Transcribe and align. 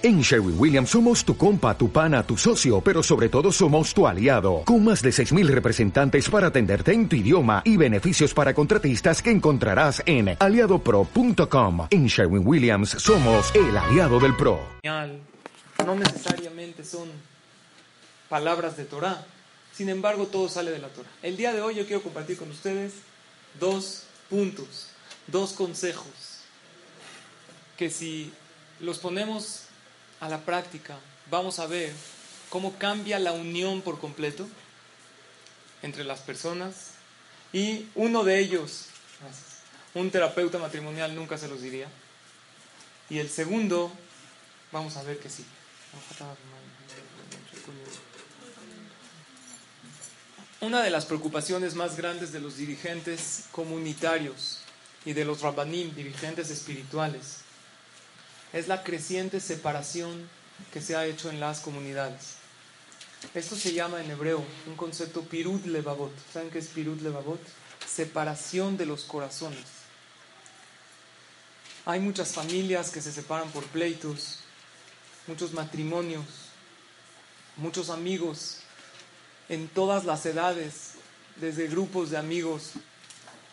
En 0.00 0.20
Sherwin 0.20 0.54
Williams 0.56 0.90
somos 0.90 1.24
tu 1.24 1.36
compa, 1.36 1.76
tu 1.76 1.90
pana, 1.90 2.22
tu 2.22 2.36
socio, 2.36 2.80
pero 2.80 3.02
sobre 3.02 3.28
todo 3.28 3.50
somos 3.50 3.92
tu 3.92 4.06
aliado, 4.06 4.62
con 4.64 4.84
más 4.84 5.02
de 5.02 5.10
6.000 5.10 5.48
representantes 5.48 6.30
para 6.30 6.46
atenderte 6.46 6.92
en 6.92 7.08
tu 7.08 7.16
idioma 7.16 7.62
y 7.64 7.76
beneficios 7.76 8.32
para 8.32 8.54
contratistas 8.54 9.20
que 9.20 9.32
encontrarás 9.32 10.00
en 10.06 10.36
aliadopro.com. 10.38 11.88
En 11.90 12.06
Sherwin 12.06 12.46
Williams 12.46 12.90
somos 12.90 13.52
el 13.56 13.76
aliado 13.76 14.20
del 14.20 14.36
PRO. 14.36 14.60
No 15.84 15.96
necesariamente 15.96 16.84
son 16.84 17.08
palabras 18.28 18.76
de 18.76 18.84
Torah, 18.84 19.26
sin 19.74 19.88
embargo 19.88 20.26
todo 20.26 20.48
sale 20.48 20.70
de 20.70 20.78
la 20.78 20.90
Torah. 20.90 21.10
El 21.24 21.36
día 21.36 21.52
de 21.52 21.60
hoy 21.60 21.74
yo 21.74 21.86
quiero 21.86 22.04
compartir 22.04 22.38
con 22.38 22.48
ustedes 22.50 22.92
dos 23.58 24.04
puntos, 24.30 24.90
dos 25.26 25.54
consejos, 25.54 26.44
que 27.76 27.90
si 27.90 28.32
los 28.78 28.98
ponemos 28.98 29.67
a 30.20 30.28
la 30.28 30.40
práctica, 30.40 30.98
vamos 31.30 31.58
a 31.58 31.66
ver 31.66 31.92
cómo 32.48 32.78
cambia 32.78 33.18
la 33.18 33.32
unión 33.32 33.82
por 33.82 34.00
completo 34.00 34.48
entre 35.82 36.04
las 36.04 36.20
personas 36.20 36.92
y 37.52 37.88
uno 37.94 38.24
de 38.24 38.38
ellos, 38.38 38.86
un 39.94 40.10
terapeuta 40.10 40.58
matrimonial 40.58 41.14
nunca 41.14 41.38
se 41.38 41.48
los 41.48 41.62
diría, 41.62 41.88
y 43.10 43.18
el 43.18 43.30
segundo, 43.30 43.90
vamos 44.70 44.96
a 44.96 45.02
ver 45.02 45.18
que 45.18 45.30
sí. 45.30 45.44
Una 50.60 50.82
de 50.82 50.90
las 50.90 51.06
preocupaciones 51.06 51.74
más 51.74 51.96
grandes 51.96 52.32
de 52.32 52.40
los 52.40 52.56
dirigentes 52.56 53.44
comunitarios 53.52 54.58
y 55.04 55.12
de 55.12 55.24
los 55.24 55.40
rabbanim, 55.40 55.94
dirigentes 55.94 56.50
espirituales, 56.50 57.38
es 58.52 58.68
la 58.68 58.82
creciente 58.82 59.40
separación 59.40 60.28
que 60.72 60.80
se 60.80 60.96
ha 60.96 61.06
hecho 61.06 61.30
en 61.30 61.40
las 61.40 61.60
comunidades. 61.60 62.36
Esto 63.34 63.56
se 63.56 63.72
llama 63.72 64.00
en 64.00 64.10
hebreo 64.10 64.44
un 64.66 64.76
concepto 64.76 65.22
pirut 65.22 65.66
levavot. 65.66 66.12
¿Saben 66.32 66.50
qué 66.50 66.58
es 66.58 66.68
pirut 66.68 67.00
levavot? 67.02 67.40
Separación 67.86 68.76
de 68.76 68.86
los 68.86 69.04
corazones. 69.04 69.64
Hay 71.84 72.00
muchas 72.00 72.32
familias 72.32 72.90
que 72.90 73.00
se 73.00 73.12
separan 73.12 73.50
por 73.50 73.64
pleitos, 73.64 74.40
muchos 75.26 75.52
matrimonios, 75.52 76.24
muchos 77.56 77.90
amigos 77.90 78.58
en 79.48 79.68
todas 79.68 80.04
las 80.04 80.26
edades, 80.26 80.92
desde 81.36 81.68
grupos 81.68 82.10
de 82.10 82.18
amigos, 82.18 82.72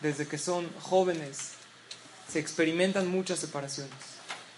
desde 0.00 0.26
que 0.26 0.38
son 0.38 0.70
jóvenes, 0.80 1.52
se 2.30 2.38
experimentan 2.38 3.08
muchas 3.08 3.38
separaciones. 3.38 4.15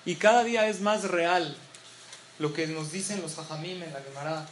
Y 0.08 0.16
cada 0.16 0.42
día 0.42 0.66
es 0.70 0.80
más 0.80 1.04
real 1.04 1.54
lo 2.38 2.54
que 2.54 2.66
nos 2.66 2.92
dicen 2.92 3.20
los 3.20 3.38
hajamim 3.38 3.82
en 3.82 3.92
la 3.92 4.00
Gemara, 4.00 4.46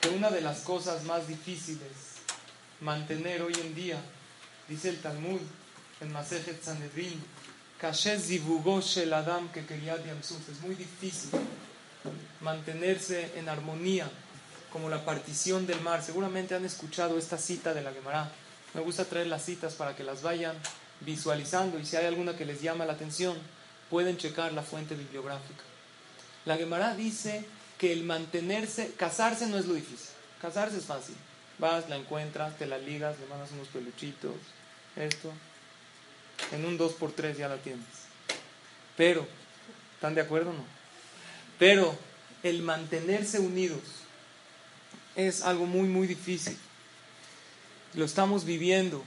que 0.00 0.08
una 0.08 0.30
de 0.30 0.40
las 0.40 0.60
cosas 0.60 1.04
más 1.04 1.28
difíciles 1.28 1.90
mantener 2.80 3.42
hoy 3.42 3.52
en 3.60 3.74
día, 3.74 3.98
dice 4.70 4.88
el 4.88 5.02
Talmud 5.02 5.38
en 6.00 6.12
Masejet 6.14 6.64
Sanedrin, 6.64 7.22
Adam 9.12 9.48
que 9.52 9.60
es 9.60 10.60
muy 10.62 10.74
difícil 10.76 11.38
mantenerse 12.40 13.32
en 13.36 13.50
armonía 13.50 14.08
como 14.72 14.88
la 14.88 15.04
partición 15.04 15.66
del 15.66 15.82
mar. 15.82 16.02
Seguramente 16.02 16.54
han 16.54 16.64
escuchado 16.64 17.18
esta 17.18 17.36
cita 17.36 17.74
de 17.74 17.82
la 17.82 17.92
Gemara. 17.92 18.32
Me 18.72 18.80
gusta 18.80 19.04
traer 19.04 19.26
las 19.26 19.44
citas 19.44 19.74
para 19.74 19.94
que 19.94 20.04
las 20.04 20.22
vayan 20.22 20.56
visualizando 21.02 21.78
y 21.78 21.84
si 21.84 21.96
hay 21.96 22.06
alguna 22.06 22.34
que 22.34 22.46
les 22.46 22.62
llama 22.62 22.86
la 22.86 22.94
atención, 22.94 23.36
pueden 23.90 24.16
checar 24.16 24.52
la 24.52 24.62
fuente 24.62 24.94
bibliográfica. 24.94 25.62
La 26.44 26.56
Gemara 26.56 26.94
dice 26.94 27.44
que 27.78 27.92
el 27.92 28.04
mantenerse, 28.04 28.92
casarse 28.96 29.46
no 29.46 29.58
es 29.58 29.66
lo 29.66 29.74
difícil. 29.74 30.14
Casarse 30.40 30.78
es 30.78 30.84
fácil. 30.84 31.16
Vas, 31.58 31.88
la 31.88 31.96
encuentras, 31.96 32.56
te 32.56 32.66
la 32.66 32.78
ligas, 32.78 33.18
le 33.18 33.26
mandas 33.26 33.50
unos 33.52 33.68
peluchitos, 33.68 34.34
esto. 34.94 35.32
En 36.52 36.64
un 36.64 36.78
2x3 36.78 37.36
ya 37.36 37.48
la 37.48 37.56
tienes. 37.56 37.86
Pero, 38.96 39.26
¿están 39.94 40.14
de 40.14 40.20
acuerdo 40.20 40.50
o 40.50 40.54
no? 40.54 40.64
Pero 41.58 41.96
el 42.42 42.62
mantenerse 42.62 43.40
unidos 43.40 43.80
es 45.14 45.42
algo 45.42 45.66
muy, 45.66 45.88
muy 45.88 46.06
difícil. 46.06 46.56
Lo 47.94 48.04
estamos 48.04 48.44
viviendo, 48.44 49.02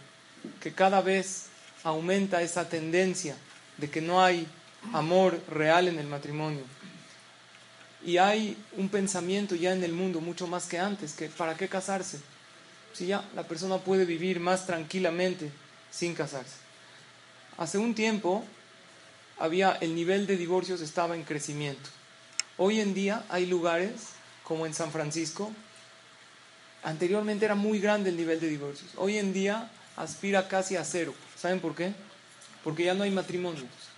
que 0.62 0.74
cada 0.74 1.02
vez 1.02 1.46
aumenta 1.84 2.42
esa 2.42 2.68
tendencia 2.68 3.36
de 3.78 3.90
que 3.90 4.02
no 4.02 4.24
hay 4.24 4.48
amor 4.94 5.40
real 5.50 5.88
en 5.88 6.00
el 6.00 6.08
matrimonio. 6.08 6.64
Y 8.06 8.18
hay 8.18 8.58
un 8.78 8.90
pensamiento 8.90 9.56
ya 9.56 9.74
en 9.74 9.84
el 9.84 9.92
mundo 9.92 10.22
mucho 10.22 10.48
más 10.48 10.68
que 10.68 10.80
antes, 10.80 11.14
que 11.14 11.28
¿para 11.28 11.56
qué 11.56 11.68
casarse? 11.68 12.20
Si 12.94 13.08
ya 13.08 13.24
la 13.36 13.44
persona 13.44 13.78
puede 13.78 14.06
vivir 14.06 14.40
más 14.40 14.66
tranquilamente 14.66 15.52
sin 15.92 16.16
casarse. 16.16 16.56
Hace 17.58 17.78
un 17.78 17.94
tiempo 17.94 18.46
había 19.38 19.72
el 19.82 19.96
nivel 19.96 20.28
de 20.28 20.38
divorcios 20.38 20.82
estaba 20.82 21.16
en 21.16 21.24
crecimiento. 21.24 21.90
Hoy 22.58 22.80
en 22.80 22.94
día 22.94 23.26
hay 23.30 23.46
lugares 23.46 24.10
como 24.44 24.66
en 24.66 24.74
San 24.74 24.92
Francisco. 24.92 25.52
Anteriormente 26.84 27.46
era 27.46 27.56
muy 27.56 27.80
grande 27.80 28.10
el 28.10 28.18
nivel 28.18 28.40
de 28.40 28.48
divorcios. 28.48 28.92
Hoy 28.96 29.18
en 29.18 29.34
día 29.34 29.70
aspira 29.98 30.48
casi 30.48 30.78
a 30.78 30.86
cero. 30.86 31.14
¿Saben 31.38 31.60
por 31.60 31.76
qué? 31.76 31.94
Porque 32.64 32.86
ya 32.86 32.94
no 32.94 33.04
hay 33.04 33.12
matrimonios 33.12 33.89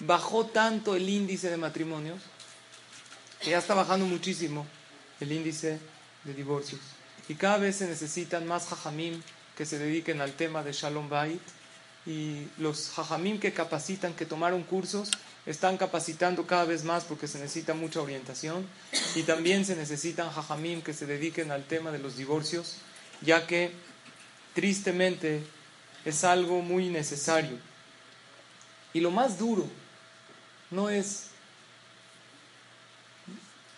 bajó 0.00 0.46
tanto 0.46 0.94
el 0.94 1.08
índice 1.08 1.50
de 1.50 1.56
matrimonios 1.56 2.20
que 3.40 3.50
ya 3.50 3.58
está 3.58 3.74
bajando 3.74 4.06
muchísimo 4.06 4.66
el 5.20 5.32
índice 5.32 5.78
de 6.24 6.34
divorcios. 6.34 6.80
Y 7.28 7.34
cada 7.34 7.58
vez 7.58 7.76
se 7.76 7.86
necesitan 7.86 8.46
más 8.46 8.66
jajamim 8.66 9.20
que 9.56 9.66
se 9.66 9.78
dediquen 9.78 10.20
al 10.20 10.32
tema 10.32 10.62
de 10.62 10.72
Shalom 10.72 11.08
Bait. 11.08 11.40
Y 12.06 12.46
los 12.58 12.90
jajamim 12.90 13.38
que 13.38 13.52
capacitan, 13.52 14.14
que 14.14 14.24
tomaron 14.24 14.62
cursos, 14.62 15.10
están 15.44 15.76
capacitando 15.76 16.46
cada 16.46 16.64
vez 16.64 16.84
más 16.84 17.04
porque 17.04 17.28
se 17.28 17.38
necesita 17.38 17.74
mucha 17.74 18.00
orientación. 18.00 18.66
Y 19.14 19.24
también 19.24 19.66
se 19.66 19.76
necesitan 19.76 20.30
jajamim 20.30 20.80
que 20.80 20.94
se 20.94 21.06
dediquen 21.06 21.50
al 21.50 21.64
tema 21.64 21.90
de 21.90 21.98
los 21.98 22.16
divorcios, 22.16 22.76
ya 23.20 23.46
que 23.46 23.72
tristemente 24.54 25.42
es 26.04 26.24
algo 26.24 26.62
muy 26.62 26.88
necesario. 26.88 27.58
Y 28.94 29.00
lo 29.00 29.10
más 29.10 29.38
duro 29.38 29.68
no 30.70 30.90
es 30.90 31.28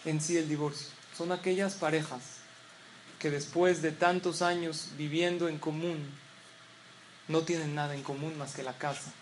en 0.05 0.21
sí 0.21 0.37
el 0.37 0.49
divorcio, 0.49 0.89
son 1.17 1.33
aquellas 1.33 1.75
parejas 1.75 2.23
que 3.19 3.31
después 3.31 3.83
de 3.83 3.93
tantos 3.93 4.41
años 4.41 4.89
viviendo 4.97 5.49
en 5.49 5.59
común 5.59 5.99
no 7.29 7.43
tienen 7.43 7.75
nada 7.75 7.95
en 7.95 8.03
común 8.03 8.37
más 8.39 8.55
que 8.55 8.63
la 8.63 8.77
casa. 8.77 9.13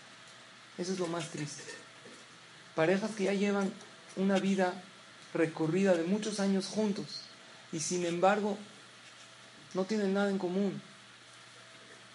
Eso 0.77 0.93
es 0.93 0.99
lo 0.99 1.07
más 1.07 1.29
triste. 1.29 1.63
Parejas 2.75 3.11
que 3.11 3.25
ya 3.25 3.33
llevan 3.33 3.73
una 4.15 4.39
vida 4.39 4.73
recorrida 5.33 5.93
de 5.95 6.03
muchos 6.03 6.39
años 6.39 6.67
juntos 6.67 7.21
y 7.71 7.81
sin 7.81 8.05
embargo 8.05 8.57
no 9.73 9.83
tienen 9.83 10.13
nada 10.13 10.29
en 10.29 10.37
común. 10.37 10.81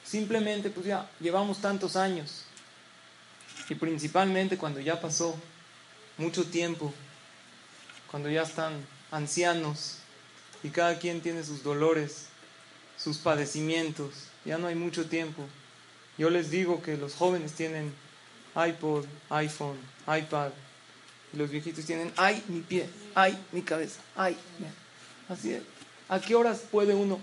Simplemente 0.04 0.70
pues 0.70 0.86
ya 0.86 1.10
llevamos 1.20 1.60
tantos 1.60 1.96
años 1.96 2.43
y 3.68 3.74
principalmente 3.74 4.58
cuando 4.58 4.80
ya 4.80 5.00
pasó 5.00 5.36
mucho 6.18 6.44
tiempo, 6.44 6.92
cuando 8.10 8.30
ya 8.30 8.42
están 8.42 8.86
ancianos 9.10 9.98
y 10.62 10.70
cada 10.70 10.98
quien 10.98 11.20
tiene 11.20 11.44
sus 11.44 11.62
dolores, 11.62 12.26
sus 12.96 13.18
padecimientos, 13.18 14.28
ya 14.44 14.58
no 14.58 14.66
hay 14.66 14.74
mucho 14.74 15.06
tiempo. 15.06 15.44
Yo 16.16 16.30
les 16.30 16.50
digo 16.50 16.82
que 16.82 16.96
los 16.96 17.14
jóvenes 17.14 17.52
tienen 17.52 17.92
iPod, 18.54 19.04
iPhone, 19.30 19.78
iPad, 20.06 20.50
y 21.32 21.36
los 21.36 21.50
viejitos 21.50 21.84
tienen, 21.84 22.12
ay, 22.16 22.42
mi 22.48 22.60
pie, 22.60 22.88
ay, 23.14 23.36
mi 23.50 23.62
cabeza, 23.62 24.00
ay. 24.14 24.36
Así 25.28 25.52
es. 25.52 25.62
¿A 26.08 26.20
qué 26.20 26.34
horas 26.34 26.62
puede 26.70 26.94
uno? 26.94 27.18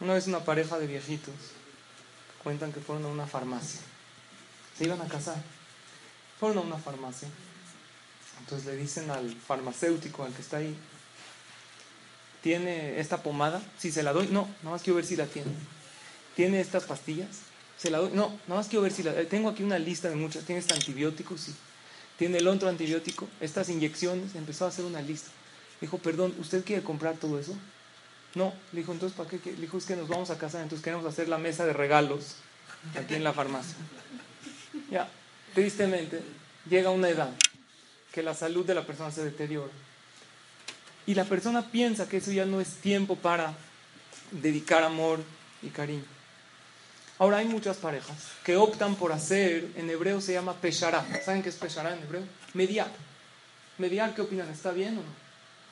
Una 0.00 0.14
vez 0.14 0.26
una 0.26 0.40
pareja 0.40 0.78
de 0.78 0.86
viejitos 0.86 1.34
cuentan 2.42 2.72
que 2.72 2.80
fueron 2.80 3.04
a 3.04 3.08
una 3.08 3.26
farmacia. 3.26 3.80
Se 4.76 4.84
iban 4.84 5.00
a 5.00 5.08
casar. 5.08 5.42
Fueron 6.40 6.58
a 6.58 6.60
una 6.62 6.78
farmacia. 6.78 7.28
Entonces 8.40 8.66
le 8.66 8.76
dicen 8.76 9.10
al 9.10 9.30
farmacéutico, 9.30 10.24
al 10.24 10.32
que 10.32 10.40
está 10.40 10.56
ahí, 10.56 10.74
¿tiene 12.42 12.98
esta 12.98 13.22
pomada? 13.22 13.62
Si 13.78 13.92
se 13.92 14.02
la 14.02 14.14
doy, 14.14 14.28
no, 14.28 14.48
nada 14.62 14.70
más 14.70 14.82
quiero 14.82 14.96
ver 14.96 15.04
si 15.04 15.16
la 15.16 15.26
tiene. 15.26 15.52
¿Tiene 16.34 16.60
estas 16.60 16.84
pastillas? 16.84 17.28
Se 17.76 17.90
la 17.90 17.98
doy, 17.98 18.10
no, 18.14 18.30
nada 18.46 18.60
más 18.60 18.68
quiero 18.68 18.82
ver 18.82 18.92
si 18.92 19.02
la... 19.02 19.12
Tengo 19.26 19.50
aquí 19.50 19.62
una 19.62 19.78
lista 19.78 20.08
de 20.08 20.16
muchas. 20.16 20.44
¿Tiene 20.44 20.60
este 20.60 20.72
antibiótico? 20.72 21.36
Sí. 21.36 21.54
¿Tiene 22.18 22.38
el 22.38 22.48
otro 22.48 22.68
antibiótico? 22.68 23.28
Estas 23.40 23.68
inyecciones. 23.68 24.34
Empezó 24.34 24.64
a 24.64 24.68
hacer 24.68 24.86
una 24.86 25.02
lista. 25.02 25.30
Dijo, 25.80 25.98
perdón, 25.98 26.34
¿usted 26.38 26.64
quiere 26.64 26.82
comprar 26.82 27.16
todo 27.16 27.38
eso? 27.38 27.54
No. 28.34 28.54
Le 28.72 28.80
dijo, 28.80 28.92
entonces, 28.92 29.16
¿para 29.16 29.28
qué? 29.28 29.40
Le 29.52 29.60
dijo, 29.60 29.76
es 29.76 29.84
que 29.84 29.96
nos 29.96 30.08
vamos 30.08 30.30
a 30.30 30.38
casar, 30.38 30.62
entonces 30.62 30.82
queremos 30.82 31.04
hacer 31.06 31.28
la 31.28 31.38
mesa 31.38 31.66
de 31.66 31.72
regalos 31.72 32.36
aquí 32.98 33.14
en 33.14 33.24
la 33.24 33.32
farmacia. 33.32 33.76
Ya, 34.90 35.08
tristemente, 35.54 36.20
llega 36.68 36.90
una 36.90 37.08
edad 37.08 37.30
que 38.12 38.22
la 38.22 38.34
salud 38.34 38.64
de 38.64 38.74
la 38.74 38.86
persona 38.86 39.10
se 39.10 39.24
deteriora. 39.24 39.72
Y 41.06 41.14
la 41.14 41.24
persona 41.24 41.70
piensa 41.70 42.08
que 42.08 42.18
eso 42.18 42.32
ya 42.32 42.44
no 42.44 42.60
es 42.60 42.76
tiempo 42.76 43.16
para 43.16 43.54
dedicar 44.30 44.82
amor 44.82 45.20
y 45.62 45.68
cariño. 45.68 46.04
Ahora 47.18 47.38
hay 47.38 47.46
muchas 47.46 47.76
parejas 47.76 48.16
que 48.44 48.56
optan 48.56 48.94
por 48.94 49.12
hacer, 49.12 49.68
en 49.76 49.90
hebreo 49.90 50.20
se 50.20 50.32
llama 50.32 50.54
peshará. 50.54 51.04
¿Saben 51.24 51.42
qué 51.42 51.50
es 51.50 51.56
peshará 51.56 51.92
en 51.92 52.02
hebreo? 52.02 52.22
Mediar. 52.54 52.90
Mediar, 53.76 54.14
¿qué 54.14 54.22
opinan? 54.22 54.48
¿Está 54.48 54.72
bien 54.72 54.98
o 54.98 55.02
no? 55.02 55.14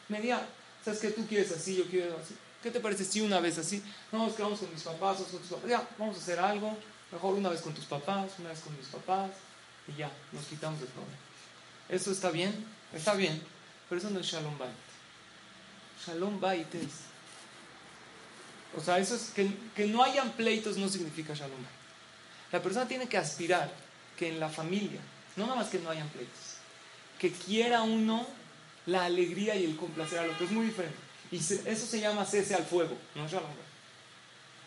Mediar. 0.09 0.47
¿Sabes 0.85 1.01
que 1.01 1.11
tú 1.11 1.27
quieres 1.27 1.51
así, 1.53 1.77
yo 1.77 1.85
quiero 1.85 2.19
así? 2.23 2.35
¿Qué 2.63 2.71
te 2.71 2.81
parece 2.81 3.05
si 3.05 3.21
una 3.21 3.41
vez 3.41 3.57
así? 3.59 3.83
No, 4.11 4.27
es 4.27 4.35
que 4.35 4.43
vamos 4.43 4.59
con 4.59 4.73
mis 4.73 4.83
papás, 4.83 5.21
o 5.21 5.25
con 5.25 5.41
tus 5.41 5.51
papás. 5.51 5.71
Ya, 5.71 5.89
vamos 5.97 6.17
a 6.17 6.21
hacer 6.21 6.39
algo. 6.39 6.77
Mejor 7.13 7.35
una 7.35 7.49
vez 7.49 7.61
con 7.61 7.73
tus 7.73 7.85
papás, 7.85 8.33
una 8.39 8.51
vez 8.51 8.61
con 8.61 8.77
mis 8.77 8.87
papás. 8.87 9.31
Y 9.89 9.99
ya, 9.99 10.11
nos 10.33 10.45
quitamos 10.47 10.81
de 10.81 10.87
todo. 10.87 11.05
¿Eso 11.89 12.13
está 12.13 12.31
bien? 12.31 12.67
Está 12.93 13.15
bien. 13.15 13.43
Pero 13.89 14.01
eso 14.01 14.11
no 14.11 14.21
es 14.21 14.27
Shalom 14.27 14.59
Bait. 14.59 14.71
Shalom 16.05 16.41
Bait 16.41 16.75
es 16.75 17.09
o 18.77 18.81
sea, 18.81 18.99
eso 18.99 19.15
es 19.15 19.31
que, 19.35 19.51
que 19.75 19.87
no 19.87 20.03
hayan 20.03 20.31
pleitos 20.33 20.77
no 20.77 20.89
significa 20.89 21.35
shalom. 21.35 21.59
La 22.53 22.63
persona 22.63 22.87
tiene 22.87 23.09
que 23.09 23.19
aspirar 23.19 23.71
que 24.17 24.29
en 24.29 24.41
la 24.41 24.49
familia, 24.49 25.01
no 25.37 25.45
nada 25.45 25.57
más 25.57 25.69
que 25.69 25.79
no 25.79 25.91
hayan 25.91 26.09
pleitos, 26.09 26.57
que 27.19 27.33
quiera 27.33 27.83
uno 27.83 28.27
la 28.87 29.05
alegría 29.05 29.57
y 29.57 29.65
el 29.65 29.77
complacer 29.77 30.19
al 30.19 30.31
otro. 30.31 30.47
Es 30.47 30.53
muy 30.53 30.67
diferente. 30.67 30.97
Y 31.31 31.37
eso 31.37 31.87
se 31.87 32.01
llama 32.01 32.25
cese 32.25 32.55
al 32.55 32.65
fuego, 32.65 32.97
no 33.15 33.29
shalom. 33.29 33.51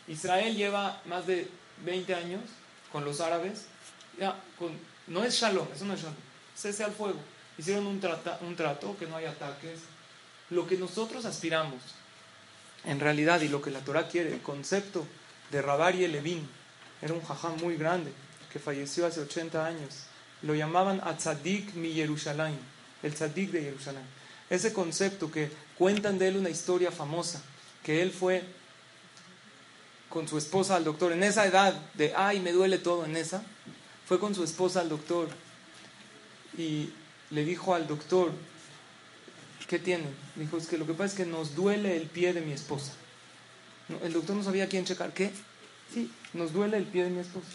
Israel 0.08 0.56
lleva 0.56 1.00
más 1.06 1.26
de 1.26 1.48
20 1.84 2.14
años 2.14 2.42
con 2.90 3.04
los 3.04 3.20
árabes. 3.20 3.66
Ya, 4.18 4.38
con, 4.58 4.76
no 5.06 5.24
es 5.24 5.34
shalom, 5.34 5.66
eso 5.74 5.84
no 5.84 5.94
es 5.94 6.00
shalom. 6.00 6.14
Cese 6.56 6.84
al 6.84 6.92
fuego. 6.92 7.18
Hicieron 7.58 7.86
un, 7.86 8.00
un 8.42 8.56
trato, 8.56 8.96
que 8.98 9.06
no 9.06 9.16
hay 9.16 9.26
ataques. 9.26 9.80
Lo 10.50 10.66
que 10.66 10.76
nosotros 10.76 11.24
aspiramos 11.24 11.80
en 12.84 12.98
realidad, 12.98 13.40
y 13.40 13.48
lo 13.48 13.62
que 13.62 13.70
la 13.70 13.80
Torah 13.80 14.08
quiere, 14.08 14.32
el 14.32 14.42
concepto 14.42 15.06
de 15.50 15.62
Rabari 15.62 16.06
Levin, 16.08 16.48
era 17.00 17.14
un 17.14 17.22
jajam 17.22 17.56
muy 17.60 17.76
grande, 17.76 18.12
que 18.52 18.58
falleció 18.58 19.06
hace 19.06 19.20
80 19.20 19.64
años. 19.64 20.04
Lo 20.42 20.54
llamaban 20.54 21.00
Atzadik 21.04 21.74
mi 21.74 21.92
Yerushalayim, 21.92 22.58
el 23.02 23.14
Tzadik 23.14 23.50
de 23.50 23.62
Jerusalén. 23.62 24.02
Ese 24.50 24.72
concepto 24.72 25.30
que 25.30 25.50
cuentan 25.78 26.18
de 26.18 26.28
él 26.28 26.36
una 26.36 26.50
historia 26.50 26.90
famosa, 26.90 27.40
que 27.82 28.02
él 28.02 28.10
fue 28.10 28.42
con 30.08 30.28
su 30.28 30.36
esposa 30.36 30.76
al 30.76 30.84
doctor, 30.84 31.12
en 31.12 31.22
esa 31.22 31.46
edad 31.46 31.74
de, 31.94 32.12
ay, 32.14 32.40
me 32.40 32.52
duele 32.52 32.78
todo 32.78 33.04
en 33.04 33.16
esa, 33.16 33.42
fue 34.12 34.20
con 34.20 34.34
su 34.34 34.44
esposa 34.44 34.82
al 34.82 34.90
doctor 34.90 35.26
y 36.58 36.90
le 37.30 37.46
dijo 37.46 37.74
al 37.74 37.86
doctor, 37.86 38.30
¿qué 39.66 39.78
tiene? 39.78 40.04
Dijo, 40.36 40.58
es 40.58 40.66
que 40.66 40.76
lo 40.76 40.86
que 40.86 40.92
pasa 40.92 41.06
es 41.06 41.14
que 41.14 41.24
nos 41.24 41.54
duele 41.54 41.96
el 41.96 42.08
pie 42.08 42.34
de 42.34 42.42
mi 42.42 42.52
esposa. 42.52 42.92
el 44.02 44.12
doctor 44.12 44.36
no 44.36 44.42
sabía 44.42 44.68
quién 44.68 44.84
checar. 44.84 45.14
¿Qué? 45.14 45.30
Sí, 45.94 46.10
nos 46.34 46.52
duele 46.52 46.76
el 46.76 46.84
pie 46.84 47.04
de 47.04 47.08
mi 47.08 47.20
esposa. 47.20 47.46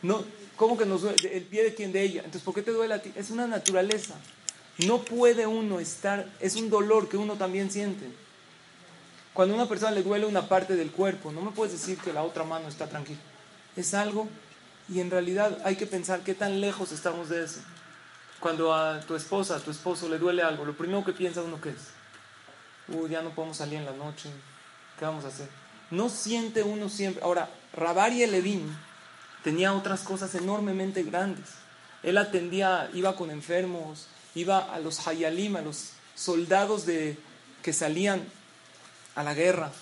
No, 0.00 0.24
¿Cómo 0.56 0.78
que 0.78 0.86
nos 0.86 1.02
duele? 1.02 1.18
¿El 1.30 1.42
pie 1.42 1.64
de 1.64 1.74
quién? 1.74 1.92
De 1.92 2.00
ella. 2.00 2.20
Entonces, 2.20 2.40
¿por 2.40 2.54
qué 2.54 2.62
te 2.62 2.70
duele 2.70 2.94
a 2.94 3.02
ti? 3.02 3.12
Es 3.14 3.28
una 3.28 3.46
naturaleza. 3.46 4.14
No 4.86 5.02
puede 5.02 5.46
uno 5.46 5.78
estar, 5.78 6.32
es 6.40 6.56
un 6.56 6.70
dolor 6.70 7.10
que 7.10 7.18
uno 7.18 7.34
también 7.34 7.70
siente. 7.70 8.06
Cuando 9.34 9.52
a 9.52 9.58
una 9.58 9.68
persona 9.68 9.90
le 9.90 10.02
duele 10.02 10.24
una 10.24 10.48
parte 10.48 10.74
del 10.74 10.90
cuerpo, 10.90 11.32
no 11.32 11.42
me 11.42 11.50
puedes 11.50 11.74
decir 11.74 11.98
que 11.98 12.14
la 12.14 12.22
otra 12.22 12.44
mano 12.44 12.66
está 12.66 12.88
tranquila. 12.88 13.20
Es 13.76 13.92
algo 13.92 14.26
y 14.88 15.00
en 15.00 15.10
realidad 15.10 15.58
hay 15.64 15.76
que 15.76 15.86
pensar 15.86 16.20
qué 16.20 16.34
tan 16.34 16.60
lejos 16.60 16.92
estamos 16.92 17.28
de 17.28 17.44
eso. 17.44 17.60
Cuando 18.40 18.72
a 18.72 19.00
tu 19.00 19.14
esposa, 19.14 19.56
a 19.56 19.60
tu 19.60 19.70
esposo 19.70 20.08
le 20.08 20.18
duele 20.18 20.42
algo, 20.42 20.64
lo 20.64 20.76
primero 20.76 21.04
que 21.04 21.12
piensa 21.12 21.42
uno 21.42 21.60
que 21.60 21.70
es, 21.70 21.88
uy, 22.88 23.10
ya 23.10 23.20
no 23.20 23.30
podemos 23.30 23.56
salir 23.56 23.78
en 23.78 23.84
la 23.84 23.92
noche, 23.92 24.30
¿qué 24.98 25.04
vamos 25.04 25.24
a 25.24 25.28
hacer? 25.28 25.48
No 25.90 26.08
siente 26.08 26.62
uno 26.62 26.88
siempre. 26.88 27.22
Ahora, 27.22 27.50
Rabari 27.72 28.26
Levin 28.26 28.76
tenía 29.42 29.72
otras 29.72 30.02
cosas 30.02 30.34
enormemente 30.34 31.02
grandes. 31.02 31.46
Él 32.02 32.16
atendía, 32.16 32.88
iba 32.94 33.16
con 33.16 33.30
enfermos, 33.30 34.06
iba 34.34 34.58
a 34.58 34.78
los 34.78 35.06
Hayalim, 35.06 35.56
a 35.56 35.62
los 35.62 35.92
soldados 36.14 36.86
de, 36.86 37.18
que 37.62 37.72
salían 37.72 38.22
a 39.14 39.22
la 39.22 39.34
guerra 39.34 39.72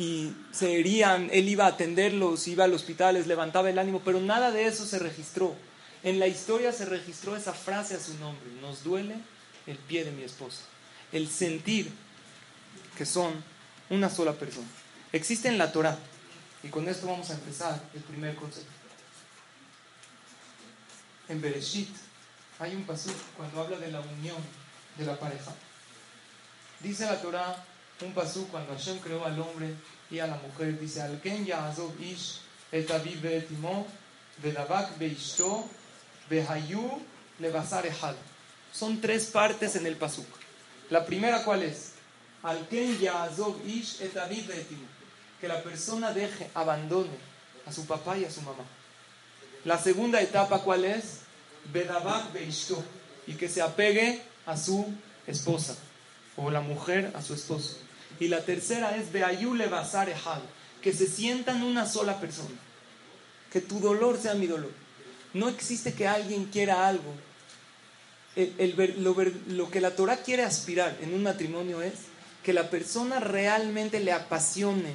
y 0.00 0.34
se 0.50 0.80
herían, 0.80 1.28
él 1.30 1.46
iba 1.50 1.66
a 1.66 1.68
atenderlos, 1.68 2.48
iba 2.48 2.64
al 2.64 2.72
hospital, 2.72 3.16
les 3.16 3.26
levantaba 3.26 3.68
el 3.68 3.78
ánimo, 3.78 4.00
pero 4.02 4.18
nada 4.18 4.50
de 4.50 4.66
eso 4.66 4.86
se 4.86 4.98
registró. 4.98 5.54
En 6.02 6.18
la 6.18 6.26
historia 6.26 6.72
se 6.72 6.86
registró 6.86 7.36
esa 7.36 7.52
frase 7.52 7.96
a 7.96 8.00
su 8.00 8.14
nombre, 8.14 8.50
nos 8.62 8.82
duele 8.82 9.16
el 9.66 9.76
pie 9.76 10.06
de 10.06 10.10
mi 10.10 10.22
esposa. 10.22 10.62
El 11.12 11.28
sentir 11.28 11.92
que 12.96 13.04
son 13.04 13.44
una 13.90 14.08
sola 14.08 14.32
persona. 14.32 14.66
Existe 15.12 15.48
en 15.48 15.58
la 15.58 15.70
Torah, 15.70 15.98
y 16.62 16.68
con 16.68 16.88
esto 16.88 17.06
vamos 17.06 17.28
a 17.28 17.34
empezar 17.34 17.78
el 17.92 18.00
primer 18.00 18.34
concepto. 18.36 18.72
En 21.28 21.42
Bereshit 21.42 21.94
hay 22.58 22.74
un 22.74 22.84
paso 22.84 23.10
cuando 23.36 23.60
habla 23.60 23.78
de 23.78 23.92
la 23.92 24.00
unión 24.00 24.38
de 24.96 25.04
la 25.04 25.18
pareja. 25.18 25.52
Dice 26.80 27.04
la 27.04 27.20
Torah 27.20 27.66
un 28.02 28.12
paso 28.12 28.46
cuando 28.50 28.72
Hashem 28.72 28.98
creó 28.98 29.24
al 29.24 29.38
hombre 29.40 29.74
y 30.10 30.18
a 30.18 30.26
la 30.26 30.36
mujer. 30.36 30.78
Dice, 30.78 31.02
Al 31.02 31.20
ken 31.20 31.46
ish 32.00 32.40
et 32.72 32.90
aviv 32.90 33.20
be'etimo 33.20 33.86
vedavak 34.42 34.98
beishto 34.98 35.68
Behayu 36.28 37.02
Levasar 37.40 37.86
Ehad. 37.86 38.14
Son 38.72 39.00
tres 39.00 39.26
partes 39.26 39.74
en 39.76 39.86
el 39.86 39.96
pasuk. 39.96 40.26
La 40.90 41.04
primera, 41.04 41.42
¿cuál 41.44 41.62
es? 41.62 41.92
Al 42.42 42.66
Ish 42.70 43.98
Que 45.40 45.48
la 45.48 45.62
persona 45.62 46.12
deje, 46.12 46.50
abandone 46.54 47.18
a 47.66 47.72
su 47.72 47.86
papá 47.86 48.16
y 48.16 48.24
a 48.24 48.30
su 48.30 48.42
mamá. 48.42 48.64
La 49.64 49.78
segunda 49.78 50.20
etapa, 50.20 50.60
¿cuál 50.60 50.84
es? 50.84 51.20
Bedabak 51.72 52.32
Beishto. 52.32 52.82
Y 53.26 53.34
que 53.34 53.48
se 53.48 53.60
apegue 53.60 54.22
a 54.46 54.56
su 54.56 54.86
esposa. 55.26 55.76
O 56.36 56.50
la 56.50 56.60
mujer 56.60 57.12
a 57.14 57.22
su 57.22 57.34
esposo. 57.34 57.76
Y 58.20 58.28
la 58.28 58.44
tercera 58.44 58.96
es 58.96 59.10
Behayu 59.10 59.54
Levasar 59.54 60.08
Ehad. 60.08 60.42
Que 60.80 60.92
se 60.92 61.06
sientan 61.06 61.62
una 61.62 61.86
sola 61.86 62.20
persona. 62.20 62.54
Que 63.52 63.60
tu 63.60 63.80
dolor 63.80 64.16
sea 64.16 64.34
mi 64.34 64.46
dolor 64.46 64.70
no 65.32 65.48
existe 65.48 65.92
que 65.92 66.06
alguien 66.08 66.46
quiera 66.46 66.88
algo. 66.88 67.14
lo, 69.46 69.70
que 69.70 69.80
la 69.80 69.90
Torah 69.92 70.18
quiere 70.18 70.42
aspirar 70.42 70.96
en 71.00 71.14
un 71.14 71.22
matrimonio 71.22 71.82
es 71.82 71.94
que 72.42 72.52
la 72.52 72.70
persona 72.70 73.20
realmente 73.20 74.00
le 74.00 74.12
apasione, 74.12 74.94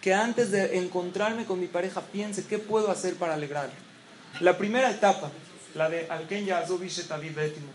que 0.00 0.14
antes 0.14 0.50
de 0.50 0.78
encontrarme 0.78 1.44
con 1.44 1.60
mi 1.60 1.66
pareja 1.66 2.00
piense 2.00 2.46
qué 2.46 2.58
puedo 2.58 2.90
hacer 2.90 3.14
para 3.14 3.34
alegrarle. 3.34 3.74
La 4.40 4.56
primera 4.56 4.90
etapa, 4.90 5.30
la 5.74 5.88
de 5.88 6.08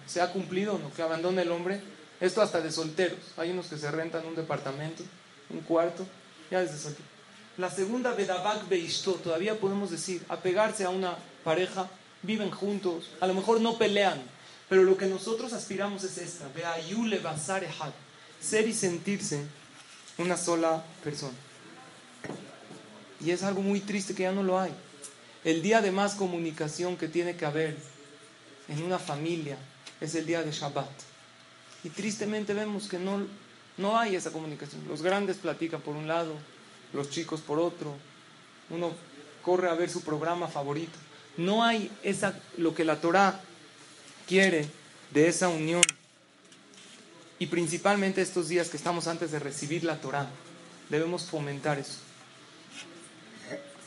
¿se 0.07 0.21
ha 0.21 0.31
cumplido 0.31 0.75
o 0.75 0.79
no? 0.79 0.93
Que 0.93 1.01
abandone 1.01 1.43
el 1.43 1.51
hombre. 1.51 1.81
Esto 2.23 2.41
hasta 2.41 2.61
de 2.61 2.71
solteros. 2.71 3.19
Hay 3.35 3.51
unos 3.51 3.67
que 3.67 3.77
se 3.77 3.91
rentan 3.91 4.25
un 4.25 4.33
departamento, 4.33 5.03
un 5.49 5.59
cuarto, 5.59 6.07
ya 6.49 6.61
desde 6.61 6.77
soltero. 6.77 7.05
La 7.57 7.69
segunda, 7.69 8.13
Bedabak 8.13 8.69
Beishto, 8.69 9.15
todavía 9.15 9.59
podemos 9.59 9.91
decir, 9.91 10.23
apegarse 10.29 10.85
a 10.85 10.89
una 10.89 11.17
pareja, 11.43 11.89
viven 12.21 12.49
juntos, 12.49 13.09
a 13.19 13.27
lo 13.27 13.33
mejor 13.33 13.59
no 13.59 13.77
pelean, 13.77 14.21
pero 14.69 14.83
lo 14.83 14.95
que 14.95 15.07
nosotros 15.07 15.51
aspiramos 15.51 16.05
es 16.05 16.17
esta, 16.17 16.47
ser 18.39 18.69
y 18.69 18.73
sentirse 18.73 19.43
una 20.17 20.37
sola 20.37 20.81
persona. 21.03 21.35
Y 23.19 23.31
es 23.31 23.43
algo 23.43 23.61
muy 23.61 23.81
triste 23.81 24.15
que 24.15 24.23
ya 24.23 24.31
no 24.31 24.43
lo 24.43 24.57
hay. 24.57 24.71
El 25.43 25.61
día 25.61 25.81
de 25.81 25.91
más 25.91 26.15
comunicación 26.15 26.95
que 26.95 27.09
tiene 27.09 27.35
que 27.35 27.45
haber 27.45 27.75
en 28.69 28.81
una 28.81 28.97
familia 28.97 29.57
es 29.99 30.15
el 30.15 30.25
día 30.25 30.41
de 30.41 30.53
Shabbat. 30.53 31.12
Y 31.83 31.89
tristemente 31.89 32.53
vemos 32.53 32.87
que 32.87 32.99
no, 32.99 33.25
no 33.77 33.97
hay 33.97 34.15
esa 34.15 34.31
comunicación. 34.31 34.81
Los 34.87 35.01
grandes 35.01 35.37
platican 35.37 35.81
por 35.81 35.95
un 35.95 36.07
lado, 36.07 36.33
los 36.93 37.09
chicos 37.09 37.41
por 37.41 37.59
otro. 37.59 37.95
Uno 38.69 38.91
corre 39.41 39.69
a 39.69 39.73
ver 39.73 39.89
su 39.89 40.01
programa 40.01 40.47
favorito. 40.47 40.97
No 41.37 41.63
hay 41.63 41.91
esa, 42.03 42.39
lo 42.57 42.73
que 42.73 42.85
la 42.85 43.01
Torah 43.01 43.41
quiere 44.27 44.67
de 45.11 45.27
esa 45.27 45.49
unión. 45.49 45.83
Y 47.39 47.47
principalmente 47.47 48.21
estos 48.21 48.47
días 48.47 48.69
que 48.69 48.77
estamos 48.77 49.07
antes 49.07 49.31
de 49.31 49.39
recibir 49.39 49.83
la 49.83 49.99
Torah, 49.99 50.29
debemos 50.89 51.25
fomentar 51.25 51.79
eso. 51.79 51.97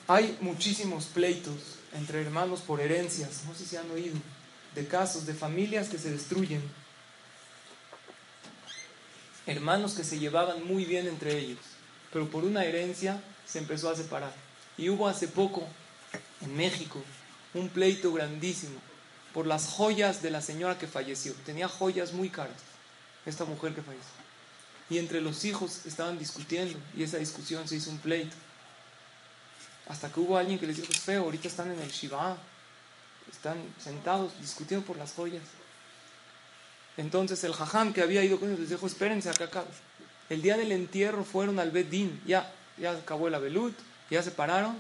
Hay 0.09 0.37
muchísimos 0.41 1.07
pleitos 1.07 1.79
entre 1.95 2.21
hermanos 2.21 2.61
por 2.61 2.81
herencias, 2.81 3.45
no 3.47 3.55
sé 3.55 3.65
si 3.65 3.77
han 3.77 3.91
oído, 3.91 4.17
de 4.75 4.87
casos 4.87 5.27
de 5.27 5.35
familias 5.35 5.89
que 5.89 5.99
se 5.99 6.11
destruyen, 6.11 6.61
hermanos 9.47 9.95
que 9.95 10.05
se 10.05 10.19
llevaban 10.19 10.67
muy 10.67 10.85
bien 10.85 11.07
entre 11.07 11.39
ellos, 11.39 11.61
pero 12.13 12.29
por 12.29 12.45
una 12.45 12.65
herencia 12.65 13.23
se 13.47 13.59
empezó 13.59 13.91
a 13.91 13.97
separar. 13.97 14.33
Y 14.77 14.89
hubo 14.91 15.09
hace 15.09 15.29
poco 15.29 15.67
en 16.41 16.57
México 16.57 17.03
un 17.55 17.69
pleito 17.69 18.13
grandísimo, 18.13 18.79
por 19.33 19.47
las 19.47 19.69
joyas 19.69 20.23
de 20.23 20.31
la 20.31 20.41
señora 20.41 20.79
que 20.79 20.87
falleció. 20.87 21.35
Tenía 21.45 21.69
joyas 21.69 22.13
muy 22.13 22.31
caras, 22.31 22.57
esta 23.25 23.45
mujer 23.45 23.75
que 23.75 23.83
falleció. 23.83 24.17
Y 24.89 24.99
entre 24.99 25.21
los 25.21 25.45
hijos 25.45 25.85
estaban 25.87 26.19
discutiendo 26.19 26.79
y 26.97 27.03
esa 27.03 27.19
discusión 27.19 27.67
se 27.67 27.77
hizo 27.77 27.91
un 27.91 27.99
pleito. 27.99 28.37
Hasta 29.89 30.11
que 30.11 30.21
hubo 30.21 30.37
alguien 30.37 30.59
que 30.59 30.67
les 30.67 30.77
dijo, 30.77 30.91
es 30.91 31.01
feo, 31.01 31.25
ahorita 31.25 31.49
están 31.49 31.71
en 31.71 31.79
el 31.81 31.91
Shiva, 31.91 32.37
están 33.31 33.57
sentados 33.79 34.33
discutiendo 34.41 34.87
por 34.87 34.97
las 34.97 35.13
joyas. 35.13 35.43
Entonces 36.97 37.45
el 37.45 37.53
jajam 37.53 37.93
que 37.93 38.03
había 38.03 38.25
ido 38.25 38.39
con 38.39 38.49
ellos 38.49 38.61
les 38.61 38.71
dijo, 38.71 38.87
espérense 38.87 39.29
acá, 39.29 39.45
acá. 39.45 39.65
El 40.29 40.43
día 40.43 40.57
del 40.57 40.73
entierro 40.73 41.25
fueron 41.25 41.59
al 41.59 41.71
Bedín, 41.71 42.21
ya, 42.27 42.53
ya 42.79 42.93
acabó 42.93 43.29
el 43.29 43.35
abelut, 43.35 43.75
ya 44.11 44.23
se 44.23 44.31
pararon, 44.31 44.77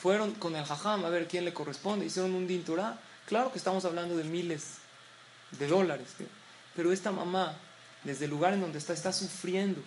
fueron 0.00 0.32
con 0.34 0.54
el 0.54 0.64
jajam 0.64 1.04
a 1.04 1.08
ver 1.08 1.26
quién 1.26 1.44
le 1.44 1.52
corresponde, 1.52 2.06
hicieron 2.06 2.34
un 2.34 2.46
din 2.46 2.64
Claro 3.26 3.50
que 3.50 3.58
estamos 3.58 3.84
hablando 3.84 4.16
de 4.16 4.24
miles 4.24 4.76
de 5.58 5.66
dólares, 5.66 6.08
pero 6.76 6.92
esta 6.92 7.10
mamá, 7.10 7.56
desde 8.04 8.26
el 8.26 8.30
lugar 8.30 8.54
en 8.54 8.60
donde 8.60 8.78
está, 8.78 8.92
está 8.92 9.12
sufriendo 9.12 9.82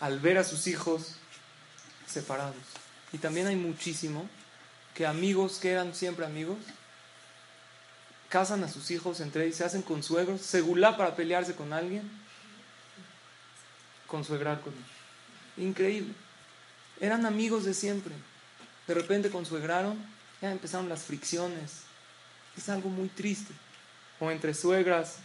al 0.00 0.20
ver 0.20 0.38
a 0.38 0.44
sus 0.44 0.66
hijos 0.66 1.16
separados. 2.06 2.56
Y 3.12 3.18
también 3.18 3.46
hay 3.46 3.56
muchísimo 3.56 4.28
que 4.94 5.06
amigos 5.06 5.58
que 5.58 5.70
eran 5.70 5.94
siempre 5.94 6.26
amigos, 6.26 6.58
casan 8.28 8.64
a 8.64 8.68
sus 8.68 8.90
hijos 8.90 9.20
entre 9.20 9.44
ellos, 9.44 9.56
se 9.56 9.64
hacen 9.64 9.82
consuegros, 9.82 10.40
segulá 10.40 10.96
para 10.96 11.14
pelearse 11.14 11.54
con 11.54 11.72
alguien, 11.72 12.10
consuegrar 14.06 14.60
con 14.60 14.72
él. 14.72 15.64
Increíble. 15.64 16.14
Eran 17.00 17.26
amigos 17.26 17.64
de 17.64 17.74
siempre. 17.74 18.14
De 18.86 18.94
repente 18.94 19.30
consuegraron, 19.30 19.98
ya 20.40 20.50
empezaron 20.50 20.88
las 20.88 21.02
fricciones. 21.02 21.82
Es 22.56 22.68
algo 22.68 22.88
muy 22.88 23.08
triste. 23.08 23.52
O 24.20 24.30
entre 24.30 24.54
suegras 24.54 25.16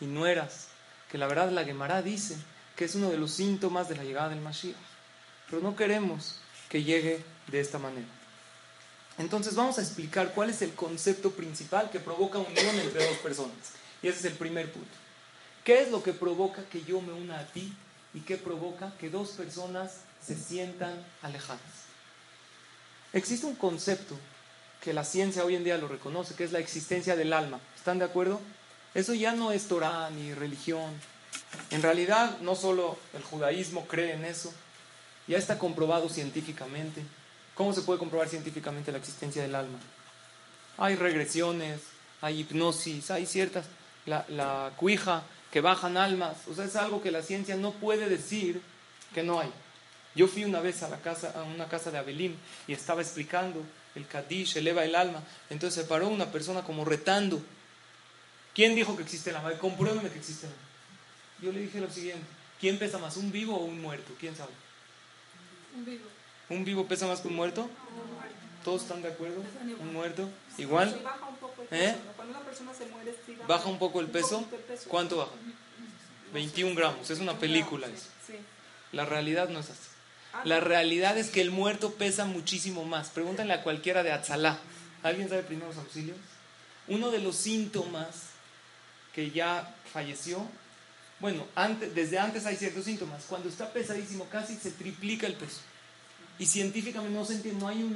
y 0.00 0.06
nueras, 0.06 0.68
que 1.10 1.18
la 1.18 1.26
verdad 1.26 1.50
la 1.50 1.64
Gemara 1.64 2.02
dice 2.02 2.36
que 2.76 2.84
es 2.84 2.94
uno 2.94 3.10
de 3.10 3.18
los 3.18 3.32
síntomas 3.32 3.88
de 3.88 3.96
la 3.96 4.04
llegada 4.04 4.30
del 4.30 4.40
Mashiach. 4.40 4.76
Pero 5.48 5.62
no 5.62 5.76
queremos 5.76 6.40
que 6.68 6.82
llegue 6.82 7.24
de 7.48 7.60
esta 7.60 7.78
manera. 7.78 8.19
Entonces 9.20 9.54
vamos 9.54 9.78
a 9.78 9.82
explicar 9.82 10.32
cuál 10.34 10.48
es 10.48 10.62
el 10.62 10.72
concepto 10.72 11.30
principal 11.32 11.90
que 11.90 12.00
provoca 12.00 12.38
unión 12.38 12.80
entre 12.80 13.06
dos 13.06 13.18
personas. 13.18 13.54
Y 14.02 14.08
ese 14.08 14.20
es 14.20 14.24
el 14.24 14.32
primer 14.32 14.72
punto. 14.72 14.88
¿Qué 15.62 15.82
es 15.82 15.90
lo 15.90 16.02
que 16.02 16.14
provoca 16.14 16.64
que 16.64 16.82
yo 16.84 17.02
me 17.02 17.12
una 17.12 17.38
a 17.38 17.44
ti 17.44 17.70
y 18.14 18.20
qué 18.20 18.38
provoca 18.38 18.94
que 18.98 19.10
dos 19.10 19.32
personas 19.32 19.96
se 20.26 20.34
sientan 20.34 20.94
alejadas? 21.20 21.60
Existe 23.12 23.44
un 23.44 23.56
concepto 23.56 24.16
que 24.80 24.94
la 24.94 25.04
ciencia 25.04 25.44
hoy 25.44 25.54
en 25.54 25.64
día 25.64 25.76
lo 25.76 25.86
reconoce, 25.86 26.34
que 26.34 26.44
es 26.44 26.52
la 26.52 26.58
existencia 26.58 27.14
del 27.14 27.34
alma. 27.34 27.60
¿Están 27.76 27.98
de 27.98 28.06
acuerdo? 28.06 28.40
Eso 28.94 29.12
ya 29.12 29.32
no 29.32 29.52
es 29.52 29.68
Torah 29.68 30.08
ni 30.08 30.32
religión. 30.32 30.94
En 31.68 31.82
realidad, 31.82 32.38
no 32.40 32.54
solo 32.54 32.96
el 33.12 33.22
judaísmo 33.22 33.86
cree 33.86 34.14
en 34.14 34.24
eso, 34.24 34.50
ya 35.26 35.36
está 35.36 35.58
comprobado 35.58 36.08
científicamente. 36.08 37.04
¿Cómo 37.60 37.74
se 37.74 37.82
puede 37.82 37.98
comprobar 37.98 38.26
científicamente 38.26 38.90
la 38.90 38.96
existencia 38.96 39.42
del 39.42 39.54
alma? 39.54 39.78
Hay 40.78 40.96
regresiones, 40.96 41.82
hay 42.22 42.40
hipnosis, 42.40 43.10
hay 43.10 43.26
ciertas, 43.26 43.66
la, 44.06 44.24
la 44.30 44.72
cuija, 44.78 45.24
que 45.52 45.60
bajan 45.60 45.98
almas. 45.98 46.38
O 46.50 46.54
sea, 46.54 46.64
es 46.64 46.74
algo 46.74 47.02
que 47.02 47.10
la 47.10 47.20
ciencia 47.20 47.56
no 47.56 47.72
puede 47.72 48.08
decir 48.08 48.62
que 49.12 49.22
no 49.22 49.40
hay. 49.40 49.50
Yo 50.14 50.26
fui 50.26 50.46
una 50.46 50.60
vez 50.60 50.82
a, 50.82 50.88
la 50.88 51.02
casa, 51.02 51.34
a 51.38 51.42
una 51.42 51.68
casa 51.68 51.90
de 51.90 51.98
Abelim 51.98 52.34
y 52.66 52.72
estaba 52.72 53.02
explicando 53.02 53.62
el 53.94 54.06
Kadish, 54.06 54.56
eleva 54.56 54.82
el 54.86 54.94
alma. 54.94 55.22
Entonces 55.50 55.82
se 55.82 55.86
paró 55.86 56.08
una 56.08 56.32
persona 56.32 56.62
como 56.62 56.86
retando. 56.86 57.42
¿Quién 58.54 58.74
dijo 58.74 58.96
que 58.96 59.02
existe 59.02 59.28
el 59.28 59.36
alma? 59.36 59.52
Compruébeme 59.58 60.08
que 60.08 60.18
existe 60.18 60.46
el 60.46 60.52
alma. 60.54 60.64
Yo 61.42 61.52
le 61.52 61.60
dije 61.60 61.78
lo 61.78 61.90
siguiente: 61.90 62.24
¿quién 62.58 62.78
pesa 62.78 62.96
más, 62.96 63.18
un 63.18 63.30
vivo 63.30 63.54
o 63.54 63.64
un 63.66 63.82
muerto? 63.82 64.14
¿Quién 64.18 64.34
sabe? 64.34 64.52
Un 65.76 65.84
vivo. 65.84 66.19
¿Un 66.50 66.64
vivo 66.64 66.86
pesa 66.86 67.06
más 67.06 67.20
que 67.20 67.28
un 67.28 67.36
muerto? 67.36 67.70
¿Todos 68.64 68.82
están 68.82 69.00
de 69.02 69.08
acuerdo? 69.08 69.42
¿Un 69.80 69.92
muerto? 69.92 70.28
¿Igual? 70.58 71.00
baja 71.04 71.26
un 71.26 71.36
poco 73.78 74.00
el 74.00 74.06
¿Eh? 74.06 74.10
peso. 74.12 74.44
¿Cuánto 74.88 75.16
baja? 75.16 75.30
21 76.34 76.74
gramos. 76.74 77.08
Es 77.08 77.20
una 77.20 77.38
película 77.38 77.86
eso. 77.86 78.08
La 78.92 79.04
realidad 79.04 79.48
no 79.48 79.60
es 79.60 79.70
así. 79.70 79.88
Ah, 80.32 80.42
La 80.44 80.60
realidad 80.60 81.16
es 81.18 81.30
que 81.30 81.40
el 81.40 81.50
muerto 81.50 81.94
pesa 81.94 82.24
muchísimo 82.24 82.84
más. 82.84 83.08
Pregúntenle 83.10 83.54
a 83.54 83.62
cualquiera 83.62 84.02
de 84.02 84.12
Atzalá. 84.12 84.58
¿Alguien 85.02 85.28
sabe 85.28 85.42
primeros 85.42 85.76
auxilios? 85.76 86.18
Uno 86.88 87.10
de 87.10 87.20
los 87.20 87.36
síntomas 87.36 88.30
que 89.14 89.30
ya 89.30 89.74
falleció, 89.92 90.44
bueno, 91.20 91.46
antes, 91.54 91.94
desde 91.94 92.18
antes 92.18 92.46
hay 92.46 92.56
ciertos 92.56 92.84
síntomas. 92.84 93.24
Cuando 93.28 93.48
está 93.48 93.72
pesadísimo, 93.72 94.26
casi 94.30 94.56
se 94.56 94.72
triplica 94.72 95.26
el 95.26 95.34
peso. 95.34 95.60
Y 96.40 96.46
científicamente 96.46 97.16
no 97.16 97.24
se 97.26 97.34
hay 97.66 97.94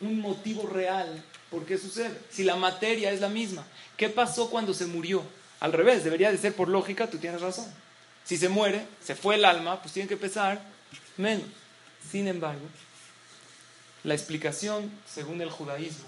un 0.00 0.20
motivo 0.20 0.68
real 0.68 1.22
por 1.50 1.66
qué 1.66 1.76
sucede. 1.76 2.16
Si 2.30 2.44
la 2.44 2.54
materia 2.54 3.10
es 3.10 3.20
la 3.20 3.28
misma, 3.28 3.64
¿qué 3.96 4.08
pasó 4.08 4.48
cuando 4.48 4.72
se 4.72 4.86
murió? 4.86 5.24
Al 5.58 5.72
revés, 5.72 6.04
debería 6.04 6.30
de 6.30 6.38
ser 6.38 6.54
por 6.54 6.68
lógica, 6.68 7.10
tú 7.10 7.18
tienes 7.18 7.40
razón. 7.40 7.66
Si 8.22 8.36
se 8.36 8.48
muere, 8.48 8.86
se 9.02 9.16
fue 9.16 9.34
el 9.34 9.44
alma, 9.44 9.82
pues 9.82 9.92
tiene 9.92 10.08
que 10.08 10.16
pesar 10.16 10.62
menos. 11.16 11.46
Sin 12.08 12.28
embargo, 12.28 12.64
la 14.04 14.14
explicación, 14.14 14.88
según 15.04 15.40
el 15.40 15.50
judaísmo, 15.50 16.06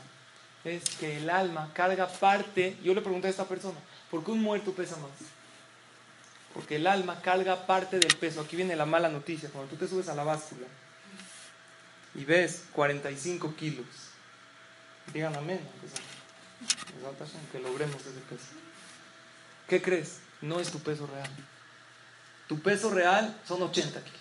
es 0.64 0.84
que 1.00 1.16
el 1.16 1.28
alma 1.28 1.72
carga 1.74 2.06
parte. 2.06 2.76
Yo 2.84 2.94
le 2.94 3.00
pregunté 3.00 3.26
a 3.26 3.30
esta 3.30 3.48
persona, 3.48 3.78
¿por 4.08 4.22
qué 4.22 4.30
un 4.30 4.40
muerto 4.40 4.70
pesa 4.70 4.96
más? 4.98 5.10
Porque 6.54 6.76
el 6.76 6.86
alma 6.86 7.20
carga 7.22 7.66
parte 7.66 7.98
del 7.98 8.14
peso. 8.18 8.40
Aquí 8.40 8.54
viene 8.54 8.76
la 8.76 8.86
mala 8.86 9.08
noticia. 9.08 9.50
Cuando 9.50 9.70
tú 9.70 9.76
te 9.76 9.88
subes 9.88 10.08
a 10.08 10.14
la 10.14 10.22
báscula 10.22 10.68
y 12.16 12.24
ves 12.24 12.64
45 12.72 13.54
kilos, 13.56 13.86
digan 15.12 15.36
amén, 15.36 15.60
que 17.52 17.58
logremos 17.58 18.00
ese 18.00 18.20
peso. 18.28 18.44
¿Qué 19.68 19.82
crees? 19.82 20.18
No 20.40 20.60
es 20.60 20.70
tu 20.70 20.78
peso 20.78 21.06
real. 21.06 21.30
Tu 22.48 22.58
peso 22.60 22.90
real 22.90 23.38
son 23.46 23.62
80 23.62 24.02
kilos. 24.02 24.20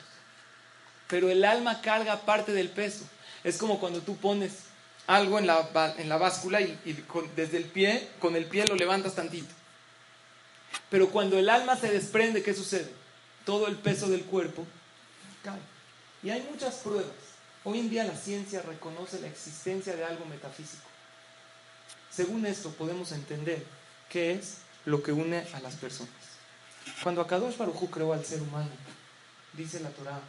Pero 1.08 1.30
el 1.30 1.46
alma 1.46 1.82
carga 1.82 2.22
parte 2.22 2.52
del 2.52 2.70
peso. 2.70 3.08
Es 3.44 3.58
como 3.58 3.80
cuando 3.80 4.02
tú 4.02 4.18
pones 4.18 4.64
algo 5.08 5.38
en 5.38 5.48
la, 5.48 5.94
en 5.98 6.10
la 6.10 6.18
báscula 6.18 6.62
y, 6.62 6.78
desde 7.36 7.58
el 7.58 7.66
pie, 7.66 8.10
con 8.20 8.36
el 8.36 8.46
pie 8.46 8.66
lo 8.66 8.76
levantas 8.76 9.16
tantito. 9.16 9.54
Pero 10.90 11.10
cuando 11.10 11.38
el 11.38 11.50
alma 11.50 11.76
se 11.76 11.90
desprende, 11.90 12.44
¿qué 12.44 12.54
sucede? 12.54 12.92
Todo 13.46 13.68
el 13.68 13.76
peso 13.76 14.10
del 14.10 14.24
cuerpo 14.24 14.66
cae. 15.44 15.60
Y 16.24 16.32
hay 16.32 16.42
muchas 16.50 16.76
pruebas. 16.76 17.35
Hoy 17.68 17.80
en 17.80 17.90
día 17.90 18.04
la 18.04 18.16
ciencia 18.16 18.62
reconoce 18.62 19.20
la 19.20 19.28
existencia 19.28 19.96
de 19.96 20.06
algo 20.06 20.24
metafísico. 20.26 20.84
Según 22.12 22.46
esto 22.46 22.70
podemos 22.70 23.12
entender 23.12 23.66
qué 24.08 24.34
es 24.34 24.60
lo 24.86 25.02
que 25.02 25.12
une 25.12 25.44
a 25.52 25.60
las 25.62 25.74
personas. 25.76 26.14
Cuando 27.02 27.22
Akadosh 27.22 27.58
Baruj 27.58 27.90
creó 27.90 28.14
al 28.14 28.24
ser 28.24 28.44
humano, 28.44 28.70
dice 29.54 29.80
la 29.80 29.90
Torah, 29.90 30.22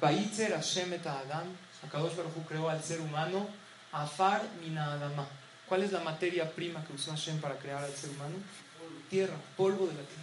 Vaitzer 0.00 0.54
Hashem 0.54 0.94
et 0.94 1.06
Adam, 1.06 1.46
Akadosh 1.86 2.16
Baruj 2.16 2.46
creó 2.48 2.70
al 2.70 2.82
ser 2.82 3.02
humano, 3.02 3.46
Afar 3.92 4.42
mina 4.62 4.94
Adama. 4.94 5.28
¿Cuál 5.68 5.82
es 5.82 5.92
la 5.92 6.00
materia 6.00 6.50
prima 6.50 6.82
que 6.86 6.94
usó 6.94 7.10
Hashem 7.10 7.38
para 7.38 7.58
crear 7.58 7.84
al 7.84 7.92
ser 7.92 8.08
humano? 8.10 8.36
Tierra, 9.10 9.36
polvo 9.58 9.86
de 9.86 9.92
la 9.92 10.00
tierra. 10.00 10.22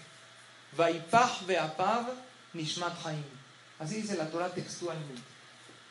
Vaipach 0.76 1.46
ve'apav 1.46 2.10
nishmat 2.54 3.06
haim. 3.06 3.39
Así 3.80 4.02
dice 4.02 4.16
la 4.18 4.30
Torah 4.30 4.50
textualmente. 4.50 5.22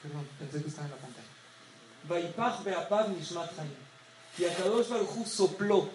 Perdón, 0.02 0.28
pensé 0.38 0.62
que 0.62 0.68
estaba 0.68 0.86
en 0.86 0.92
la 0.92 0.98
pantalla. 0.98 1.26
Vaipach 2.08 2.62
ve'apav 2.62 3.08
nishmat. 3.10 3.50
Y 4.36 4.44
Akadosh 4.44 4.88
Baruj 4.88 5.26
sopló 5.26 5.90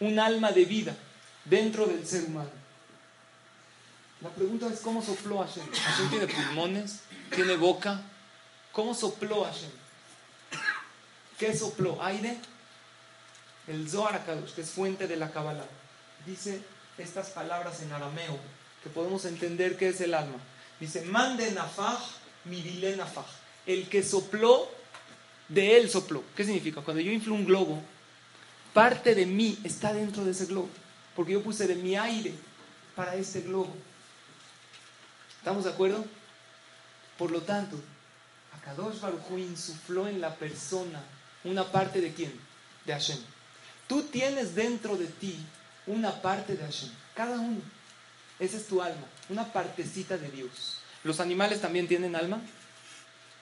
un 0.00 0.18
alma 0.18 0.52
de 0.52 0.64
vida 0.64 0.94
dentro 1.44 1.86
del 1.86 2.06
ser 2.06 2.24
humano. 2.24 2.50
La 4.20 4.30
pregunta 4.30 4.66
es 4.66 4.80
cómo 4.80 5.00
sopló 5.00 5.38
Hashem. 5.38 5.64
Hashem 5.72 6.10
tiene 6.10 6.26
pulmones, 6.26 7.00
tiene 7.34 7.56
boca. 7.56 8.02
¿Cómo 8.72 8.94
sopló 8.94 9.44
Hashem? 9.44 9.70
¿Qué 11.38 11.56
sopló? 11.56 12.02
¿Aire? 12.02 12.36
El 13.68 13.88
Zohar 13.88 14.16
HaKadosh, 14.16 14.54
que 14.54 14.62
es 14.62 14.70
fuente 14.70 15.06
de 15.06 15.16
la 15.16 15.30
Kabbalah, 15.30 15.66
dice 16.26 16.62
estas 16.98 17.30
palabras 17.30 17.80
en 17.82 17.92
arameo 17.92 18.38
que 18.82 18.90
podemos 18.90 19.24
entender 19.24 19.76
qué 19.76 19.88
es 19.88 20.00
el 20.00 20.14
alma. 20.14 20.38
Dice, 20.80 21.02
mande 21.02 21.50
nafaj, 21.52 21.98
midile 22.44 22.96
nafaj. 22.96 23.26
El 23.66 23.88
que 23.88 24.02
sopló, 24.02 24.68
de 25.48 25.76
él 25.76 25.90
sopló. 25.90 26.22
¿Qué 26.36 26.44
significa? 26.44 26.82
Cuando 26.82 27.00
yo 27.00 27.10
inflo 27.10 27.34
un 27.34 27.44
globo, 27.44 27.82
parte 28.72 29.14
de 29.14 29.26
mí 29.26 29.58
está 29.64 29.92
dentro 29.92 30.24
de 30.24 30.32
ese 30.32 30.46
globo. 30.46 30.68
Porque 31.16 31.32
yo 31.32 31.42
puse 31.42 31.66
de 31.66 31.74
mi 31.74 31.96
aire 31.96 32.32
para 32.94 33.14
este 33.14 33.40
globo. 33.40 33.74
¿Estamos 35.38 35.64
de 35.64 35.70
acuerdo? 35.70 36.04
Por 37.16 37.30
lo 37.30 37.42
tanto, 37.42 37.80
Akadosh 38.56 39.00
Baruj 39.00 39.38
insufló 39.38 40.06
en 40.06 40.20
la 40.20 40.34
persona 40.34 41.02
una 41.44 41.64
parte 41.64 42.00
de 42.00 42.12
quién? 42.12 42.48
de 42.88 42.94
Hashem. 42.94 43.18
Tú 43.86 44.02
tienes 44.04 44.54
dentro 44.54 44.96
de 44.96 45.06
ti 45.06 45.38
una 45.86 46.20
parte 46.20 46.56
de 46.56 46.64
Hashem, 46.64 46.90
cada 47.14 47.38
uno. 47.38 47.60
Esa 48.38 48.56
es 48.56 48.66
tu 48.66 48.80
alma, 48.80 49.06
una 49.28 49.52
partecita 49.52 50.16
de 50.16 50.30
Dios. 50.30 50.78
¿Los 51.04 51.20
animales 51.20 51.60
también 51.60 51.88
tienen 51.88 52.14
alma? 52.14 52.40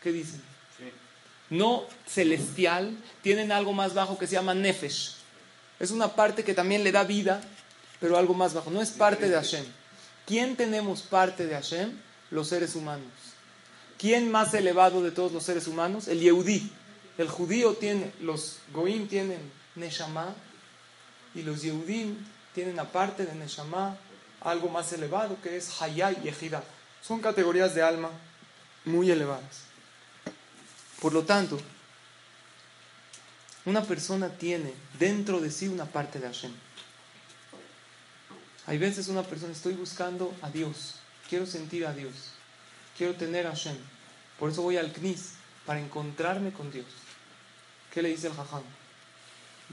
¿Qué 0.02 0.12
dicen? 0.12 0.42
No 1.50 1.84
celestial, 2.06 2.96
tienen 3.22 3.52
algo 3.52 3.72
más 3.72 3.94
bajo 3.94 4.18
que 4.18 4.26
se 4.26 4.32
llama 4.32 4.54
nefesh. 4.54 5.14
Es 5.78 5.90
una 5.90 6.08
parte 6.14 6.42
que 6.42 6.54
también 6.54 6.82
le 6.82 6.92
da 6.92 7.04
vida, 7.04 7.40
pero 8.00 8.16
algo 8.16 8.34
más 8.34 8.54
bajo. 8.54 8.70
No 8.70 8.82
es 8.82 8.90
parte 8.90 9.28
de 9.28 9.34
Hashem. 9.34 9.64
¿Quién 10.26 10.56
tenemos 10.56 11.02
parte 11.02 11.46
de 11.46 11.54
Hashem? 11.54 11.92
Los 12.30 12.48
seres 12.48 12.74
humanos. 12.74 13.06
¿Quién 13.98 14.30
más 14.30 14.52
elevado 14.54 15.02
de 15.02 15.10
todos 15.10 15.32
los 15.32 15.44
seres 15.44 15.66
humanos? 15.66 16.08
El 16.08 16.20
Yehudí. 16.20 16.70
El 17.16 17.28
judío 17.28 17.74
tiene, 17.74 18.12
los 18.20 18.58
Goim 18.72 19.08
tienen 19.08 19.40
Neshama 19.74 20.34
y 21.34 21.42
los 21.42 21.62
Yehudim 21.62 22.16
tienen 22.54 22.78
aparte 22.78 23.24
de 23.24 23.34
Neshama 23.34 23.96
algo 24.40 24.68
más 24.68 24.92
elevado 24.92 25.36
que 25.42 25.56
es 25.56 25.80
Hayay 25.80 26.18
y 26.24 26.28
Ejida. 26.28 26.62
Son 27.02 27.20
categorías 27.20 27.74
de 27.74 27.82
alma 27.82 28.10
muy 28.84 29.10
elevadas. 29.10 29.64
Por 31.00 31.12
lo 31.12 31.24
tanto, 31.24 31.58
una 33.64 33.82
persona 33.82 34.28
tiene 34.28 34.72
dentro 34.98 35.40
de 35.40 35.50
sí 35.50 35.68
una 35.68 35.84
parte 35.84 36.18
de 36.18 36.26
Hashem. 36.26 36.52
Hay 38.66 38.78
veces 38.78 39.08
una 39.08 39.22
persona, 39.22 39.52
estoy 39.52 39.74
buscando 39.74 40.34
a 40.42 40.50
Dios, 40.50 40.96
quiero 41.28 41.46
sentir 41.46 41.86
a 41.86 41.92
Dios, 41.92 42.32
quiero 42.96 43.14
tener 43.14 43.46
a 43.46 43.50
Hashem. 43.50 43.76
Por 44.38 44.50
eso 44.50 44.62
voy 44.62 44.76
al 44.76 44.92
Knis, 44.92 45.34
para 45.66 45.80
encontrarme 45.80 46.52
con 46.52 46.70
Dios. 46.70 46.86
¿Qué 47.92 48.00
le 48.00 48.08
dice 48.10 48.28
el 48.28 48.34
Jajam? 48.34 48.62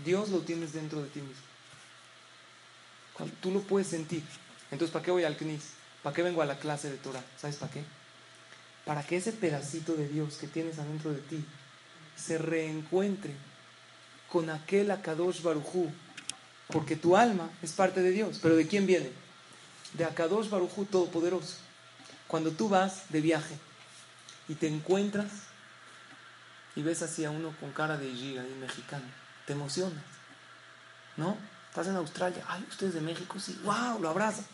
Dios 0.03 0.29
lo 0.29 0.39
tienes 0.39 0.73
dentro 0.73 1.01
de 1.01 1.09
ti 1.09 1.21
mismo. 1.21 1.43
tú 3.41 3.51
lo 3.51 3.61
puedes 3.61 3.87
sentir. 3.87 4.23
Entonces, 4.73 4.91
¿para 4.91 5.05
qué 5.05 5.11
voy 5.11 5.23
al 5.23 5.37
Knis? 5.37 5.61
¿Para 6.01 6.15
qué 6.15 6.23
vengo 6.23 6.41
a 6.41 6.45
la 6.45 6.57
clase 6.57 6.89
de 6.89 6.97
Torah? 6.97 7.23
¿Sabes 7.39 7.57
para 7.57 7.71
qué? 7.71 7.83
Para 8.85 9.03
que 9.03 9.17
ese 9.17 9.31
pedacito 9.31 9.93
de 9.93 10.07
Dios 10.07 10.37
que 10.37 10.47
tienes 10.47 10.79
adentro 10.79 11.11
de 11.11 11.19
ti 11.19 11.45
se 12.15 12.39
reencuentre 12.39 13.33
con 14.29 14.49
aquel 14.49 14.89
Akadosh 14.89 15.43
Barujú. 15.43 15.91
Porque 16.69 16.95
tu 16.95 17.15
alma 17.15 17.51
es 17.61 17.71
parte 17.71 18.01
de 18.01 18.09
Dios. 18.09 18.39
¿Pero 18.41 18.55
de 18.55 18.67
quién 18.67 18.87
viene? 18.87 19.11
De 19.93 20.05
Akadosh 20.05 20.49
Barujú 20.49 20.85
Todopoderoso. 20.85 21.57
Cuando 22.27 22.49
tú 22.49 22.67
vas 22.67 23.09
de 23.09 23.21
viaje 23.21 23.55
y 24.47 24.55
te 24.55 24.67
encuentras 24.67 25.31
y 26.75 26.81
ves 26.81 27.03
así 27.03 27.23
a 27.25 27.29
uno 27.29 27.55
con 27.59 27.71
cara 27.73 27.97
de 27.97 28.11
giga 28.11 28.43
y 28.43 28.59
mexicano, 28.59 29.05
te 29.45 29.53
emocionas. 29.53 30.03
¿No? 31.15 31.37
Estás 31.69 31.87
en 31.87 31.95
Australia, 31.95 32.43
ay, 32.47 32.65
ustedes 32.69 32.95
de 32.95 33.01
México, 33.01 33.39
sí, 33.39 33.59
wow, 33.63 33.99
lo 33.99 34.09
abrazas. 34.09 34.45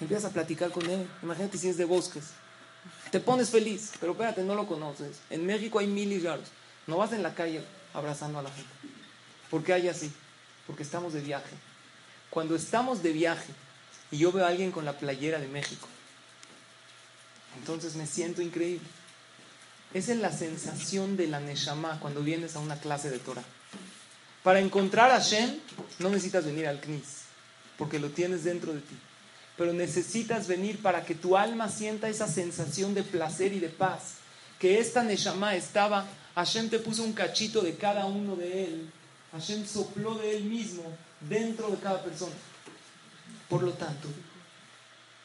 Empiezas 0.00 0.30
a 0.30 0.34
platicar 0.34 0.70
con 0.70 0.88
él. 0.88 1.08
Imagínate 1.22 1.58
si 1.58 1.68
es 1.68 1.76
de 1.76 1.84
bosques. 1.84 2.24
Te 3.10 3.20
pones 3.20 3.50
feliz, 3.50 3.92
pero 3.98 4.12
espérate, 4.12 4.42
no 4.42 4.54
lo 4.54 4.66
conoces. 4.66 5.18
En 5.30 5.46
México 5.46 5.78
hay 5.78 5.86
mil. 5.86 6.28
No 6.86 6.98
vas 6.98 7.12
en 7.12 7.22
la 7.22 7.34
calle 7.34 7.64
abrazando 7.94 8.38
a 8.38 8.42
la 8.42 8.50
gente. 8.50 8.70
¿Por 9.50 9.64
qué 9.64 9.72
hay 9.72 9.88
así? 9.88 10.12
Porque 10.66 10.82
estamos 10.82 11.12
de 11.12 11.20
viaje. 11.20 11.54
Cuando 12.30 12.54
estamos 12.54 13.02
de 13.02 13.12
viaje 13.12 13.52
y 14.10 14.18
yo 14.18 14.32
veo 14.32 14.44
a 14.44 14.48
alguien 14.48 14.70
con 14.70 14.84
la 14.84 14.98
playera 14.98 15.38
de 15.38 15.48
México, 15.48 15.88
entonces 17.58 17.96
me 17.96 18.06
siento 18.06 18.42
increíble. 18.42 18.86
Esa 19.94 20.12
es 20.12 20.18
la 20.18 20.32
sensación 20.32 21.16
de 21.16 21.28
la 21.28 21.40
Neshama 21.40 21.98
cuando 22.00 22.20
vienes 22.20 22.54
a 22.56 22.58
una 22.58 22.78
clase 22.78 23.08
de 23.08 23.18
Torah. 23.18 23.44
Para 24.42 24.60
encontrar 24.60 25.10
a 25.10 25.20
Shem 25.20 25.58
no 25.98 26.10
necesitas 26.10 26.44
venir 26.44 26.66
al 26.66 26.80
Knis, 26.80 27.22
porque 27.78 27.98
lo 27.98 28.10
tienes 28.10 28.44
dentro 28.44 28.74
de 28.74 28.80
ti 28.80 28.96
pero 29.56 29.72
necesitas 29.72 30.46
venir 30.46 30.82
para 30.82 31.04
que 31.04 31.14
tu 31.14 31.36
alma 31.36 31.68
sienta 31.68 32.08
esa 32.08 32.28
sensación 32.28 32.94
de 32.94 33.02
placer 33.02 33.52
y 33.52 33.60
de 33.60 33.68
paz. 33.68 34.16
Que 34.58 34.78
esta 34.78 35.02
Neshama 35.02 35.54
estaba, 35.54 36.06
Hashem 36.34 36.68
te 36.68 36.78
puso 36.78 37.02
un 37.02 37.12
cachito 37.12 37.62
de 37.62 37.76
cada 37.76 38.06
uno 38.06 38.36
de 38.36 38.64
él, 38.64 38.90
Hashem 39.32 39.66
sopló 39.66 40.14
de 40.14 40.36
él 40.36 40.44
mismo 40.44 40.82
dentro 41.20 41.70
de 41.70 41.78
cada 41.78 42.02
persona. 42.02 42.34
Por 43.48 43.62
lo 43.62 43.72
tanto, 43.72 44.08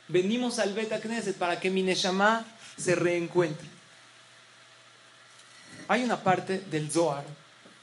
venimos 0.07 0.59
al 0.59 0.73
Beta 0.73 0.99
Knesset 0.99 1.37
para 1.37 1.59
que 1.59 1.69
mi 1.69 1.81
Neshama 1.81 2.45
se 2.77 2.95
reencuentre. 2.95 3.67
Hay 5.87 6.03
una 6.03 6.21
parte 6.21 6.59
del 6.59 6.89
Zohar 6.91 7.25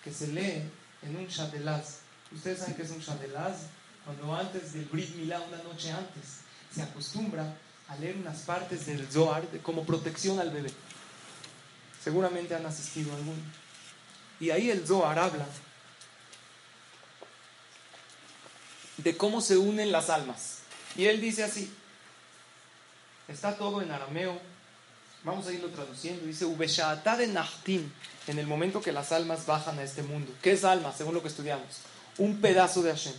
que 0.02 0.12
se 0.12 0.28
lee 0.28 0.62
en 1.02 1.16
un 1.16 1.26
Shatelaz. 1.26 2.00
¿Ustedes 2.32 2.58
saben 2.58 2.74
qué 2.74 2.82
es 2.82 2.90
un 2.90 3.00
Shatelaz? 3.00 3.56
Cuando 4.08 4.34
antes 4.34 4.72
del 4.72 4.86
Brit 4.86 5.16
Milá, 5.16 5.38
una 5.38 5.62
noche 5.64 5.92
antes, 5.92 6.38
se 6.74 6.80
acostumbra 6.80 7.54
a 7.88 7.96
leer 7.96 8.16
unas 8.16 8.38
partes 8.38 8.86
del 8.86 9.06
Zohar 9.06 9.46
como 9.62 9.84
protección 9.84 10.40
al 10.40 10.48
bebé. 10.48 10.70
Seguramente 12.02 12.54
han 12.54 12.64
asistido 12.64 13.12
a 13.12 13.16
alguno. 13.16 13.42
Y 14.40 14.48
ahí 14.48 14.70
el 14.70 14.86
Zohar 14.86 15.18
habla 15.18 15.46
de 18.96 19.14
cómo 19.14 19.42
se 19.42 19.58
unen 19.58 19.92
las 19.92 20.08
almas. 20.08 20.60
Y 20.96 21.04
él 21.04 21.20
dice 21.20 21.44
así, 21.44 21.70
está 23.28 23.58
todo 23.58 23.82
en 23.82 23.90
arameo, 23.90 24.40
vamos 25.22 25.46
a 25.48 25.52
irlo 25.52 25.68
traduciendo, 25.68 26.24
dice, 26.24 26.46
en 28.26 28.38
el 28.38 28.46
momento 28.46 28.80
que 28.80 28.90
las 28.90 29.12
almas 29.12 29.44
bajan 29.44 29.78
a 29.78 29.82
este 29.82 30.02
mundo. 30.02 30.32
¿Qué 30.40 30.52
es 30.52 30.64
alma, 30.64 30.94
según 30.96 31.12
lo 31.12 31.20
que 31.20 31.28
estudiamos? 31.28 31.82
Un 32.16 32.40
pedazo 32.40 32.80
de 32.80 32.92
Hashem 32.92 33.14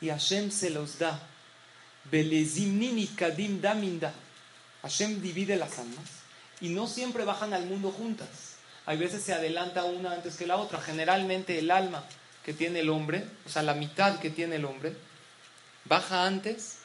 y 0.00 0.08
Hashem 0.08 0.50
se 0.50 0.70
los 0.70 0.98
da. 0.98 1.20
Hashem 4.82 5.20
divide 5.20 5.56
las 5.56 5.78
almas 5.78 6.04
y 6.60 6.70
no 6.70 6.86
siempre 6.86 7.24
bajan 7.24 7.52
al 7.52 7.66
mundo 7.66 7.90
juntas. 7.90 8.56
Hay 8.86 8.96
veces 8.96 9.22
se 9.22 9.34
adelanta 9.34 9.84
una 9.84 10.12
antes 10.12 10.36
que 10.36 10.46
la 10.46 10.56
otra. 10.56 10.80
Generalmente 10.80 11.58
el 11.58 11.70
alma 11.70 12.04
que 12.44 12.54
tiene 12.54 12.80
el 12.80 12.88
hombre, 12.88 13.24
o 13.44 13.48
sea, 13.48 13.62
la 13.62 13.74
mitad 13.74 14.18
que 14.18 14.30
tiene 14.30 14.56
el 14.56 14.64
hombre, 14.64 14.96
baja 15.84 16.26
antes 16.26 16.78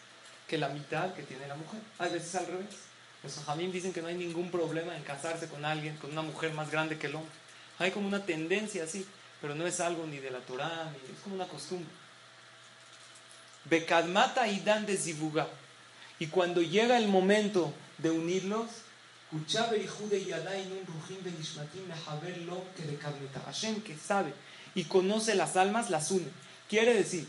que 0.48 0.58
la 0.58 0.70
mitad 0.70 1.14
que 1.14 1.24
tiene 1.24 1.48
la 1.48 1.56
mujer. 1.56 1.80
Hay 2.00 2.12
veces 2.12 2.36
al 2.36 2.48
revés. 2.48 2.76
Los 3.24 3.36
jamín 3.46 3.72
dicen 3.72 3.94
que 3.94 4.02
no 4.02 4.10
hay 4.10 4.16
ningún 4.16 4.52
problema 4.52 4.98
en 4.98 5.04
casarse 5.04 5.48
con 5.48 5.64
alguien, 5.64 5.96
con 5.96 6.12
una 6.12 6.22
mujer 6.22 6.54
más 6.54 6.70
grande 6.70 6.98
que 6.98 7.08
el 7.08 7.16
hombre. 7.16 7.32
Hay 7.80 7.92
como 7.92 8.08
una 8.08 8.26
tendencia 8.26 8.84
así, 8.84 9.08
pero 9.42 9.56
no 9.56 9.66
es 9.66 9.80
algo 9.80 10.06
ni 10.06 10.18
de 10.18 10.30
la 10.30 10.40
Torah, 10.40 10.92
ni 10.92 11.14
es 11.14 11.22
como 11.24 11.36
una 11.36 11.48
costumbre. 11.48 11.90
Bekadmata 13.66 14.48
y 14.48 14.60
Dan 14.60 14.86
de 14.86 14.98
Zibuga. 14.98 15.48
Y 16.20 16.28
cuando 16.28 16.62
llega 16.62 16.98
el 16.98 17.08
momento 17.08 17.74
de 17.98 18.12
unirlos, 18.12 18.68
Hashem 23.46 23.82
que 23.82 23.98
sabe 23.98 24.34
y 24.76 24.84
conoce 24.86 25.36
las 25.36 25.56
almas, 25.56 25.90
las 25.90 26.12
une. 26.12 26.28
Quiere 26.70 26.94
decir 26.94 27.28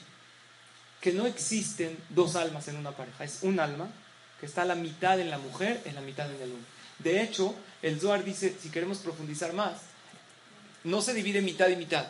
que 1.00 1.12
no 1.12 1.26
existen 1.26 1.98
dos 2.10 2.36
almas 2.36 2.68
en 2.68 2.76
una 2.76 2.92
pareja, 2.92 3.24
es 3.24 3.38
un 3.42 3.60
alma 3.60 3.88
que 4.40 4.46
está 4.46 4.62
a 4.62 4.66
la 4.66 4.74
mitad 4.74 5.18
en 5.20 5.30
la 5.30 5.38
mujer, 5.38 5.82
en 5.84 5.94
la 5.94 6.00
mitad 6.00 6.30
en 6.30 6.42
el 6.42 6.52
hombre. 6.52 6.66
De 6.98 7.22
hecho, 7.22 7.54
el 7.82 8.00
Zohar 8.00 8.24
dice, 8.24 8.56
si 8.60 8.70
queremos 8.70 8.98
profundizar 8.98 9.52
más, 9.52 9.74
no 10.84 11.00
se 11.00 11.14
divide 11.14 11.42
mitad 11.42 11.68
y 11.68 11.76
mitad. 11.76 12.06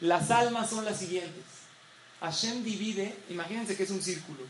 Las 0.00 0.30
almas 0.30 0.70
son 0.70 0.84
las 0.84 0.98
siguientes. 0.98 1.44
Hashem 2.24 2.64
divide, 2.64 3.14
imagínense 3.28 3.76
que 3.76 3.82
es 3.82 3.90
un 3.90 4.02
círculo. 4.02 4.40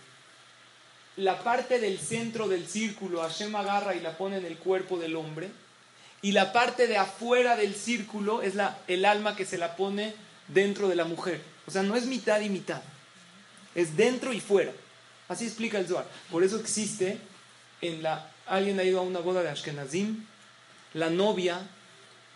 La 1.16 1.42
parte 1.42 1.80
del 1.80 1.98
centro 1.98 2.48
del 2.48 2.68
círculo 2.68 3.20
Hashem 3.20 3.54
agarra 3.54 3.94
y 3.94 4.00
la 4.00 4.16
pone 4.16 4.38
en 4.38 4.44
el 4.44 4.58
cuerpo 4.58 4.98
del 4.98 5.16
hombre. 5.16 5.50
Y 6.22 6.32
la 6.32 6.52
parte 6.52 6.86
de 6.86 6.96
afuera 6.96 7.56
del 7.56 7.74
círculo 7.74 8.42
es 8.42 8.54
el 8.86 9.04
alma 9.04 9.36
que 9.36 9.44
se 9.44 9.58
la 9.58 9.76
pone 9.76 10.14
dentro 10.48 10.88
de 10.88 10.96
la 10.96 11.04
mujer. 11.04 11.42
O 11.66 11.70
sea, 11.70 11.82
no 11.82 11.96
es 11.96 12.06
mitad 12.06 12.40
y 12.40 12.48
mitad. 12.48 12.80
Es 13.74 13.96
dentro 13.96 14.32
y 14.32 14.40
fuera. 14.40 14.72
Así 15.28 15.44
explica 15.44 15.78
el 15.78 15.86
Zohar. 15.86 16.06
Por 16.30 16.44
eso 16.44 16.58
existe 16.58 17.18
en 17.80 18.02
la... 18.02 18.30
Alguien 18.46 18.78
ha 18.78 18.84
ido 18.84 19.00
a 19.00 19.02
una 19.02 19.18
boda 19.18 19.42
de 19.42 19.50
Ashkenazim. 19.50 20.24
La 20.94 21.10
novia 21.10 21.60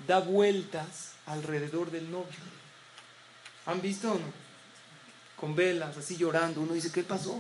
da 0.07 0.19
vueltas 0.19 1.13
alrededor 1.27 1.91
del 1.91 2.11
novio. 2.11 2.39
¿Han 3.67 3.81
visto 3.81 4.13
o 4.13 4.15
no? 4.15 4.48
Con 5.41 5.55
velas, 5.55 5.97
así 5.97 6.17
llorando. 6.17 6.61
Uno 6.61 6.75
dice, 6.75 6.91
¿qué 6.93 7.03
pasó? 7.03 7.37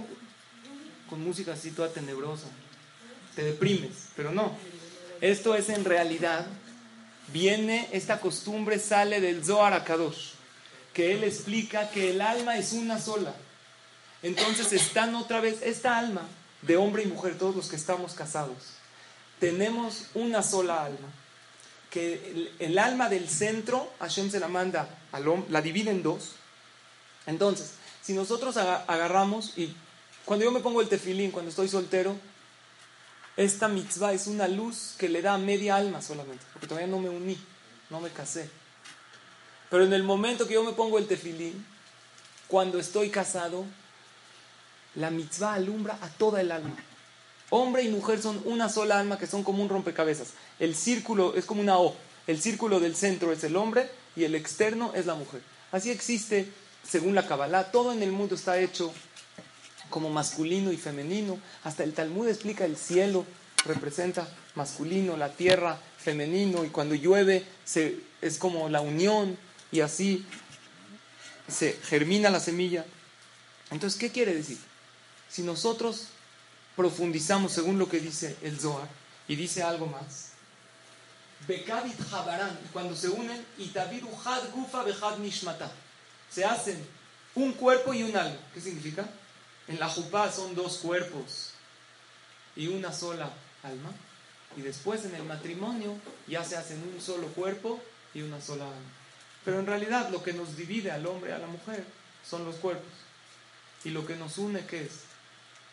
Con 1.08 1.22
música 1.22 1.52
así 1.52 1.70
toda 1.70 1.88
tenebrosa. 1.88 2.48
Te 3.34 3.42
deprimes, 3.42 4.08
pero 4.16 4.32
no. 4.32 4.52
Esto 5.20 5.54
es 5.54 5.68
en 5.68 5.84
realidad, 5.84 6.46
viene, 7.32 7.88
esta 7.92 8.20
costumbre 8.20 8.78
sale 8.78 9.20
del 9.20 9.44
Zohar 9.44 9.72
Akadosh, 9.72 10.32
que 10.92 11.12
él 11.12 11.24
explica 11.24 11.90
que 11.90 12.10
el 12.10 12.20
alma 12.20 12.56
es 12.56 12.72
una 12.72 13.00
sola. 13.00 13.34
Entonces 14.22 14.72
están 14.72 15.14
otra 15.14 15.40
vez, 15.40 15.62
esta 15.62 15.98
alma 15.98 16.22
de 16.62 16.76
hombre 16.76 17.02
y 17.02 17.06
mujer, 17.06 17.38
todos 17.38 17.54
los 17.54 17.68
que 17.68 17.76
estamos 17.76 18.14
casados, 18.14 18.74
tenemos 19.38 20.06
una 20.14 20.42
sola 20.42 20.84
alma. 20.84 21.08
que 21.90 22.52
el, 22.58 22.78
alma 22.78 23.08
del 23.08 23.28
centro, 23.28 23.90
Hashem 24.00 24.30
se 24.30 24.40
la 24.40 24.48
manda, 24.48 24.88
al 25.10 25.24
la 25.48 25.62
divide 25.62 25.90
en 25.90 26.02
dos. 26.02 26.32
Entonces, 27.26 27.72
si 28.08 28.14
nosotros 28.14 28.56
aga- 28.56 28.84
agarramos 28.88 29.52
y 29.58 29.76
cuando 30.24 30.46
yo 30.46 30.50
me 30.50 30.60
pongo 30.60 30.80
el 30.80 30.88
tefilín, 30.88 31.30
cuando 31.30 31.50
estoy 31.50 31.68
soltero, 31.68 32.16
esta 33.36 33.68
mitzvah 33.68 34.14
es 34.14 34.26
una 34.26 34.48
luz 34.48 34.94
que 34.96 35.10
le 35.10 35.20
da 35.20 35.36
media 35.36 35.76
alma 35.76 36.00
solamente, 36.00 36.42
porque 36.54 36.66
todavía 36.66 36.86
no 36.88 36.98
me 37.00 37.10
uní, 37.10 37.36
no 37.90 38.00
me 38.00 38.08
casé. 38.08 38.48
Pero 39.68 39.84
en 39.84 39.92
el 39.92 40.04
momento 40.04 40.48
que 40.48 40.54
yo 40.54 40.64
me 40.64 40.72
pongo 40.72 40.96
el 40.96 41.06
tefilín, 41.06 41.66
cuando 42.46 42.78
estoy 42.78 43.10
casado, 43.10 43.66
la 44.94 45.10
mitzvah 45.10 45.52
alumbra 45.52 45.98
a 46.00 46.08
toda 46.08 46.40
el 46.40 46.50
alma. 46.50 46.76
Hombre 47.50 47.82
y 47.82 47.90
mujer 47.90 48.22
son 48.22 48.40
una 48.46 48.70
sola 48.70 48.98
alma 48.98 49.18
que 49.18 49.26
son 49.26 49.44
como 49.44 49.62
un 49.62 49.68
rompecabezas. 49.68 50.28
El 50.58 50.74
círculo 50.74 51.34
es 51.34 51.44
como 51.44 51.60
una 51.60 51.76
O. 51.76 51.94
El 52.26 52.40
círculo 52.40 52.80
del 52.80 52.96
centro 52.96 53.32
es 53.32 53.44
el 53.44 53.54
hombre 53.54 53.90
y 54.16 54.24
el 54.24 54.34
externo 54.34 54.92
es 54.94 55.04
la 55.04 55.14
mujer. 55.14 55.42
Así 55.72 55.90
existe, 55.90 56.50
según 56.88 57.14
la 57.14 57.26
Kabbalah, 57.26 57.70
todo 57.70 57.92
en 57.92 58.02
el 58.02 58.12
mundo 58.12 58.34
está 58.34 58.58
hecho 58.58 58.92
como 59.90 60.10
masculino 60.10 60.72
y 60.72 60.76
femenino. 60.76 61.38
Hasta 61.64 61.84
el 61.84 61.92
Talmud 61.92 62.28
explica 62.28 62.64
el 62.64 62.76
cielo 62.76 63.26
representa 63.64 64.26
masculino, 64.54 65.16
la 65.16 65.32
tierra 65.32 65.78
femenino 65.98 66.64
y 66.64 66.68
cuando 66.68 66.94
llueve 66.94 67.44
se, 67.64 68.00
es 68.20 68.38
como 68.38 68.68
la 68.68 68.80
unión 68.80 69.38
y 69.70 69.80
así 69.80 70.24
se 71.48 71.72
germina 71.72 72.30
la 72.30 72.40
semilla. 72.40 72.84
Entonces, 73.70 73.98
¿qué 73.98 74.10
quiere 74.10 74.34
decir? 74.34 74.58
Si 75.28 75.42
nosotros 75.42 76.08
profundizamos 76.76 77.52
según 77.52 77.78
lo 77.78 77.88
que 77.88 78.00
dice 78.00 78.36
el 78.42 78.58
Zohar 78.58 78.88
y 79.26 79.36
dice 79.36 79.62
algo 79.62 79.86
más, 79.86 80.30
Bekavit 81.46 82.00
Habaran, 82.12 82.58
cuando 82.72 82.96
se 82.96 83.08
unen, 83.08 83.44
Itabiru 83.58 84.08
Had 84.24 84.50
Gufa 84.52 84.84
Nishmata, 85.18 85.70
se 86.30 86.44
hacen 86.44 86.84
un 87.34 87.52
cuerpo 87.52 87.94
y 87.94 88.02
un 88.02 88.16
alma. 88.16 88.38
¿Qué 88.54 88.60
significa? 88.60 89.08
En 89.66 89.78
la 89.78 89.88
Jupá 89.88 90.30
son 90.32 90.54
dos 90.54 90.78
cuerpos 90.78 91.50
y 92.56 92.68
una 92.68 92.92
sola 92.92 93.30
alma. 93.62 93.90
Y 94.56 94.62
después 94.62 95.04
en 95.04 95.14
el 95.14 95.24
matrimonio 95.24 95.96
ya 96.26 96.42
se 96.44 96.56
hacen 96.56 96.82
un 96.82 97.00
solo 97.00 97.28
cuerpo 97.28 97.80
y 98.14 98.22
una 98.22 98.40
sola 98.40 98.64
alma. 98.64 98.92
Pero 99.44 99.60
en 99.60 99.66
realidad 99.66 100.10
lo 100.10 100.22
que 100.22 100.32
nos 100.32 100.56
divide 100.56 100.90
al 100.90 101.06
hombre 101.06 101.30
y 101.30 101.34
a 101.34 101.38
la 101.38 101.46
mujer 101.46 101.84
son 102.28 102.44
los 102.44 102.56
cuerpos. 102.56 102.92
Y 103.84 103.90
lo 103.90 104.06
que 104.06 104.16
nos 104.16 104.38
une, 104.38 104.66
¿qué 104.66 104.82
es? 104.82 105.02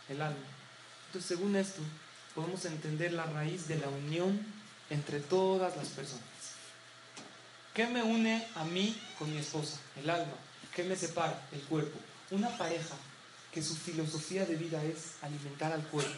El 0.09 0.21
alma. 0.21 0.45
Entonces, 1.07 1.27
según 1.27 1.55
esto, 1.55 1.81
podemos 2.35 2.63
entender 2.65 3.13
la 3.13 3.25
raíz 3.25 3.67
de 3.67 3.79
la 3.79 3.87
unión 3.87 4.45
entre 4.89 5.19
todas 5.19 5.75
las 5.75 5.87
personas. 5.87 6.23
¿Qué 7.73 7.87
me 7.87 8.03
une 8.03 8.45
a 8.55 8.63
mí 8.63 8.95
con 9.17 9.31
mi 9.31 9.37
esposa? 9.37 9.77
El 9.97 10.09
alma. 10.09 10.33
¿Qué 10.75 10.83
me 10.83 10.95
separa? 10.95 11.41
El 11.53 11.61
cuerpo. 11.61 11.97
Una 12.31 12.49
pareja 12.57 12.95
que 13.53 13.63
su 13.63 13.75
filosofía 13.75 14.45
de 14.45 14.55
vida 14.55 14.83
es 14.83 15.13
alimentar 15.21 15.71
al 15.71 15.83
cuerpo. 15.83 16.11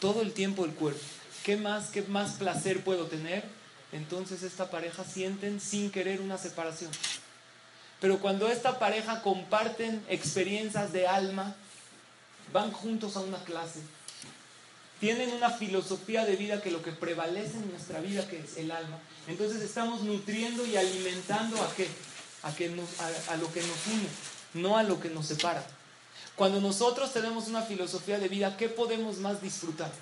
Todo 0.00 0.22
el 0.22 0.32
tiempo 0.32 0.64
el 0.64 0.72
cuerpo. 0.72 1.00
¿Qué 1.44 1.56
más, 1.56 1.90
qué 1.90 2.02
más 2.02 2.32
placer 2.32 2.82
puedo 2.82 3.06
tener? 3.06 3.44
Entonces 3.92 4.42
esta 4.42 4.70
pareja 4.70 5.04
sienten 5.04 5.60
sin 5.60 5.90
querer 5.90 6.20
una 6.20 6.36
separación. 6.38 6.90
Pero 8.00 8.18
cuando 8.18 8.48
esta 8.48 8.80
pareja 8.80 9.22
comparten 9.22 10.04
experiencias 10.08 10.92
de 10.92 11.06
alma, 11.06 11.54
van 12.52 12.72
juntos 12.72 13.16
a 13.16 13.20
una 13.20 13.44
clase, 13.44 13.80
tienen 14.98 15.32
una 15.32 15.50
filosofía 15.50 16.24
de 16.24 16.34
vida 16.34 16.60
que 16.60 16.72
lo 16.72 16.82
que 16.82 16.90
prevalece 16.90 17.58
en 17.58 17.70
nuestra 17.70 18.00
vida, 18.00 18.28
que 18.28 18.40
es 18.40 18.56
el 18.56 18.72
alma, 18.72 18.98
entonces 19.28 19.62
estamos 19.62 20.02
nutriendo 20.02 20.66
y 20.66 20.76
alimentando 20.76 21.62
a 21.62 21.72
qué? 21.76 21.86
A, 22.42 22.54
que 22.54 22.68
nos, 22.68 23.00
a, 23.00 23.36
lo 23.36 23.52
que 23.52 23.62
nos 23.62 23.86
une, 23.86 24.08
no 24.54 24.76
a 24.76 24.82
lo 24.82 25.00
que 25.00 25.08
nos 25.08 25.26
separa. 25.26 25.64
Cuando 26.34 26.60
nosotros 26.60 27.12
tenemos 27.12 27.48
una 27.48 27.62
filosofía 27.62 28.18
de 28.18 28.28
vida, 28.28 28.56
¿qué 28.56 28.68
podemos 28.68 29.18
más 29.18 29.40
disfrutar? 29.40 29.92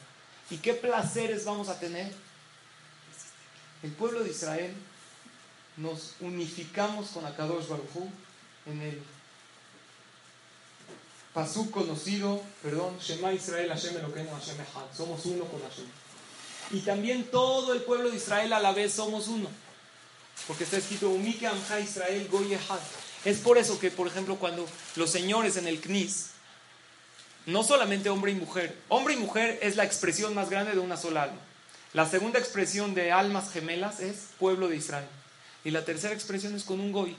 ¿Y 0.49 0.57
qué 0.57 0.75
placeres 0.75 1.45
vamos 1.45 1.69
a 1.69 1.79
tener? 1.79 2.13
El 3.83 3.93
pueblo 3.93 4.23
de 4.23 4.31
Israel 4.31 4.75
nos 5.77 6.15
unificamos 6.21 7.11
con 7.11 7.25
Akadosh 7.25 7.69
Baruj 7.69 8.09
en 8.67 8.83
el 8.83 9.03
pasú 11.33 11.71
conocido, 11.71 12.43
perdón, 12.63 12.99
Shema 12.99 13.33
Israel 13.33 13.71
Hashem 13.71 13.97
Elokeinu 13.97 14.31
Hashem 14.31 14.61
Echad, 14.61 14.97
somos 14.97 15.25
uno 15.27 15.45
con 15.45 15.61
Hashem. 15.63 15.87
Y 16.73 16.81
también 16.81 17.25
todo 17.31 17.73
el 17.73 17.83
pueblo 17.83 18.11
de 18.11 18.17
Israel 18.17 18.53
a 18.53 18.61
la 18.61 18.73
vez 18.73 18.93
somos 18.93 19.29
uno. 19.29 19.49
Porque 20.47 20.65
está 20.65 20.79
escrito 20.79 21.11
Umike 21.11 21.49
Israel 21.83 22.29
Goy 22.31 22.55
Echad. 22.55 22.81
Es 23.25 23.39
por 23.39 23.59
eso 23.59 23.79
que, 23.79 23.91
por 23.91 24.07
ejemplo, 24.07 24.37
cuando 24.37 24.67
los 24.97 25.11
señores 25.11 25.57
en 25.57 25.67
el 25.67 25.81
CNIS, 25.81 26.31
no 27.47 27.63
solamente 27.63 28.11
hombre 28.11 28.33
y 28.33 28.35
mujer, 28.35 28.77
hombre 28.89 29.15
y 29.15 29.17
mujer 29.17 29.59
es 29.63 29.77
la 29.77 29.85
expresión 29.85 30.35
más 30.35 30.51
grande 30.51 30.73
de 30.73 30.79
una 30.79 30.97
sola 30.97 31.25
alma. 31.25 31.41
La 31.93 32.09
segunda 32.09 32.39
expresión 32.39 32.95
de 32.95 33.11
almas 33.11 33.53
gemelas 33.53 34.01
es 34.01 34.29
pueblo 34.39 34.69
de 34.69 34.77
Israel. 34.77 35.09
Y 35.65 35.71
la 35.71 35.85
tercera 35.85 36.15
expresión 36.15 36.55
es 36.55 36.65
con 36.65 36.81
un 36.81 36.93
goy, 36.93 37.17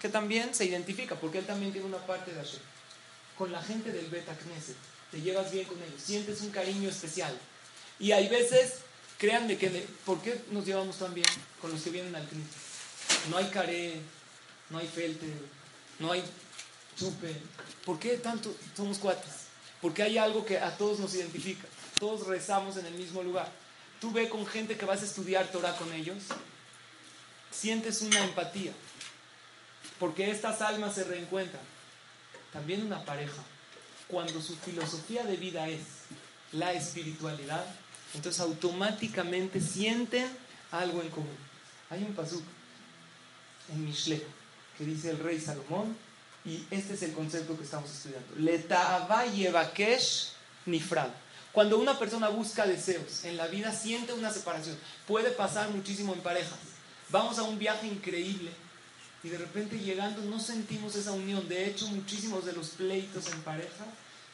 que 0.00 0.08
también 0.08 0.54
se 0.54 0.64
identifica, 0.64 1.16
porque 1.16 1.38
él 1.38 1.46
también 1.46 1.72
tiene 1.72 1.86
una 1.86 1.98
parte 2.06 2.32
de 2.32 2.38
Hashem. 2.38 2.60
Con 3.36 3.52
la 3.52 3.62
gente 3.62 3.92
del 3.92 4.06
Beta 4.06 4.34
Knesset, 4.34 4.76
te 5.10 5.20
llevas 5.20 5.50
bien 5.50 5.66
con 5.66 5.76
ellos, 5.82 6.00
sientes 6.00 6.40
un 6.40 6.50
cariño 6.50 6.88
especial. 6.88 7.36
Y 7.98 8.12
hay 8.12 8.28
veces, 8.28 8.76
créanme 9.18 9.56
que, 9.56 9.86
¿por 10.04 10.20
qué 10.20 10.40
nos 10.50 10.64
llevamos 10.64 10.96
tan 10.98 11.14
bien 11.14 11.26
con 11.60 11.70
los 11.70 11.82
que 11.82 11.90
vienen 11.90 12.14
al 12.14 12.26
Knesset? 12.28 13.28
No 13.30 13.36
hay 13.36 13.46
caré, 13.46 14.00
no 14.70 14.78
hay 14.78 14.86
felte, 14.86 15.26
no 15.98 16.12
hay 16.12 16.22
chupe. 16.98 17.34
¿Por 17.84 17.98
qué 17.98 18.16
tanto 18.18 18.54
somos 18.76 18.98
cuates? 18.98 19.46
Porque 19.80 20.02
hay 20.02 20.18
algo 20.18 20.44
que 20.44 20.58
a 20.58 20.76
todos 20.76 20.98
nos 20.98 21.14
identifica. 21.14 21.66
Todos 21.98 22.26
rezamos 22.26 22.76
en 22.76 22.86
el 22.86 22.94
mismo 22.94 23.22
lugar. 23.22 23.50
Tú 24.00 24.12
ve 24.12 24.28
con 24.28 24.46
gente 24.46 24.76
que 24.76 24.84
vas 24.84 25.02
a 25.02 25.06
estudiar 25.06 25.50
Torah 25.50 25.76
con 25.76 25.92
ellos, 25.92 26.24
sientes 27.50 28.02
una 28.02 28.22
empatía. 28.24 28.72
Porque 29.98 30.30
estas 30.30 30.60
almas 30.60 30.94
se 30.94 31.04
reencuentran. 31.04 31.62
También 32.52 32.84
una 32.84 33.04
pareja, 33.04 33.42
cuando 34.08 34.40
su 34.40 34.56
filosofía 34.56 35.24
de 35.24 35.36
vida 35.36 35.68
es 35.68 35.80
la 36.52 36.72
espiritualidad, 36.72 37.64
entonces 38.14 38.40
automáticamente 38.40 39.60
sienten 39.60 40.26
algo 40.70 41.02
en 41.02 41.10
común. 41.10 41.36
Hay 41.90 42.02
un 42.02 42.14
pasuk 42.14 42.42
en 43.72 43.84
Mishle 43.84 44.22
que 44.76 44.84
dice 44.84 45.10
el 45.10 45.18
rey 45.18 45.40
Salomón, 45.40 45.96
y 46.44 46.64
este 46.70 46.94
es 46.94 47.02
el 47.02 47.12
concepto 47.12 47.56
que 47.56 47.64
estamos 47.64 47.90
estudiando. 47.90 48.34
Leta'ava 48.38 49.24
nifrad. 50.66 51.10
Cuando 51.52 51.78
una 51.78 51.98
persona 51.98 52.28
busca 52.28 52.66
deseos 52.66 53.24
en 53.24 53.36
la 53.36 53.46
vida, 53.46 53.72
siente 53.72 54.12
una 54.12 54.30
separación. 54.30 54.76
Puede 55.06 55.30
pasar 55.30 55.70
muchísimo 55.70 56.12
en 56.12 56.20
parejas. 56.20 56.58
Vamos 57.08 57.38
a 57.38 57.42
un 57.42 57.58
viaje 57.58 57.86
increíble 57.86 58.50
y 59.24 59.28
de 59.28 59.38
repente 59.38 59.78
llegando 59.78 60.22
no 60.22 60.38
sentimos 60.38 60.94
esa 60.94 61.12
unión. 61.12 61.48
De 61.48 61.66
hecho, 61.66 61.88
muchísimos 61.88 62.44
de 62.44 62.52
los 62.52 62.68
pleitos 62.70 63.26
en 63.32 63.40
pareja 63.42 63.86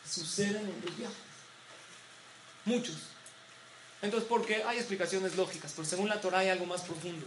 suceden 0.05 0.69
en 0.69 0.83
los 0.85 0.97
viajes. 0.97 1.17
Muchos. 2.65 2.97
Entonces, 4.03 4.29
¿por 4.29 4.45
qué? 4.45 4.65
Hay 4.65 4.79
explicaciones 4.79 5.37
lógicas, 5.37 5.73
pero 5.75 5.87
según 5.87 6.09
la 6.09 6.21
Torah 6.21 6.41
hay 6.41 6.49
algo 6.49 6.67
más 6.67 6.83
profundo. 6.83 7.25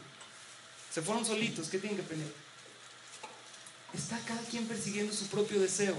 Se 0.94 1.02
fueron 1.02 1.26
solitos, 1.26 1.70
¿qué 1.70 1.80
tienen 1.80 1.98
que 1.98 2.04
pelear? 2.04 2.30
Está 3.94 4.20
cada 4.20 4.42
quien 4.44 4.68
persiguiendo 4.68 5.14
su 5.14 5.28
propio 5.28 5.60
deseo. 5.60 5.96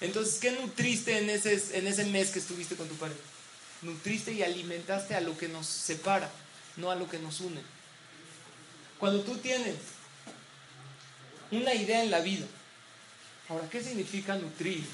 Entonces, 0.00 0.38
¿qué 0.40 0.50
nutriste 0.50 1.18
en 1.18 1.30
ese, 1.30 1.78
en 1.78 1.86
ese 1.86 2.04
mes 2.06 2.30
que 2.30 2.40
estuviste 2.40 2.74
con 2.74 2.88
tu 2.88 2.96
pareja? 2.96 3.20
Nutriste 3.82 4.32
y 4.32 4.42
alimentaste 4.42 5.14
a 5.14 5.20
lo 5.20 5.38
que 5.38 5.48
nos 5.48 5.66
separa, 5.66 6.30
no 6.76 6.90
a 6.90 6.96
lo 6.96 7.08
que 7.08 7.20
nos 7.20 7.40
une. 7.40 7.60
Cuando 8.98 9.22
tú 9.22 9.36
tienes 9.36 9.76
una 11.52 11.72
idea 11.72 12.02
en 12.02 12.10
la 12.10 12.20
vida, 12.20 12.46
ahora, 13.48 13.68
¿qué 13.70 13.82
significa 13.82 14.36
nutrir 14.36 14.84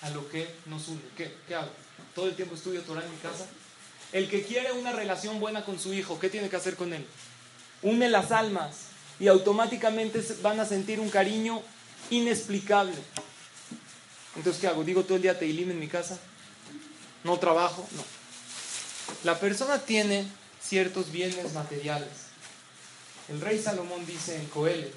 a 0.00 0.10
lo 0.10 0.28
que 0.28 0.52
nos 0.66 0.88
une? 0.88 1.02
¿Qué, 1.16 1.32
qué 1.46 1.54
hago? 1.54 1.70
¿Todo 2.14 2.26
el 2.28 2.34
tiempo 2.34 2.56
estudio 2.56 2.82
Torah 2.82 3.04
en 3.04 3.10
mi 3.10 3.18
casa? 3.18 3.46
El 4.12 4.28
que 4.28 4.42
quiere 4.42 4.72
una 4.72 4.92
relación 4.92 5.40
buena 5.40 5.64
con 5.64 5.78
su 5.80 5.94
hijo, 5.94 6.18
¿qué 6.18 6.28
tiene 6.28 6.50
que 6.50 6.56
hacer 6.56 6.76
con 6.76 6.92
él? 6.92 7.04
Une 7.80 8.08
las 8.08 8.30
almas 8.30 8.76
y 9.18 9.28
automáticamente 9.28 10.22
van 10.42 10.60
a 10.60 10.66
sentir 10.66 11.00
un 11.00 11.08
cariño 11.08 11.62
inexplicable. 12.10 12.94
Entonces, 14.36 14.60
¿qué 14.60 14.66
hago? 14.68 14.84
¿Digo 14.84 15.04
todo 15.04 15.16
el 15.16 15.22
día 15.22 15.38
Teilim 15.38 15.70
en 15.70 15.78
mi 15.78 15.88
casa? 15.88 16.18
¿No 17.24 17.38
trabajo? 17.38 17.86
No. 17.92 18.04
La 19.24 19.38
persona 19.38 19.78
tiene 19.78 20.26
ciertos 20.60 21.10
bienes 21.10 21.52
materiales. 21.52 22.08
El 23.28 23.40
rey 23.40 23.60
Salomón 23.60 24.04
dice 24.04 24.36
en 24.36 24.46
Coelet, 24.46 24.92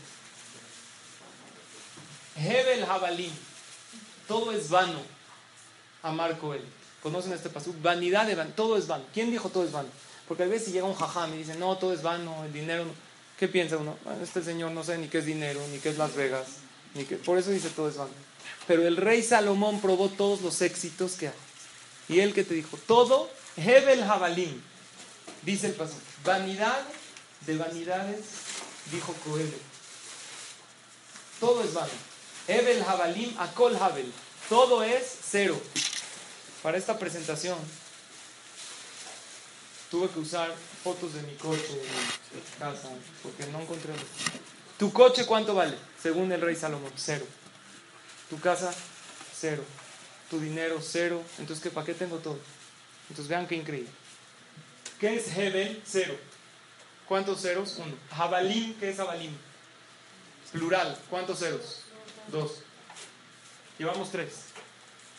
Hebel 2.38 2.86
Jabalín, 2.86 3.32
todo 4.28 4.52
es 4.52 4.70
vano, 4.70 5.00
amar 6.02 6.38
Coelet. 6.38 6.75
¿Conocen 7.06 7.34
este 7.34 7.52
pasú? 7.52 7.72
Vanidad 7.84 8.26
de 8.26 8.34
vano, 8.34 8.50
todo 8.56 8.78
es 8.78 8.88
vano. 8.88 9.04
¿Quién 9.14 9.30
dijo 9.30 9.50
todo 9.50 9.64
es 9.64 9.72
vano? 9.72 9.90
Porque 10.28 10.42
a 10.42 10.48
veces 10.48 10.74
llega 10.74 10.88
un 10.88 10.96
jajam 10.96 11.36
y 11.36 11.38
dice, 11.38 11.54
no, 11.54 11.78
todo 11.78 11.94
es 11.94 12.02
vano, 12.02 12.44
el 12.44 12.52
dinero... 12.52 12.84
¿Qué 13.38 13.48
piensa 13.48 13.78
uno? 13.78 13.96
este 14.24 14.42
señor 14.42 14.72
no 14.72 14.84
sé 14.84 14.98
ni 14.98 15.08
qué 15.08 15.20
es 15.20 15.26
dinero, 15.28 15.62
ni 15.72 15.78
qué 15.78 15.90
es 15.90 16.00
Las 16.00 16.16
Vegas, 16.16 16.48
ni 16.96 17.04
qué... 17.04 17.18
Por 17.18 17.38
eso 17.38 17.52
dice 17.52 17.70
todo 17.70 17.90
es 17.90 17.98
vano. 17.98 18.10
Pero 18.66 18.88
el 18.88 18.98
rey 18.98 19.22
Salomón 19.22 19.82
probó 19.82 20.10
todos 20.10 20.42
los 20.42 20.60
éxitos 20.64 21.12
que 21.12 21.28
hay. 21.28 21.34
Y 22.10 22.22
él 22.22 22.34
que 22.34 22.44
te 22.44 22.56
dijo, 22.56 22.76
todo, 22.88 23.30
Hebel 23.56 24.04
Jabalim, 24.04 24.60
dice 25.44 25.68
el 25.68 25.74
paso, 25.74 25.94
vanidad 26.24 26.82
de 27.46 27.56
vanidades, 27.56 28.22
dijo 28.92 29.14
Coelho. 29.24 29.60
Todo 31.40 31.64
es 31.64 31.72
vano. 31.72 31.94
Hebel 32.48 32.84
Jabalim, 32.84 33.32
Akol 33.38 33.76
Habel. 33.76 34.12
Todo 34.50 34.82
es 34.82 35.20
cero. 35.30 35.62
Para 36.66 36.80
esta 36.80 36.98
presentación 36.98 37.60
tuve 39.92 40.10
que 40.10 40.18
usar 40.18 40.52
fotos 40.84 41.14
de 41.14 41.22
mi 41.22 41.36
coche, 41.36 41.62
de 41.62 41.76
mi 41.76 42.58
casa, 42.58 42.90
porque 43.22 43.46
no 43.52 43.62
encontré. 43.62 43.94
¿Tu 44.80 44.92
coche 44.92 45.28
cuánto 45.28 45.54
vale? 45.54 45.78
Según 46.02 46.32
el 46.32 46.42
rey 46.42 46.56
Salomón, 46.56 46.92
cero. 46.96 47.24
¿Tu 48.32 48.40
casa? 48.40 48.74
Cero. 49.40 49.64
¿Tu 50.28 50.40
dinero? 50.40 50.80
Cero. 50.82 51.22
Entonces, 51.38 51.62
¿qué, 51.62 51.70
¿para 51.70 51.86
qué 51.86 51.94
tengo 51.94 52.18
todo? 52.18 52.40
Entonces, 53.10 53.28
vean 53.28 53.48
qué 53.48 53.58
increíble. 53.58 53.92
¿Qué 55.00 55.18
es 55.18 55.38
Hebel? 55.38 55.84
Cero. 55.86 56.18
¿Cuántos 57.08 57.44
ceros? 57.44 57.76
Uno. 57.78 57.96
Jabalim, 58.10 58.74
¿qué 58.80 58.90
es 58.90 58.98
Jabalim? 58.98 59.38
Plural. 60.52 61.00
¿Cuántos 61.12 61.38
ceros? 61.38 61.82
Dos. 62.32 62.54
Llevamos 63.78 64.10
tres. 64.10 64.55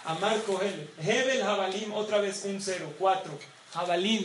Amar 0.07 0.41
Kohel. 0.43 0.89
Hebel, 0.99 1.43
Jabalim, 1.43 1.93
otra 1.93 2.21
vez 2.21 2.43
un 2.45 2.61
cero. 2.63 2.93
Cuatro. 2.99 3.37
Jabalim. 3.75 4.25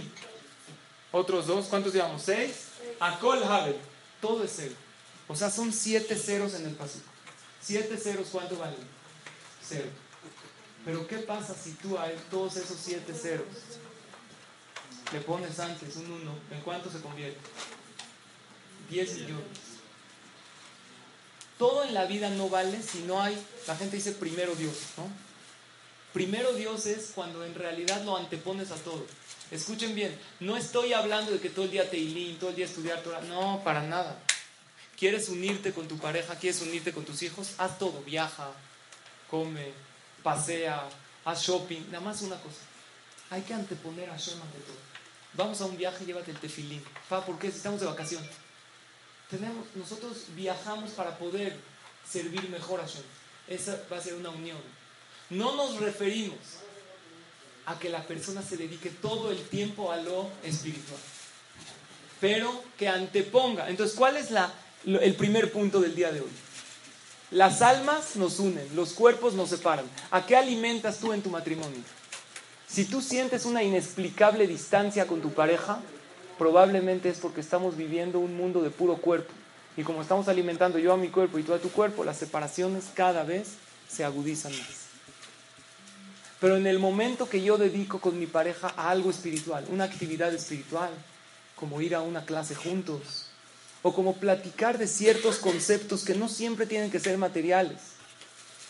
Otros 1.11 1.47
dos. 1.47 1.65
¿Cuántos 1.65 1.93
llevamos? 1.93 2.21
Seis. 2.21 2.67
Akol 2.99 3.43
Habel. 3.43 3.77
Todo 4.21 4.43
es 4.43 4.53
cero. 4.55 4.75
O 5.27 5.35
sea, 5.35 5.49
son 5.49 5.73
siete 5.73 6.15
ceros 6.15 6.53
en 6.53 6.67
el 6.67 6.75
pasito. 6.75 7.05
Siete 7.61 7.97
ceros, 7.97 8.27
¿cuánto 8.31 8.57
valen? 8.57 8.77
Cero. 9.67 9.89
Pero 10.85 11.07
¿qué 11.07 11.17
pasa 11.17 11.53
si 11.53 11.71
tú 11.73 11.97
a 11.97 12.09
todos 12.29 12.57
esos 12.57 12.77
siete 12.77 13.13
ceros 13.13 13.47
le 15.13 15.21
pones 15.21 15.59
antes 15.59 15.95
un 15.97 16.11
uno? 16.11 16.33
¿En 16.51 16.61
cuánto 16.61 16.91
se 16.91 17.01
convierte? 17.01 17.39
Diez 18.89 19.13
millones. 19.13 19.59
Todo 21.57 21.83
en 21.83 21.93
la 21.93 22.05
vida 22.05 22.29
no 22.29 22.49
vale 22.49 22.81
si 22.81 22.99
no 23.03 23.21
hay, 23.21 23.37
la 23.67 23.75
gente 23.75 23.97
dice 23.97 24.13
primero 24.13 24.55
Dios, 24.55 24.75
¿no? 24.97 25.30
Primero 26.13 26.53
Dios 26.53 26.85
es 26.85 27.11
cuando 27.15 27.45
en 27.45 27.55
realidad 27.55 28.03
lo 28.03 28.17
antepones 28.17 28.71
a 28.71 28.75
todo. 28.75 29.05
Escuchen 29.49 29.95
bien, 29.95 30.17
no 30.39 30.57
estoy 30.57 30.93
hablando 30.93 31.31
de 31.31 31.39
que 31.39 31.49
todo 31.49 31.65
el 31.65 31.71
día 31.71 31.89
te 31.89 31.97
todo 32.39 32.49
el 32.49 32.55
día 32.55 32.65
estudiar 32.65 33.01
no, 33.27 33.61
para 33.63 33.81
nada. 33.81 34.21
¿Quieres 34.97 35.29
unirte 35.29 35.73
con 35.73 35.87
tu 35.87 35.97
pareja? 35.97 36.35
¿Quieres 36.35 36.61
unirte 36.61 36.93
con 36.93 37.05
tus 37.05 37.21
hijos? 37.23 37.53
Haz 37.57 37.79
todo, 37.79 38.01
viaja, 38.03 38.51
come, 39.29 39.71
pasea, 40.21 40.87
haz 41.25 41.41
shopping, 41.43 41.85
nada 41.91 42.01
más 42.01 42.21
una 42.21 42.35
cosa. 42.35 42.59
Hay 43.29 43.41
que 43.41 43.53
anteponer 43.53 44.09
a 44.09 44.13
Hashem 44.13 44.41
ante 44.41 44.59
todo. 44.59 44.77
Vamos 45.33 45.61
a 45.61 45.65
un 45.65 45.77
viaje, 45.77 46.05
llévate 46.05 46.31
el 46.31 46.37
tefilín. 46.37 46.83
Pa, 47.07 47.25
¿por 47.25 47.39
qué? 47.39 47.47
estamos 47.47 47.79
de 47.79 47.85
vacación. 47.85 48.23
Tenemos, 49.29 49.65
nosotros 49.75 50.25
viajamos 50.35 50.91
para 50.91 51.17
poder 51.17 51.57
servir 52.07 52.49
mejor 52.49 52.81
a 52.81 52.83
Hashem. 52.83 53.03
Esa 53.47 53.81
va 53.91 53.97
a 53.97 54.01
ser 54.01 54.15
una 54.15 54.29
unión. 54.29 54.57
No 55.31 55.55
nos 55.55 55.79
referimos 55.79 56.37
a 57.65 57.79
que 57.79 57.89
la 57.89 58.05
persona 58.05 58.41
se 58.41 58.57
dedique 58.57 58.89
todo 58.89 59.31
el 59.31 59.41
tiempo 59.47 59.91
a 59.91 59.97
lo 59.97 60.29
espiritual, 60.43 60.99
pero 62.19 62.63
que 62.77 62.89
anteponga. 62.89 63.69
Entonces, 63.69 63.95
¿cuál 63.95 64.17
es 64.17 64.29
la, 64.29 64.53
el 64.85 65.15
primer 65.15 65.51
punto 65.51 65.79
del 65.79 65.95
día 65.95 66.11
de 66.11 66.19
hoy? 66.19 66.31
Las 67.31 67.61
almas 67.61 68.17
nos 68.17 68.39
unen, 68.39 68.67
los 68.75 68.91
cuerpos 68.91 69.33
nos 69.33 69.49
separan. 69.49 69.85
¿A 70.11 70.25
qué 70.25 70.35
alimentas 70.35 70.97
tú 70.97 71.13
en 71.13 71.21
tu 71.21 71.29
matrimonio? 71.29 71.79
Si 72.67 72.83
tú 72.83 73.01
sientes 73.01 73.45
una 73.45 73.63
inexplicable 73.63 74.47
distancia 74.47 75.07
con 75.07 75.21
tu 75.21 75.31
pareja, 75.31 75.79
probablemente 76.37 77.07
es 77.07 77.19
porque 77.19 77.39
estamos 77.39 77.77
viviendo 77.77 78.19
un 78.19 78.35
mundo 78.35 78.61
de 78.61 78.69
puro 78.69 78.97
cuerpo. 78.97 79.31
Y 79.77 79.83
como 79.83 80.01
estamos 80.01 80.27
alimentando 80.27 80.77
yo 80.77 80.91
a 80.91 80.97
mi 80.97 81.07
cuerpo 81.07 81.39
y 81.39 81.43
tú 81.43 81.53
a 81.53 81.59
tu 81.59 81.71
cuerpo, 81.71 82.03
las 82.03 82.17
separaciones 82.17 82.89
cada 82.93 83.23
vez 83.23 83.53
se 83.89 84.03
agudizan 84.03 84.51
más. 84.51 84.90
Pero 86.41 86.57
en 86.57 86.65
el 86.65 86.79
momento 86.79 87.29
que 87.29 87.43
yo 87.43 87.59
dedico 87.59 88.01
con 88.01 88.19
mi 88.19 88.25
pareja 88.25 88.73
a 88.75 88.89
algo 88.89 89.11
espiritual, 89.11 89.63
una 89.69 89.83
actividad 89.83 90.33
espiritual, 90.33 90.89
como 91.55 91.79
ir 91.81 91.93
a 91.93 92.01
una 92.01 92.25
clase 92.25 92.55
juntos, 92.55 93.27
o 93.83 93.93
como 93.93 94.15
platicar 94.15 94.79
de 94.79 94.87
ciertos 94.87 95.37
conceptos 95.37 96.03
que 96.03 96.15
no 96.15 96.27
siempre 96.27 96.65
tienen 96.65 96.89
que 96.89 96.99
ser 96.99 97.19
materiales, 97.19 97.77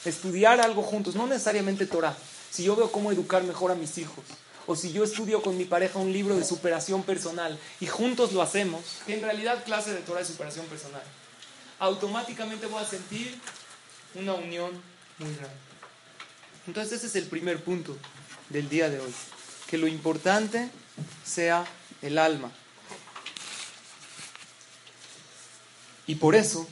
estudiar 0.03 0.59
algo 0.59 0.83
juntos, 0.83 1.15
no 1.15 1.27
necesariamente 1.27 1.85
Torah, 1.85 2.15
si 2.49 2.65
yo 2.65 2.75
veo 2.75 2.91
cómo 2.91 3.09
educar 3.09 3.41
mejor 3.43 3.71
a 3.71 3.75
mis 3.75 3.97
hijos, 3.97 4.25
o 4.67 4.75
si 4.75 4.91
yo 4.91 5.05
estudio 5.05 5.41
con 5.41 5.57
mi 5.57 5.63
pareja 5.63 5.97
un 5.97 6.11
libro 6.11 6.35
de 6.35 6.43
superación 6.43 7.03
personal 7.03 7.57
y 7.79 7.87
juntos 7.87 8.33
lo 8.33 8.41
hacemos, 8.41 8.81
que 9.05 9.15
en 9.15 9.21
realidad 9.21 9.63
clase 9.63 9.93
de 9.93 10.01
Torah 10.01 10.19
es 10.19 10.27
superación 10.27 10.65
personal, 10.65 11.03
automáticamente 11.79 12.67
voy 12.67 12.83
a 12.83 12.85
sentir 12.85 13.39
una 14.15 14.33
unión 14.33 14.71
muy 15.19 15.33
grande. 15.35 15.70
Entonces 16.67 16.99
ese 16.99 17.07
es 17.07 17.15
el 17.15 17.25
primer 17.25 17.63
punto 17.63 17.97
del 18.49 18.69
día 18.69 18.89
de 18.89 18.99
hoy, 18.99 19.13
que 19.67 19.77
lo 19.77 19.87
importante 19.87 20.69
sea 21.23 21.65
el 22.01 22.17
alma. 22.17 22.51
Y 26.07 26.15
por 26.15 26.35
eso 26.35 26.67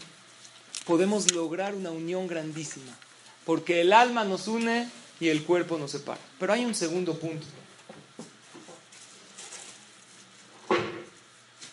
podemos 0.86 1.32
lograr 1.32 1.74
una 1.74 1.92
unión 1.92 2.28
grandísima, 2.28 2.98
porque 3.46 3.82
el 3.82 3.94
alma 3.94 4.24
nos 4.26 4.48
une 4.48 4.90
y 5.20 5.30
el 5.30 5.44
cuerpo 5.44 5.78
nos 5.78 5.92
separa. 5.92 6.20
Pero 6.40 6.54
hay 6.54 6.66
un 6.66 6.76
segundo 6.76 7.18
punto. 7.18 7.46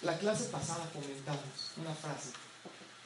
La 0.03 0.19
clase 0.19 0.45
pasada 0.45 0.89
comentamos 0.93 1.73
una 1.77 1.95
frase, 1.95 2.31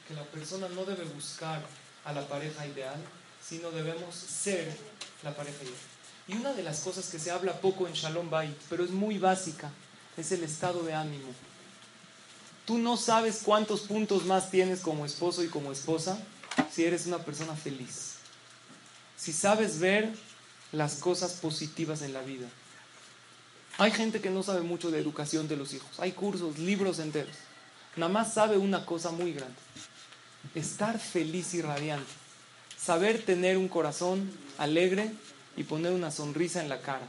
que 0.06 0.14
la 0.14 0.24
persona 0.24 0.68
no 0.68 0.84
debe 0.84 1.04
buscar 1.04 1.62
a 2.04 2.12
la 2.12 2.28
pareja 2.28 2.66
ideal, 2.66 3.02
sino 3.50 3.72
debemos 3.72 4.14
ser 4.14 4.72
la 5.24 5.34
pareja. 5.34 5.58
Y 6.28 6.34
una 6.34 6.52
de 6.52 6.62
las 6.62 6.80
cosas 6.80 7.08
que 7.10 7.18
se 7.18 7.32
habla 7.32 7.60
poco 7.60 7.88
en 7.88 7.94
Shalom 7.94 8.30
Bay, 8.30 8.56
pero 8.68 8.84
es 8.84 8.90
muy 8.90 9.18
básica, 9.18 9.72
es 10.16 10.30
el 10.30 10.44
estado 10.44 10.84
de 10.84 10.94
ánimo. 10.94 11.34
Tú 12.64 12.78
no 12.78 12.96
sabes 12.96 13.40
cuántos 13.44 13.80
puntos 13.80 14.24
más 14.24 14.52
tienes 14.52 14.78
como 14.78 15.04
esposo 15.04 15.42
y 15.42 15.48
como 15.48 15.72
esposa 15.72 16.16
si 16.70 16.84
eres 16.84 17.06
una 17.06 17.18
persona 17.18 17.56
feliz. 17.56 18.18
Si 19.16 19.32
sabes 19.32 19.80
ver 19.80 20.14
las 20.70 20.94
cosas 20.94 21.32
positivas 21.32 22.02
en 22.02 22.12
la 22.12 22.22
vida. 22.22 22.46
Hay 23.78 23.90
gente 23.90 24.20
que 24.20 24.30
no 24.30 24.44
sabe 24.44 24.60
mucho 24.60 24.92
de 24.92 25.00
educación 25.00 25.48
de 25.48 25.56
los 25.56 25.74
hijos. 25.74 25.98
Hay 25.98 26.12
cursos, 26.12 26.56
libros 26.58 27.00
enteros. 27.00 27.34
Nada 27.96 28.12
más 28.12 28.34
sabe 28.34 28.58
una 28.58 28.86
cosa 28.86 29.10
muy 29.10 29.32
grande. 29.32 29.58
Estar 30.54 31.00
feliz 31.00 31.54
y 31.54 31.62
radiante. 31.62 32.19
Saber 32.80 33.24
tener 33.24 33.58
un 33.58 33.68
corazón 33.68 34.30
alegre 34.58 35.10
y 35.56 35.64
poner 35.64 35.92
una 35.92 36.10
sonrisa 36.10 36.62
en 36.62 36.68
la 36.68 36.80
cara. 36.80 37.06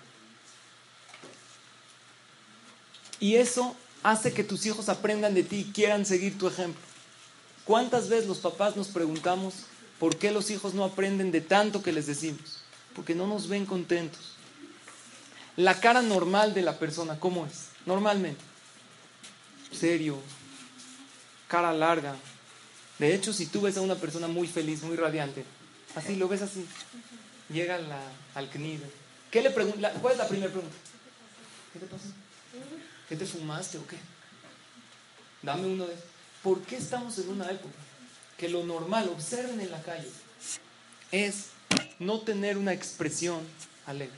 Y 3.19 3.35
eso 3.35 3.75
hace 4.03 4.33
que 4.33 4.43
tus 4.43 4.65
hijos 4.65 4.89
aprendan 4.89 5.33
de 5.33 5.43
ti 5.43 5.59
y 5.59 5.71
quieran 5.71 6.05
seguir 6.05 6.37
tu 6.37 6.47
ejemplo. 6.47 6.81
¿Cuántas 7.65 8.09
veces 8.09 8.27
los 8.27 8.39
papás 8.39 8.75
nos 8.75 8.87
preguntamos 8.87 9.53
por 9.99 10.17
qué 10.17 10.31
los 10.31 10.49
hijos 10.49 10.73
no 10.73 10.83
aprenden 10.83 11.31
de 11.31 11.41
tanto 11.41 11.83
que 11.83 11.91
les 11.91 12.07
decimos? 12.07 12.57
Porque 12.95 13.15
no 13.15 13.27
nos 13.27 13.47
ven 13.47 13.65
contentos. 13.65 14.35
La 15.55 15.79
cara 15.79 16.01
normal 16.01 16.53
de 16.53 16.63
la 16.63 16.79
persona, 16.79 17.19
¿cómo 17.19 17.45
es? 17.45 17.67
Normalmente. 17.85 18.41
Serio, 19.71 20.17
cara 21.47 21.71
larga. 21.71 22.15
De 22.97 23.13
hecho, 23.13 23.31
si 23.31 23.45
tú 23.45 23.61
ves 23.61 23.77
a 23.77 23.81
una 23.81 23.95
persona 23.95 24.27
muy 24.27 24.47
feliz, 24.47 24.81
muy 24.83 24.95
radiante, 24.95 25.45
así 25.95 26.15
lo 26.15 26.27
ves 26.27 26.41
así, 26.41 26.65
llega 27.49 27.77
la, 27.77 28.01
al 28.35 28.49
CNID. 28.49 28.81
¿Qué 29.29 29.41
le 29.41 29.51
pregunta? 29.51 29.91
¿Cuál 30.01 30.13
es 30.13 30.17
la 30.17 30.27
primera 30.27 30.51
pregunta? 30.51 30.75
¿Qué 31.73 31.79
te 31.79 31.85
pasa? 31.85 32.07
¿Qué 33.07 33.15
te 33.15 33.25
fumaste 33.25 33.77
o 33.77 33.87
qué? 33.87 33.97
Dame 35.41 35.67
uno 35.67 35.85
de 35.85 35.95
¿Por 36.43 36.61
qué 36.61 36.77
estamos 36.77 37.17
en 37.19 37.29
una 37.29 37.49
época 37.51 37.75
que 38.37 38.49
lo 38.49 38.63
normal, 38.63 39.09
observen 39.09 39.59
en 39.61 39.69
la 39.69 39.81
calle, 39.83 40.09
es 41.11 41.49
no 41.99 42.21
tener 42.21 42.57
una 42.57 42.73
expresión 42.73 43.41
alegre? 43.85 44.15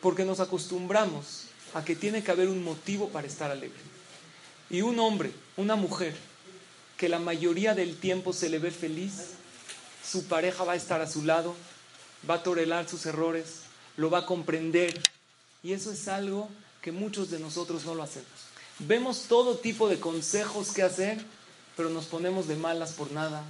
Porque 0.00 0.24
nos 0.24 0.40
acostumbramos 0.40 1.44
a 1.74 1.84
que 1.84 1.96
tiene 1.96 2.22
que 2.22 2.30
haber 2.30 2.48
un 2.48 2.64
motivo 2.64 3.10
para 3.10 3.26
estar 3.26 3.50
alegre. 3.50 3.78
Y 4.70 4.80
un 4.80 4.98
hombre, 4.98 5.32
una 5.56 5.76
mujer, 5.76 6.16
que 6.98 7.08
la 7.08 7.20
mayoría 7.20 7.74
del 7.74 7.96
tiempo 7.96 8.34
se 8.34 8.50
le 8.50 8.58
ve 8.58 8.72
feliz, 8.72 9.30
su 10.04 10.24
pareja 10.24 10.64
va 10.64 10.72
a 10.72 10.76
estar 10.76 11.00
a 11.00 11.08
su 11.08 11.24
lado, 11.24 11.54
va 12.28 12.34
a 12.34 12.42
tolerar 12.42 12.88
sus 12.88 13.06
errores, 13.06 13.60
lo 13.96 14.10
va 14.10 14.18
a 14.18 14.26
comprender 14.26 15.00
Y 15.62 15.72
eso 15.72 15.90
es 15.92 16.06
algo 16.08 16.48
que 16.82 16.92
muchos 16.92 17.30
de 17.30 17.38
nosotros 17.38 17.84
no 17.84 17.94
lo 17.94 18.02
hacemos. 18.02 18.28
Vemos 18.80 19.22
todo 19.28 19.58
tipo 19.58 19.88
de 19.88 19.98
consejos 19.98 20.72
que 20.72 20.82
hacer, 20.82 21.18
pero 21.76 21.88
nos 21.90 22.06
ponemos 22.06 22.46
de 22.46 22.56
malas 22.56 22.92
por 22.92 23.10
nada. 23.12 23.42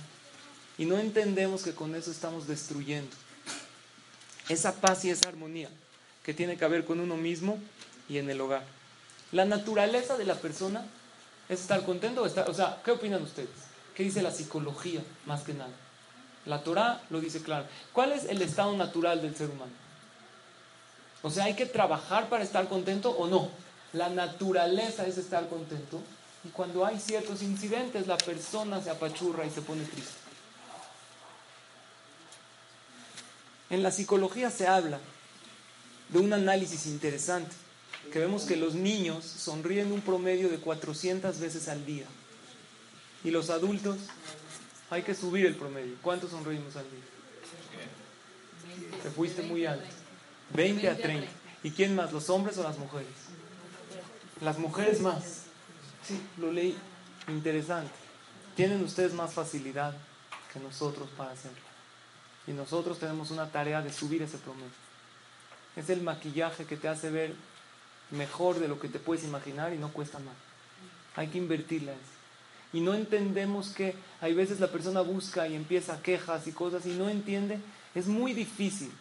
Y 0.78 0.84
no 0.84 0.98
entendemos 0.98 1.62
que 1.62 1.74
con 1.74 1.94
eso 1.94 2.11
estamos 2.11 2.46
destruyendo 2.46 3.14
esa 4.48 4.80
paz 4.80 5.04
y 5.04 5.11
esa 5.11 5.28
armonía 5.28 5.68
que 6.22 6.32
tiene 6.32 6.56
que 6.56 6.66
ver 6.66 6.84
con 6.84 7.00
uno 7.00 7.16
mismo 7.16 7.58
y 8.08 8.18
en 8.18 8.30
el 8.30 8.40
hogar. 8.40 8.64
La 9.32 9.44
naturaleza 9.44 10.16
de 10.16 10.24
la 10.24 10.37
persona 10.37 10.87
es 11.48 11.61
estar 11.61 11.84
contento 11.84 12.22
o 12.22 12.28
sea, 12.28 12.80
¿qué 12.84 12.90
opinan 12.90 13.22
ustedes? 13.22 13.48
¿Qué 13.94 14.02
dice 14.02 14.22
la 14.22 14.30
psicología 14.30 15.02
más 15.26 15.42
que 15.42 15.54
nada? 15.54 15.70
La 16.46 16.62
Torah 16.62 17.02
lo 17.11 17.20
dice 17.20 17.42
claro. 17.42 17.66
¿Cuál 17.92 18.12
es 18.12 18.24
el 18.24 18.40
estado 18.42 18.76
natural 18.76 19.20
del 19.20 19.37
ser 19.37 19.50
humano? 19.50 19.72
O 21.22 21.30
sea, 21.30 21.44
¿hay 21.44 21.54
que 21.54 21.66
trabajar 21.66 22.28
para 22.28 22.44
estar 22.44 22.68
contento 22.68 23.11
o 23.11 23.26
no? 23.26 23.50
La 23.92 24.08
naturaleza 24.08 25.06
es 25.06 25.18
estar 25.18 25.48
contento. 25.48 26.00
Y 26.44 26.48
cuando 26.48 26.87
hay 26.87 26.98
ciertos 27.00 27.42
incidentes, 27.42 28.06
la 28.06 28.16
persona 28.16 28.80
se 28.80 28.90
apachurra 28.90 29.44
y 29.44 29.50
se 29.50 29.62
pone 29.62 29.82
triste. 29.84 30.12
En 33.70 33.82
la 33.82 33.90
psicología 33.90 34.50
se 34.50 34.66
habla 34.66 34.98
de 36.08 36.18
un 36.18 36.32
análisis 36.32 36.87
interesante, 36.87 37.54
que 38.12 38.18
vemos 38.18 38.44
que 38.44 38.56
los 38.56 38.74
niños 38.74 39.24
sonríen 39.24 39.92
un 39.92 40.00
promedio 40.00 40.48
de 40.48 40.58
400 40.58 41.38
veces 41.38 41.68
al 41.68 41.84
día. 41.84 42.06
Y 43.24 43.30
los 43.30 43.50
adultos, 43.50 43.98
hay 44.90 45.02
que 45.02 45.14
subir 45.14 45.46
el 45.46 45.56
promedio. 45.56 45.96
¿Cuántos 46.02 46.30
sonreímos 46.30 46.76
al 46.76 46.84
día? 46.90 47.00
Te 49.02 49.11
fuiste 49.11 49.42
muy 49.42 49.66
alto. 49.66 49.87
20 50.54 50.88
a 50.88 50.96
30. 50.96 51.28
¿Y 51.62 51.70
quién 51.72 51.94
más, 51.94 52.12
los 52.12 52.30
hombres 52.30 52.56
o 52.58 52.62
las 52.62 52.78
mujeres? 52.78 53.08
Las 54.40 54.58
mujeres 54.58 55.00
más. 55.00 55.42
Sí, 56.06 56.20
lo 56.38 56.52
leí. 56.52 56.76
Interesante. 57.28 57.92
Tienen 58.56 58.82
ustedes 58.82 59.12
más 59.12 59.32
facilidad 59.32 59.94
que 60.52 60.61
nosotros 60.61 61.08
para 61.16 61.32
hacerlo. 61.32 61.58
Y 62.46 62.52
nosotros 62.52 62.98
tenemos 62.98 63.30
una 63.30 63.50
tarea 63.50 63.82
de 63.82 63.92
subir 63.92 64.22
ese 64.22 64.38
promedio. 64.38 64.70
Es 65.76 65.90
el 65.90 66.02
maquillaje 66.02 66.64
que 66.64 66.76
te 66.76 66.88
hace 66.88 67.11
ver 67.11 67.34
mejor 68.10 68.58
de 68.58 68.68
lo 68.68 68.78
que 68.78 68.88
te 68.88 68.98
puedes 68.98 69.24
imaginar 69.24 69.72
y 69.72 69.78
no 69.78 69.92
cuesta 69.92 70.18
nada. 70.18 70.36
Hay 71.16 71.28
que 71.28 71.38
invertirla 71.38 71.92
en 71.92 71.98
eso. 71.98 72.18
Y 72.72 72.80
no 72.80 72.94
entendemos 72.94 73.70
que 73.70 73.94
hay 74.20 74.34
veces 74.34 74.60
la 74.60 74.70
persona 74.70 75.00
busca 75.00 75.48
y 75.48 75.54
empieza 75.54 76.02
quejas 76.02 76.46
y 76.46 76.52
cosas 76.52 76.84
y 76.86 76.90
no 76.90 77.08
entiende. 77.08 77.58
Es 77.94 78.06
muy 78.06 78.34
difícil. 78.34 78.92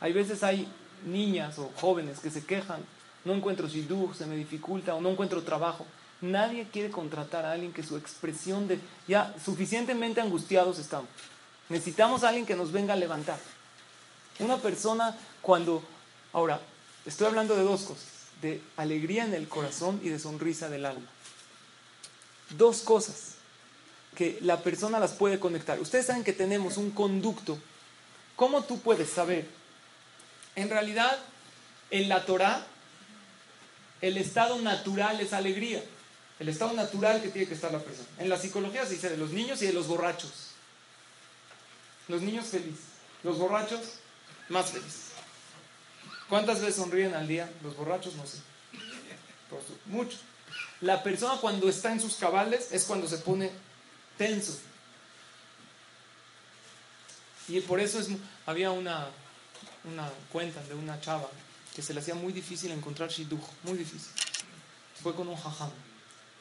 Hay 0.00 0.12
veces 0.12 0.42
hay 0.42 0.68
niñas 1.04 1.58
o 1.58 1.70
jóvenes 1.76 2.18
que 2.18 2.30
se 2.30 2.44
quejan, 2.44 2.80
no 3.24 3.34
encuentro 3.34 3.68
shidduch, 3.68 4.14
se 4.14 4.26
me 4.26 4.36
dificulta 4.36 4.94
o 4.94 5.00
no 5.00 5.10
encuentro 5.10 5.42
trabajo. 5.42 5.86
Nadie 6.20 6.66
quiere 6.72 6.90
contratar 6.90 7.44
a 7.44 7.52
alguien 7.52 7.72
que 7.72 7.82
su 7.82 7.96
expresión 7.96 8.68
de 8.68 8.80
ya 9.06 9.34
suficientemente 9.42 10.20
angustiados 10.20 10.78
estamos. 10.78 11.08
Necesitamos 11.68 12.24
a 12.24 12.28
alguien 12.28 12.46
que 12.46 12.56
nos 12.56 12.72
venga 12.72 12.94
a 12.94 12.96
levantar. 12.96 13.38
Una 14.38 14.56
persona 14.56 15.16
cuando, 15.42 15.82
ahora, 16.32 16.60
estoy 17.04 17.26
hablando 17.26 17.56
de 17.56 17.62
dos 17.62 17.82
cosas, 17.82 18.06
de 18.42 18.60
alegría 18.76 19.24
en 19.24 19.34
el 19.34 19.48
corazón 19.48 20.00
y 20.02 20.08
de 20.08 20.18
sonrisa 20.18 20.68
del 20.68 20.86
alma. 20.86 21.06
Dos 22.50 22.80
cosas 22.82 23.34
que 24.14 24.38
la 24.40 24.62
persona 24.62 24.98
las 24.98 25.12
puede 25.12 25.38
conectar. 25.38 25.80
Ustedes 25.80 26.06
saben 26.06 26.24
que 26.24 26.32
tenemos 26.32 26.76
un 26.76 26.90
conducto. 26.90 27.58
¿Cómo 28.34 28.64
tú 28.64 28.80
puedes 28.80 29.10
saber? 29.10 29.46
En 30.54 30.70
realidad, 30.70 31.18
en 31.90 32.08
la 32.08 32.24
Torah, 32.24 32.66
el 34.00 34.16
estado 34.16 34.60
natural 34.60 35.20
es 35.20 35.32
alegría. 35.32 35.82
El 36.38 36.48
estado 36.48 36.72
natural 36.74 37.22
que 37.22 37.28
tiene 37.28 37.48
que 37.48 37.54
estar 37.54 37.72
la 37.72 37.78
persona. 37.78 38.08
En 38.18 38.28
la 38.28 38.38
psicología 38.38 38.84
se 38.84 38.94
dice 38.94 39.08
de 39.08 39.16
los 39.16 39.30
niños 39.30 39.62
y 39.62 39.66
de 39.66 39.72
los 39.72 39.86
borrachos. 39.86 40.50
Los 42.08 42.22
niños 42.22 42.46
felices, 42.46 42.84
los 43.22 43.38
borrachos 43.38 43.80
más 44.48 44.70
felices. 44.70 45.05
¿Cuántas 46.28 46.60
veces 46.60 46.76
sonríen 46.76 47.14
al 47.14 47.28
día? 47.28 47.50
Los 47.62 47.76
borrachos 47.76 48.14
no 48.16 48.26
sé. 48.26 48.38
Mucho. 49.86 50.18
La 50.80 51.02
persona 51.02 51.38
cuando 51.40 51.68
está 51.68 51.92
en 51.92 52.00
sus 52.00 52.16
cabales 52.16 52.68
es 52.72 52.84
cuando 52.84 53.06
se 53.08 53.18
pone 53.18 53.50
tenso. 54.18 54.58
Y 57.48 57.60
por 57.60 57.78
eso 57.78 58.00
es, 58.00 58.08
había 58.44 58.72
una, 58.72 59.08
una 59.84 60.10
cuenta 60.32 60.62
de 60.64 60.74
una 60.74 61.00
chava 61.00 61.28
que 61.74 61.82
se 61.82 61.94
le 61.94 62.00
hacía 62.00 62.14
muy 62.14 62.32
difícil 62.32 62.72
encontrar 62.72 63.08
shidduch, 63.08 63.42
muy 63.62 63.78
difícil. 63.78 64.10
Fue 65.00 65.14
con 65.14 65.28
un 65.28 65.36
jajam. 65.36 65.70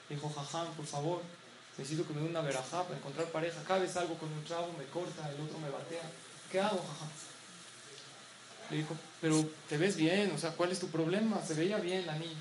Dijo, 0.10 0.34
jajam, 0.34 0.74
por 0.74 0.86
favor, 0.86 1.22
necesito 1.78 2.08
que 2.08 2.14
me 2.14 2.22
dé 2.22 2.28
una 2.28 2.42
verajá 2.42 2.84
para 2.84 2.98
encontrar 2.98 3.28
pareja. 3.28 3.62
Cada 3.68 3.82
vez 3.82 3.96
algo 3.98 4.18
con 4.18 4.32
un 4.32 4.44
chavo, 4.46 4.74
me 4.78 4.86
corta, 4.86 5.30
el 5.30 5.42
otro 5.42 5.60
me 5.60 5.70
batea. 5.70 6.10
¿Qué 6.52 6.60
hago, 6.60 6.78
jajam? 6.78 7.10
Le 8.70 8.78
dijo, 8.78 8.96
pero 9.22 9.46
te 9.70 9.78
ves 9.78 9.96
bien, 9.96 10.32
o 10.32 10.38
sea, 10.38 10.52
¿cuál 10.52 10.72
es 10.72 10.80
tu 10.80 10.88
problema? 10.88 11.42
Se 11.46 11.54
veía 11.54 11.78
bien 11.78 12.06
la 12.06 12.18
niña. 12.18 12.40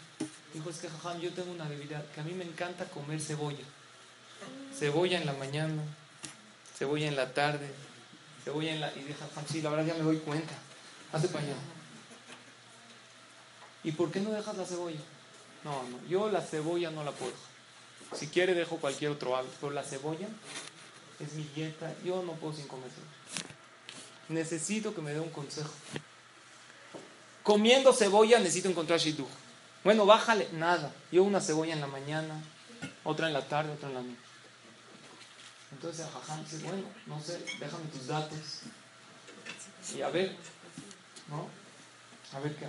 Dijo, 0.53 0.71
es 0.71 0.79
que 0.79 0.89
jajam, 0.89 1.21
yo 1.21 1.33
tengo 1.33 1.53
una 1.53 1.69
debilidad, 1.69 2.05
que 2.13 2.21
a 2.21 2.25
mí 2.25 2.33
me 2.33 2.45
encanta 2.45 2.85
comer 2.87 3.21
cebolla. 3.21 3.65
Cebolla 4.77 5.19
en 5.19 5.27
la 5.27 5.33
mañana, 5.35 5.83
cebolla 6.77 7.09
en 7.09 7.17
la 7.17 7.33
tarde, 7.33 7.69
cebolla 8.45 8.73
en 8.73 8.81
la... 8.81 8.93
Y 8.93 9.01
dije, 9.01 9.15
jajam, 9.15 9.45
sí, 9.51 9.63
la 9.63 9.71
verdad 9.71 9.87
ya 9.87 9.95
me 9.95 10.05
doy 10.05 10.19
cuenta. 10.19 10.55
Hace 11.13 11.29
para. 11.29 11.45
¿Y 13.85 13.93
por 13.93 14.11
qué 14.11 14.21
no 14.21 14.31
dejas 14.31 14.57
la 14.57 14.65
cebolla? 14.65 15.01
No, 15.63 15.83
no, 15.85 16.07
yo 16.09 16.31
la 16.31 16.41
cebolla 16.41 16.91
no 16.91 17.05
la 17.05 17.13
puedo. 17.13 17.33
Si 18.15 18.29
quiere 18.29 18.55
dejo 18.55 18.79
cualquier 18.79 19.11
otro 19.11 19.37
hábito, 19.37 19.55
pero 19.61 19.73
la 19.73 19.83
cebolla 19.83 20.29
es 21.21 21.33
mi 21.35 21.45
dieta, 21.55 21.95
yo 22.05 22.23
no 22.23 22.33
puedo 22.33 22.55
sin 22.55 22.67
comer 22.67 22.91
Necesito 24.29 24.95
que 24.95 25.03
me 25.03 25.13
dé 25.13 25.21
un 25.21 25.31
consejo. 25.31 25.71
Comiendo 27.45 27.93
cebolla 27.93 28.39
necesito 28.39 28.71
encontrar 28.71 28.99
shidduch. 28.99 29.29
Bueno, 29.85 30.07
bájale, 30.07 30.49
nada. 30.53 30.91
Yo 31.13 31.23
una 31.25 31.43
cebolla 31.43 31.75
en 31.75 31.81
la 31.83 31.87
mañana, 31.87 32.43
otra 33.05 33.27
en 33.27 33.35
la 33.35 33.47
tarde, 33.47 33.71
otra 33.71 33.91
en 33.91 33.95
la 33.95 34.01
noche. 34.01 34.17
Entonces 35.71 36.07
el 36.07 36.45
dice, 36.45 36.67
bueno, 36.67 36.85
no 37.07 37.21
sé, 37.21 37.45
déjame 37.61 37.85
tus 37.93 38.07
datos. 38.07 38.39
Y 39.95 40.01
a 40.01 40.09
ver, 40.09 40.35
¿no? 41.29 41.51
A 42.35 42.41
ver 42.41 42.57
qué. 42.57 42.67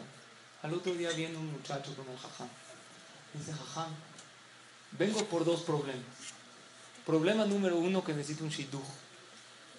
Al 0.61 0.73
otro 0.73 0.93
día 0.93 1.09
viene 1.11 1.37
un 1.37 1.53
muchacho 1.53 1.95
con 1.95 2.09
el 2.09 2.17
jajam. 2.17 2.49
Dice, 3.33 3.53
jajam, 3.53 3.93
vengo 4.91 5.23
por 5.27 5.45
dos 5.45 5.61
problemas. 5.61 6.03
Problema 7.05 7.45
número 7.45 7.77
uno, 7.77 8.03
que 8.03 8.13
necesito 8.13 8.43
un 8.43 8.49
shidduch. 8.49 8.83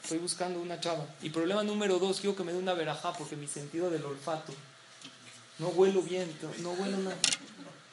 Estoy 0.02 0.18
buscando 0.18 0.58
una 0.58 0.80
chava. 0.80 1.04
Y 1.20 1.28
problema 1.28 1.62
número 1.64 1.98
dos, 1.98 2.18
quiero 2.18 2.34
que 2.34 2.44
me 2.44 2.52
dé 2.52 2.58
una 2.58 2.72
verajá 2.72 3.12
porque 3.12 3.36
mi 3.36 3.46
sentido 3.46 3.90
del 3.90 4.06
olfato 4.06 4.54
no 5.58 5.68
huelo 5.68 6.02
bien, 6.02 6.30
no 6.60 6.70
huelo 6.72 6.98
nada. 6.98 7.16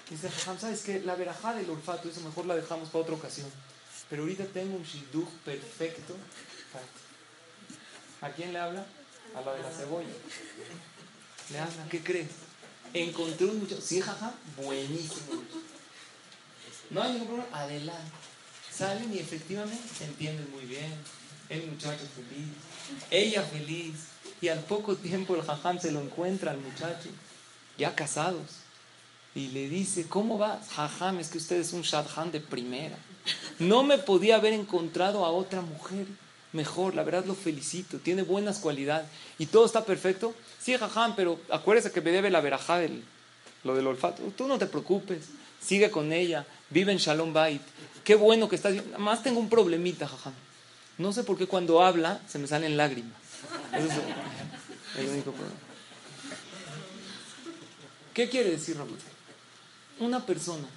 Dice, 0.09 0.29
¿sabes 0.59 0.81
qué? 0.81 0.99
La 0.99 1.15
verajá 1.15 1.53
del 1.53 1.69
olfato, 1.69 2.09
eso 2.09 2.21
mejor 2.21 2.45
la 2.45 2.55
dejamos 2.55 2.89
para 2.89 3.03
otra 3.03 3.15
ocasión. 3.15 3.47
Pero 4.09 4.23
ahorita 4.23 4.45
tengo 4.45 4.75
un 4.75 4.83
shidduch 4.83 5.29
perfecto 5.45 6.15
¿A 8.21 8.29
quién 8.29 8.53
le 8.53 8.59
habla? 8.59 8.85
A 9.35 9.41
la 9.41 9.53
de 9.53 9.63
la 9.63 9.71
cebolla. 9.71 10.07
Le 11.49 11.59
habla, 11.59 11.87
¿qué 11.89 12.01
crees? 12.01 12.29
Encontré 12.93 13.47
un 13.47 13.59
muchacho, 13.59 13.81
sí, 13.81 14.01
jaja, 14.01 14.33
buenísimo. 14.55 15.43
No 16.89 17.01
hay 17.01 17.13
ningún 17.13 17.27
problema, 17.27 17.57
adelante. 17.57 18.11
Salen 18.71 19.13
y 19.13 19.19
efectivamente 19.19 20.03
entienden 20.05 20.49
muy 20.51 20.65
bien. 20.65 20.93
El 21.49 21.67
muchacho 21.67 22.05
feliz, 22.15 22.47
ella 23.11 23.43
feliz. 23.43 23.95
Y 24.41 24.47
al 24.47 24.59
poco 24.59 24.95
tiempo 24.95 25.35
el 25.35 25.41
jajam 25.41 25.79
se 25.79 25.91
lo 25.91 26.01
encuentra 26.01 26.51
al 26.51 26.59
muchacho 26.59 27.09
ya 27.77 27.95
casados. 27.95 28.63
Y 29.35 29.47
le 29.47 29.67
dice, 29.67 30.07
¿cómo 30.07 30.37
va? 30.37 30.59
Jajam, 30.75 31.19
es 31.19 31.29
que 31.29 31.39
usted 31.39 31.57
es 31.57 31.73
un 31.73 31.81
shadchan 31.81 32.31
de 32.31 32.39
primera. 32.39 32.97
No 33.59 33.83
me 33.83 33.97
podía 33.97 34.35
haber 34.35 34.53
encontrado 34.53 35.25
a 35.25 35.31
otra 35.31 35.61
mujer 35.61 36.05
mejor, 36.51 36.93
la 36.93 37.03
verdad 37.03 37.25
lo 37.25 37.33
felicito, 37.33 37.97
tiene 37.97 38.21
buenas 38.21 38.59
cualidades. 38.59 39.07
¿Y 39.39 39.47
todo 39.47 39.65
está 39.65 39.85
perfecto? 39.85 40.35
Sí, 40.59 40.77
jajam, 40.77 41.15
pero 41.15 41.39
acuérdese 41.49 41.91
que 41.91 42.01
me 42.01 42.11
debe 42.11 42.29
la 42.29 42.41
verajá 42.41 42.77
del, 42.77 43.03
lo 43.63 43.75
del 43.75 43.87
olfato. 43.87 44.21
Tú 44.37 44.47
no 44.47 44.59
te 44.59 44.67
preocupes, 44.67 45.25
sigue 45.59 45.89
con 45.89 46.13
ella, 46.13 46.45
vive 46.69 46.91
en 46.91 46.99
Shalom 46.99 47.33
Bait. 47.33 47.61
Qué 48.03 48.15
bueno 48.15 48.47
que 48.47 48.55
estás... 48.55 48.75
Nada 48.75 48.99
más 48.99 49.23
tengo 49.23 49.39
un 49.39 49.49
problemita, 49.49 50.07
jajam. 50.07 50.33
No 50.99 51.11
sé 51.11 51.23
por 51.23 51.37
qué 51.37 51.47
cuando 51.47 51.83
habla 51.83 52.21
se 52.27 52.37
me 52.37 52.47
salen 52.47 52.77
lágrimas. 52.77 53.17
Eso 53.73 53.87
es 53.87 54.99
el 54.99 55.09
único 55.09 55.31
problema. 55.31 55.72
¿Qué 58.13 58.29
quiere 58.29 58.51
decir 58.51 58.77
Raúl? 58.77 58.97
Una 59.99 60.25
persona 60.25 60.67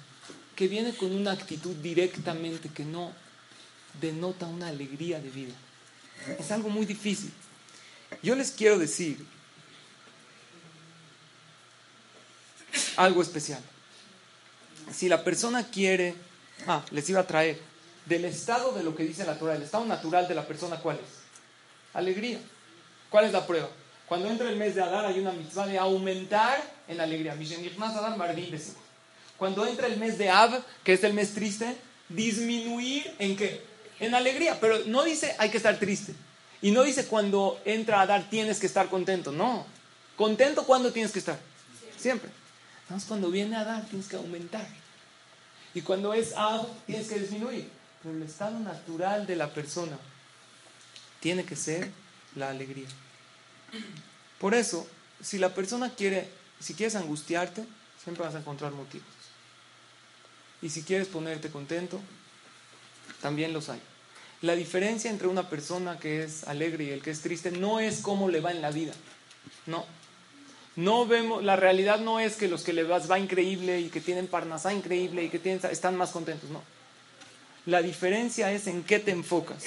que 0.55 0.67
viene 0.67 0.95
con 0.95 1.13
una 1.13 1.31
actitud 1.31 1.75
directamente 1.75 2.69
que 2.69 2.83
no 2.83 3.13
denota 4.01 4.47
una 4.47 4.67
alegría 4.67 5.19
de 5.19 5.29
vida. 5.29 5.53
Es 6.39 6.51
algo 6.51 6.69
muy 6.69 6.85
difícil. 6.85 7.31
Yo 8.23 8.35
les 8.35 8.51
quiero 8.51 8.79
decir 8.79 9.23
algo 12.95 13.21
especial. 13.21 13.61
Si 14.91 15.07
la 15.07 15.23
persona 15.23 15.69
quiere, 15.69 16.15
ah, 16.65 16.83
les 16.91 17.09
iba 17.09 17.19
a 17.19 17.27
traer 17.27 17.59
del 18.05 18.25
estado 18.25 18.73
de 18.73 18.83
lo 18.83 18.95
que 18.95 19.03
dice 19.03 19.25
la 19.25 19.37
Torah, 19.37 19.55
el 19.55 19.63
estado 19.63 19.85
natural 19.85 20.27
de 20.27 20.35
la 20.35 20.47
persona, 20.47 20.77
¿cuál 20.77 20.95
es? 20.95 21.93
Alegría. 21.93 22.39
¿Cuál 23.09 23.25
es 23.25 23.31
la 23.31 23.45
prueba? 23.45 23.69
Cuando 24.07 24.29
entra 24.29 24.49
el 24.49 24.55
mes 24.55 24.73
de 24.73 24.81
Adar 24.81 25.05
hay 25.05 25.19
una 25.19 25.33
mitzvah 25.33 25.67
de 25.67 25.77
aumentar 25.77 26.63
en 26.87 27.01
alegría. 27.01 27.35
Cuando 29.37 29.67
entra 29.67 29.87
el 29.87 29.97
mes 29.97 30.17
de 30.17 30.29
Ab, 30.29 30.63
que 30.83 30.93
es 30.93 31.03
el 31.03 31.13
mes 31.13 31.33
triste, 31.33 31.75
disminuir 32.07 33.13
en 33.19 33.35
qué? 33.35 33.61
En 33.99 34.15
alegría. 34.15 34.59
Pero 34.61 34.79
no 34.85 35.03
dice 35.03 35.35
hay 35.37 35.49
que 35.49 35.57
estar 35.57 35.77
triste. 35.77 36.13
Y 36.61 36.71
no 36.71 36.83
dice 36.83 37.05
cuando 37.05 37.59
entra 37.65 38.01
Adar 38.01 38.29
tienes 38.29 38.59
que 38.59 38.65
estar 38.65 38.87
contento. 38.87 39.31
No. 39.33 39.65
Contento 40.15 40.65
cuando 40.65 40.93
tienes 40.93 41.11
que 41.11 41.19
estar. 41.19 41.37
Siempre. 41.97 42.31
Entonces 42.83 43.07
cuando 43.07 43.29
viene 43.29 43.57
Adar 43.57 43.85
tienes 43.87 44.07
que 44.07 44.15
aumentar. 44.15 44.65
Y 45.73 45.81
cuando 45.81 46.13
es 46.13 46.33
Ab 46.33 46.65
tienes 46.85 47.09
que 47.09 47.19
disminuir. 47.19 47.69
Pero 48.01 48.15
el 48.15 48.23
estado 48.23 48.57
natural 48.59 49.27
de 49.27 49.35
la 49.35 49.49
persona 49.53 49.97
tiene 51.19 51.43
que 51.43 51.57
ser 51.57 51.91
la 52.35 52.49
alegría. 52.49 52.87
Por 54.39 54.53
eso, 54.53 54.87
si 55.21 55.37
la 55.37 55.53
persona 55.53 55.89
quiere, 55.95 56.29
si 56.59 56.73
quieres 56.73 56.95
angustiarte, 56.95 57.65
siempre 58.03 58.23
vas 58.23 58.35
a 58.35 58.39
encontrar 58.39 58.71
motivos. 58.71 59.07
Y 60.61 60.69
si 60.69 60.83
quieres 60.83 61.07
ponerte 61.07 61.49
contento, 61.49 61.99
también 63.21 63.53
los 63.53 63.69
hay. 63.69 63.81
La 64.41 64.55
diferencia 64.55 65.09
entre 65.09 65.27
una 65.27 65.49
persona 65.49 65.97
que 65.97 66.23
es 66.23 66.43
alegre 66.43 66.85
y 66.85 66.89
el 66.91 67.01
que 67.01 67.11
es 67.11 67.21
triste 67.21 67.51
no 67.51 67.79
es 67.79 68.01
cómo 68.01 68.29
le 68.29 68.39
va 68.39 68.51
en 68.51 68.61
la 68.61 68.71
vida. 68.71 68.93
No. 69.65 69.85
No 70.75 71.07
vemos, 71.07 71.43
la 71.43 71.55
realidad 71.55 71.99
no 71.99 72.19
es 72.19 72.35
que 72.35 72.47
los 72.47 72.63
que 72.63 72.71
le 72.71 72.83
vas 72.83 73.09
va 73.09 73.17
increíble 73.17 73.79
y 73.79 73.89
que 73.89 73.99
tienen 73.99 74.27
parnasá 74.27 74.73
increíble 74.73 75.23
y 75.23 75.29
que 75.29 75.39
tienen, 75.39 75.59
están 75.71 75.97
más 75.97 76.11
contentos, 76.11 76.51
no. 76.51 76.61
La 77.65 77.81
diferencia 77.81 78.51
es 78.51 78.67
en 78.67 78.83
qué 78.83 78.99
te 78.99 79.11
enfocas. 79.11 79.63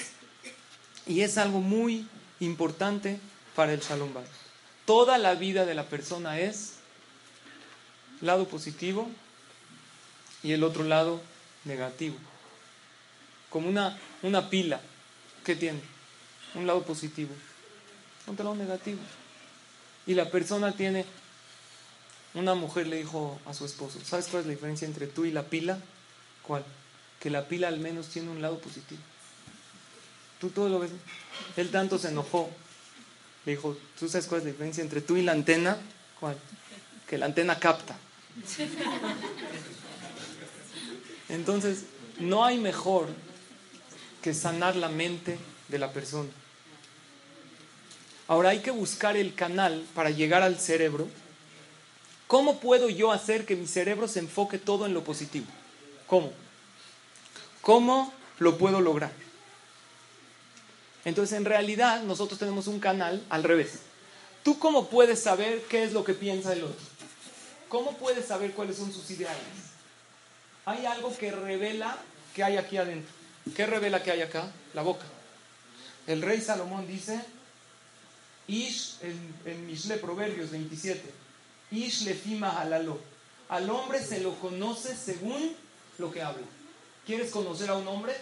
Y 1.05 1.21
es 1.21 1.37
algo 1.37 1.59
muy 1.59 2.07
importante 2.39 3.19
para 3.55 3.73
el 3.73 3.79
Shalom. 3.79 4.13
Toda 4.85 5.17
la 5.17 5.35
vida 5.35 5.65
de 5.65 5.73
la 5.73 5.85
persona 5.85 6.39
es 6.39 6.75
lado 8.21 8.47
positivo 8.47 9.09
y 10.43 10.53
el 10.53 10.63
otro 10.63 10.83
lado 10.83 11.21
negativo. 11.65 12.15
Como 13.49 13.67
una, 13.67 13.97
una 14.21 14.49
pila 14.49 14.79
que 15.43 15.55
tiene 15.55 15.81
un 16.55 16.67
lado 16.67 16.83
positivo, 16.83 17.33
otro 18.27 18.43
lado 18.43 18.55
negativo. 18.55 18.99
Y 20.05 20.13
la 20.13 20.29
persona 20.29 20.71
tiene, 20.73 21.05
una 22.33 22.55
mujer 22.55 22.87
le 22.87 22.97
dijo 22.97 23.39
a 23.45 23.53
su 23.53 23.65
esposo, 23.65 23.99
¿sabes 24.03 24.27
cuál 24.27 24.41
es 24.41 24.47
la 24.47 24.53
diferencia 24.53 24.87
entre 24.87 25.07
tú 25.07 25.25
y 25.25 25.31
la 25.31 25.43
pila? 25.43 25.79
¿Cuál? 26.43 26.63
Que 27.19 27.29
la 27.29 27.47
pila 27.47 27.67
al 27.67 27.79
menos 27.79 28.07
tiene 28.07 28.29
un 28.29 28.41
lado 28.41 28.59
positivo. 28.59 29.01
Tú 30.39 30.49
todo 30.49 30.69
lo 30.69 30.79
ves. 30.79 30.91
Él 31.55 31.69
tanto 31.69 31.99
se 31.99 32.09
enojó 32.09 32.49
le 33.45 33.53
dijo, 33.53 33.77
¿tú 33.99 34.07
sabes 34.07 34.27
cuál 34.27 34.41
es 34.41 34.45
la 34.45 34.51
diferencia 34.51 34.83
entre 34.83 35.01
tú 35.01 35.17
y 35.17 35.23
la 35.23 35.31
antena? 35.31 35.77
¿Cuál? 36.19 36.37
Que 37.07 37.17
la 37.17 37.25
antena 37.25 37.57
capta. 37.59 37.97
Entonces, 41.29 41.85
no 42.19 42.45
hay 42.45 42.57
mejor 42.57 43.07
que 44.21 44.33
sanar 44.33 44.75
la 44.75 44.89
mente 44.89 45.39
de 45.67 45.79
la 45.79 45.91
persona. 45.91 46.29
Ahora 48.27 48.49
hay 48.49 48.59
que 48.59 48.71
buscar 48.71 49.17
el 49.17 49.33
canal 49.33 49.83
para 49.95 50.09
llegar 50.09 50.43
al 50.43 50.59
cerebro. 50.59 51.07
¿Cómo 52.27 52.59
puedo 52.59 52.89
yo 52.89 53.11
hacer 53.11 53.45
que 53.45 53.55
mi 53.55 53.67
cerebro 53.67 54.07
se 54.07 54.19
enfoque 54.19 54.57
todo 54.57 54.85
en 54.85 54.93
lo 54.93 55.03
positivo? 55.03 55.47
¿Cómo? 56.07 56.31
¿Cómo 57.61 58.13
lo 58.39 58.57
puedo 58.57 58.79
lograr? 58.79 59.11
Entonces, 61.03 61.37
en 61.37 61.45
realidad, 61.45 62.03
nosotros 62.03 62.39
tenemos 62.39 62.67
un 62.67 62.79
canal 62.79 63.23
al 63.29 63.43
revés. 63.43 63.79
¿Tú 64.43 64.59
cómo 64.59 64.87
puedes 64.87 65.21
saber 65.21 65.63
qué 65.69 65.83
es 65.83 65.93
lo 65.93 66.03
que 66.03 66.13
piensa 66.13 66.53
el 66.53 66.63
otro? 66.63 66.85
¿Cómo 67.69 67.93
puedes 67.97 68.25
saber 68.25 68.53
cuáles 68.53 68.77
son 68.77 68.91
sus 68.91 69.09
ideales? 69.11 69.41
Hay 70.65 70.85
algo 70.85 71.15
que 71.17 71.31
revela 71.31 71.97
que 72.35 72.43
hay 72.43 72.57
aquí 72.57 72.77
adentro. 72.77 73.11
¿Qué 73.55 73.65
revela 73.65 74.03
que 74.03 74.11
hay 74.11 74.21
acá? 74.21 74.51
La 74.73 74.83
boca. 74.83 75.05
El 76.05 76.21
rey 76.21 76.39
Salomón 76.41 76.87
dice, 76.87 77.19
Ish, 78.47 78.97
en, 79.01 79.35
en 79.45 79.65
Mishle 79.67 79.97
Proverbios 79.97 80.51
27, 80.51 81.01
Ish 81.71 82.03
lefima 82.03 82.59
halalo. 82.59 82.99
Al 83.49 83.69
hombre 83.69 84.03
se 84.03 84.19
lo 84.19 84.35
conoce 84.39 84.95
según 84.95 85.55
lo 85.97 86.11
que 86.11 86.21
habla. 86.21 86.45
¿Quieres 87.05 87.31
conocer 87.31 87.69
a 87.69 87.75
un 87.75 87.87
hombre? 87.87 88.15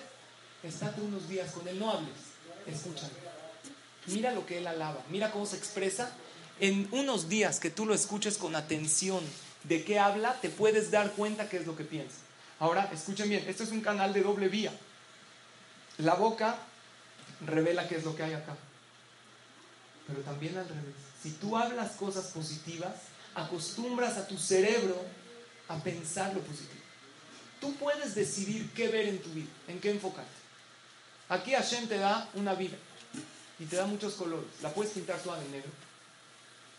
Estate 0.64 1.02
unos 1.02 1.28
días 1.28 1.52
con 1.52 1.68
él, 1.68 1.80
no 1.80 1.92
hables 1.92 2.29
escúchalo. 2.70 3.14
Mira 4.08 4.32
lo 4.32 4.46
que 4.46 4.58
él 4.58 4.68
alaba, 4.68 5.04
mira 5.10 5.32
cómo 5.32 5.46
se 5.46 5.58
expresa. 5.58 6.12
En 6.60 6.88
unos 6.92 7.30
días 7.30 7.60
que 7.60 7.70
tú 7.70 7.86
lo 7.86 7.94
escuches 7.94 8.38
con 8.38 8.56
atención 8.56 9.24
de 9.64 9.84
qué 9.84 10.00
habla, 10.00 10.34
te 10.42 10.50
puedes 10.50 10.92
dar 10.92 11.12
cuenta 11.14 11.48
qué 11.48 11.58
es 11.58 11.66
lo 11.66 11.76
que 11.76 11.84
piensa. 11.84 12.18
Ahora, 12.60 12.90
escuchen 12.94 13.30
bien, 13.30 13.46
esto 13.48 13.64
es 13.64 13.72
un 13.72 13.82
canal 13.82 14.12
de 14.12 14.22
doble 14.22 14.50
vía. 14.50 14.72
La 16.00 16.16
boca 16.16 16.58
revela 17.46 17.88
qué 17.88 17.96
es 17.96 18.04
lo 18.04 18.16
que 18.16 18.24
hay 18.24 18.34
acá. 18.34 18.58
Pero 20.08 20.22
también 20.22 20.58
al 20.58 20.68
revés. 20.68 20.96
Si 21.22 21.32
tú 21.32 21.56
hablas 21.56 21.92
cosas 21.94 22.26
positivas, 22.28 22.96
acostumbras 23.36 24.18
a 24.18 24.28
tu 24.28 24.38
cerebro 24.38 25.02
a 25.68 25.78
pensar 25.78 26.34
lo 26.34 26.42
positivo. 26.42 26.82
Tú 27.62 27.76
puedes 27.76 28.16
decidir 28.16 28.70
qué 28.74 28.88
ver 28.88 29.08
en 29.08 29.22
tu 29.22 29.30
vida, 29.30 29.50
en 29.68 29.80
qué 29.80 29.92
enfocarte. 29.92 30.39
Aquí 31.30 31.52
Hashem 31.54 31.88
te 31.88 31.98
da 31.98 32.28
una 32.34 32.56
vida 32.56 32.76
y 33.60 33.66
te 33.66 33.76
da 33.76 33.86
muchos 33.86 34.14
colores. 34.14 34.50
La 34.62 34.70
puedes 34.70 34.94
pintar 34.94 35.20
toda 35.20 35.40
de 35.40 35.48
negro 35.50 35.70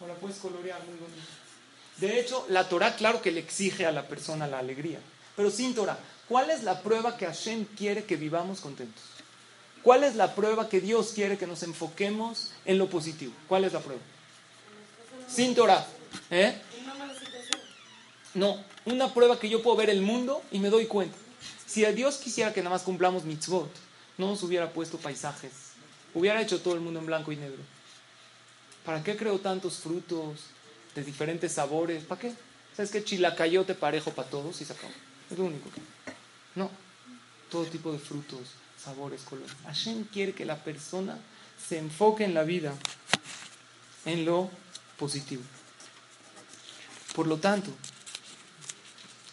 o 0.01 0.07
la 0.07 0.15
puedes 0.15 0.39
colorear 0.39 0.81
muy 0.85 0.99
bonito. 0.99 1.29
De 1.99 2.19
hecho, 2.19 2.47
la 2.49 2.69
Torah, 2.69 2.97
claro 2.97 3.23
que 3.23 3.31
le 3.31 3.41
exige 3.41 3.87
a 3.87 3.93
la 3.93 4.09
persona 4.09 4.47
la 4.47 4.59
alegría, 4.59 4.99
pero 5.37 5.51
sin 5.51 5.75
Torah. 5.75 5.99
¿Cuál 6.29 6.51
es 6.51 6.63
la 6.63 6.81
prueba 6.83 7.17
que 7.17 7.27
Hashem 7.27 7.65
quiere 7.77 8.05
que 8.05 8.17
vivamos 8.17 8.61
contentos? 8.61 9.03
¿Cuál 9.83 10.05
es 10.05 10.15
la 10.15 10.35
prueba 10.35 10.69
que 10.69 10.81
Dios 10.81 11.13
quiere 11.15 11.39
que 11.39 11.47
nos 11.47 11.63
enfoquemos 11.63 12.53
en 12.65 12.79
lo 12.79 12.89
positivo? 12.89 13.33
¿Cuál 13.49 13.65
es 13.65 13.73
la 13.73 13.81
prueba? 13.81 14.01
Sin 15.29 15.55
Torah. 15.55 15.87
¿Eh? 16.31 16.61
No, 18.35 18.63
una 18.85 19.13
prueba 19.13 19.39
que 19.39 19.49
yo 19.49 19.63
puedo 19.63 19.77
ver 19.77 19.91
el 19.91 20.03
mundo 20.03 20.43
y 20.51 20.59
me 20.59 20.71
doy 20.71 20.87
cuenta. 20.87 21.17
Si 21.67 21.85
a 21.85 21.93
Dios 21.93 22.17
quisiera 22.17 22.53
que 22.53 22.61
nada 22.63 22.77
más 22.77 22.83
cumplamos 22.83 23.25
mitzvot, 23.25 23.71
no 24.21 24.29
nos 24.29 24.43
hubiera 24.43 24.71
puesto 24.73 24.99
paisajes, 24.99 25.53
hubiera 26.14 26.41
hecho 26.41 26.61
todo 26.61 26.75
el 26.75 26.81
mundo 26.81 27.01
en 27.01 27.07
blanco 27.07 27.33
y 27.33 27.37
negro. 27.37 27.62
¿Para 28.85 29.03
qué 29.03 29.16
creo 29.16 29.39
tantos 29.41 29.79
frutos 29.79 30.41
de 30.95 31.03
diferentes 31.03 31.53
sabores? 31.53 32.05
¿Para 32.05 32.21
qué? 32.21 32.35
¿Sabes 32.77 32.91
qué? 32.91 33.03
Chilacayote 33.03 33.75
parejo 33.75 34.12
para 34.12 34.29
todos 34.29 34.61
y 34.61 34.64
se 34.64 34.75
acabó. 34.75 34.93
Es 35.31 35.39
lo 35.39 35.45
único 35.45 35.71
que. 35.71 35.81
No. 36.55 36.71
Todo 37.51 37.64
tipo 37.64 37.93
de 37.93 37.99
frutos, 37.99 38.41
sabores, 38.83 39.23
colores. 39.23 39.53
Hashem 39.64 40.05
quiere 40.05 40.33
que 40.33 40.45
la 40.45 40.57
persona 40.62 41.18
se 41.68 41.79
enfoque 41.79 42.25
en 42.25 42.35
la 42.35 42.45
vida, 42.45 42.75
en 44.05 44.25
lo 44.25 44.51
positivo. 44.99 45.43
Por 47.14 47.27
lo 47.27 47.39
tanto, 47.39 47.71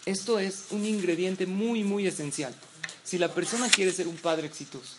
esto 0.06 0.40
es 0.40 0.68
un 0.72 0.86
ingrediente 0.86 1.46
muy, 1.46 1.84
muy 1.84 2.08
esencial. 2.08 2.56
Si 3.08 3.18
la 3.18 3.34
persona 3.34 3.70
quiere 3.70 3.94
ser 3.94 4.06
un 4.10 4.18
padre 4.18 4.48
exitoso, 4.48 4.96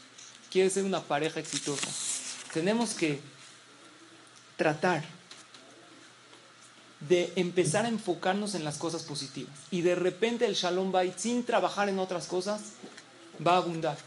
quiere 0.50 0.70
ser 0.70 0.84
una 0.84 1.02
pareja 1.02 1.40
exitosa, 1.40 1.86
tenemos 2.54 2.94
que 2.94 3.20
tratar 4.56 5.04
de 7.00 7.30
empezar 7.36 7.84
a 7.84 7.88
enfocarnos 7.88 8.54
en 8.54 8.64
las 8.64 8.78
cosas 8.78 9.02
positivas. 9.02 9.52
Y 9.70 9.82
de 9.82 9.94
repente 9.94 10.46
el 10.46 10.54
Shalom 10.54 10.90
Bait, 10.90 11.18
sin 11.18 11.44
trabajar 11.44 11.90
en 11.90 11.98
otras 11.98 12.26
cosas, 12.26 12.62
va 13.46 13.52
a 13.52 13.56
abundar. 13.58 13.98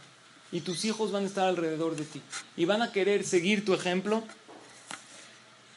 Y 0.52 0.62
tus 0.62 0.84
hijos 0.84 1.12
van 1.12 1.26
a 1.26 1.28
estar 1.28 1.48
alrededor 1.48 1.96
de 1.96 2.06
ti. 2.06 2.24
Y 2.58 2.66
van 2.66 2.82
a 2.82 2.92
querer 2.92 3.24
seguir 3.24 3.64
tu 3.64 3.76
ejemplo. 3.76 4.24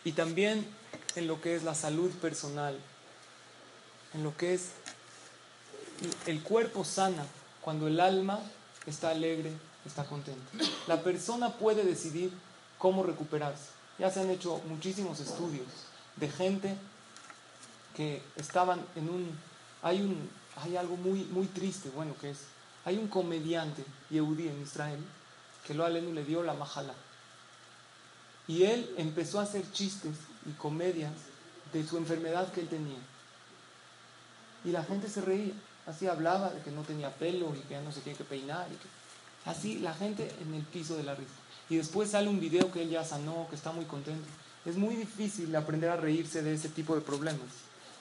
Y 0.02 0.12
también 0.12 0.66
en 1.14 1.26
lo 1.26 1.42
que 1.42 1.56
es 1.56 1.62
la 1.62 1.74
salud 1.74 2.10
personal. 2.22 2.78
En 4.14 4.22
lo 4.22 4.34
que 4.34 4.54
es 4.54 4.70
el 6.26 6.42
cuerpo 6.42 6.86
sana 6.86 7.26
cuando 7.64 7.86
el 7.86 7.98
alma 7.98 8.40
está 8.84 9.08
alegre, 9.08 9.50
está 9.86 10.04
contenta. 10.04 10.52
La 10.86 11.02
persona 11.02 11.54
puede 11.54 11.82
decidir 11.82 12.30
cómo 12.76 13.02
recuperarse. 13.02 13.70
Ya 13.98 14.10
se 14.10 14.20
han 14.20 14.28
hecho 14.28 14.60
muchísimos 14.68 15.18
estudios 15.20 15.66
de 16.16 16.28
gente 16.28 16.76
que 17.96 18.22
estaban 18.36 18.84
en 18.96 19.08
un 19.08 19.38
hay 19.82 20.02
un 20.02 20.28
hay 20.62 20.76
algo 20.76 20.96
muy 20.96 21.24
muy 21.24 21.46
triste, 21.46 21.88
bueno, 21.90 22.14
que 22.20 22.30
es 22.30 22.38
hay 22.84 22.98
un 22.98 23.08
comediante 23.08 23.82
yehudí 24.10 24.48
en 24.48 24.60
Israel 24.60 25.02
que 25.66 25.72
lo 25.72 25.86
alenu 25.86 26.12
le 26.12 26.24
dio 26.24 26.42
la 26.42 26.52
majala. 26.52 26.92
Y 28.46 28.64
él 28.64 28.94
empezó 28.98 29.40
a 29.40 29.44
hacer 29.44 29.64
chistes 29.72 30.16
y 30.44 30.52
comedias 30.52 31.12
de 31.72 31.86
su 31.86 31.96
enfermedad 31.96 32.52
que 32.52 32.60
él 32.60 32.68
tenía. 32.68 32.98
Y 34.66 34.70
la 34.70 34.84
gente 34.84 35.08
se 35.08 35.22
reía. 35.22 35.54
Así 35.87 36.07
hablaba 36.07 36.51
de 36.51 36.61
que 36.62 36.70
no 36.70 36.82
tenía 36.82 37.11
pelo 37.11 37.55
y 37.55 37.61
que 37.61 37.74
ya 37.74 37.82
no 37.82 37.93
se 37.93 38.01
tiene 38.01 38.16
que 38.16 38.24
peinar. 38.24 38.66
Y 38.72 38.76
que... 38.76 39.51
Así 39.51 39.78
la 39.78 39.95
gente 39.95 40.35
en 40.41 40.55
el 40.55 40.62
piso 40.62 40.97
de 40.97 41.03
la 41.03 41.14
risa. 41.14 41.32
Y 41.68 41.76
después 41.76 42.11
sale 42.11 42.28
un 42.28 42.41
video 42.41 42.72
que 42.72 42.82
él 42.82 42.91
ya 42.91 43.05
sanó, 43.05 43.47
que 43.49 43.57
está 43.57 43.72
muy 43.72 43.85
contento. 43.85 44.26
Es 44.64 44.76
muy 44.76 44.97
difícil 44.97 45.55
aprender 45.57 45.91
a 45.91 45.97
reírse 45.97 46.43
de 46.43 46.55
ese 46.55 46.68
tipo 46.68 46.95
de 46.95 47.03
problemas. 47.03 47.49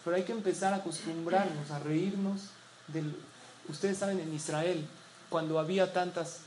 Pero 0.04 0.16
hay 0.16 0.24
que 0.24 0.32
empezar 0.32 0.74
a 0.74 0.78
acostumbrarnos 0.78 1.72
a 1.72 1.80
reírnos 1.80 2.42
del... 2.88 3.16
Ustedes 3.70 3.98
saben, 3.98 4.20
en 4.20 4.34
Israel, 4.34 4.86
cuando 5.30 5.60
había 5.60 5.94
tantas, 5.94 6.40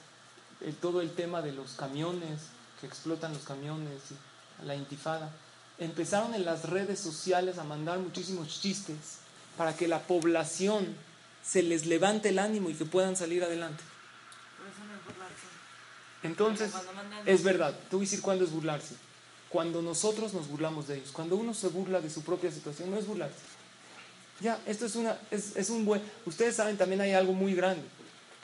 eh, 0.60 0.74
todo 0.80 1.00
el 1.00 1.10
tema 1.10 1.42
de 1.42 1.52
los 1.52 1.72
camiones, 1.72 2.40
que 2.80 2.86
explotan 2.86 3.32
los 3.32 3.44
camiones, 3.44 4.00
la 4.64 4.74
intifada, 4.74 5.30
empezaron 5.78 6.34
en 6.34 6.44
las 6.44 6.64
redes 6.64 6.98
sociales 6.98 7.58
a 7.58 7.64
mandar 7.64 7.98
muchísimos 7.98 8.60
chistes 8.60 9.18
para 9.56 9.74
que 9.74 9.88
la 9.88 10.00
población 10.00 10.94
se 11.46 11.62
les 11.62 11.86
levante 11.86 12.30
el 12.30 12.38
ánimo 12.38 12.70
y 12.70 12.74
que 12.74 12.84
puedan 12.84 13.16
salir 13.16 13.44
adelante. 13.44 13.82
Entonces, 16.22 16.72
es 17.24 17.42
verdad, 17.44 17.74
a 17.92 17.96
decir 17.96 18.20
cuándo 18.20 18.44
es 18.44 18.50
burlarse. 18.50 18.96
Cuando 19.48 19.80
nosotros 19.80 20.34
nos 20.34 20.48
burlamos 20.48 20.88
de 20.88 20.96
ellos. 20.96 21.10
Cuando 21.12 21.36
uno 21.36 21.54
se 21.54 21.68
burla 21.68 22.00
de 22.00 22.10
su 22.10 22.22
propia 22.22 22.50
situación, 22.50 22.90
no 22.90 22.98
es 22.98 23.06
burlarse. 23.06 23.36
Ya, 24.40 24.60
esto 24.66 24.86
es, 24.86 24.96
una, 24.96 25.16
es, 25.30 25.56
es 25.56 25.70
un 25.70 25.84
buen... 25.84 26.02
Ustedes 26.26 26.56
saben, 26.56 26.76
también 26.76 27.00
hay 27.00 27.12
algo 27.12 27.32
muy 27.32 27.54
grande, 27.54 27.84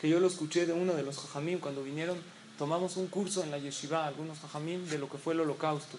que 0.01 0.09
yo 0.09 0.21
lo 0.21 0.29
escuché 0.29 0.65
de 0.65 0.73
uno 0.73 0.95
de 0.95 1.03
los 1.03 1.19
jajamim 1.19 1.59
cuando 1.59 1.83
vinieron, 1.83 2.19
tomamos 2.57 2.97
un 2.97 3.09
curso 3.09 3.43
en 3.43 3.51
la 3.51 3.59
yeshiva, 3.59 4.07
algunos 4.07 4.39
jajamim, 4.39 4.87
de 4.89 4.99
lo 4.99 5.11
que 5.11 5.19
fue 5.19 5.35
el 5.35 5.41
holocausto. 5.41 5.99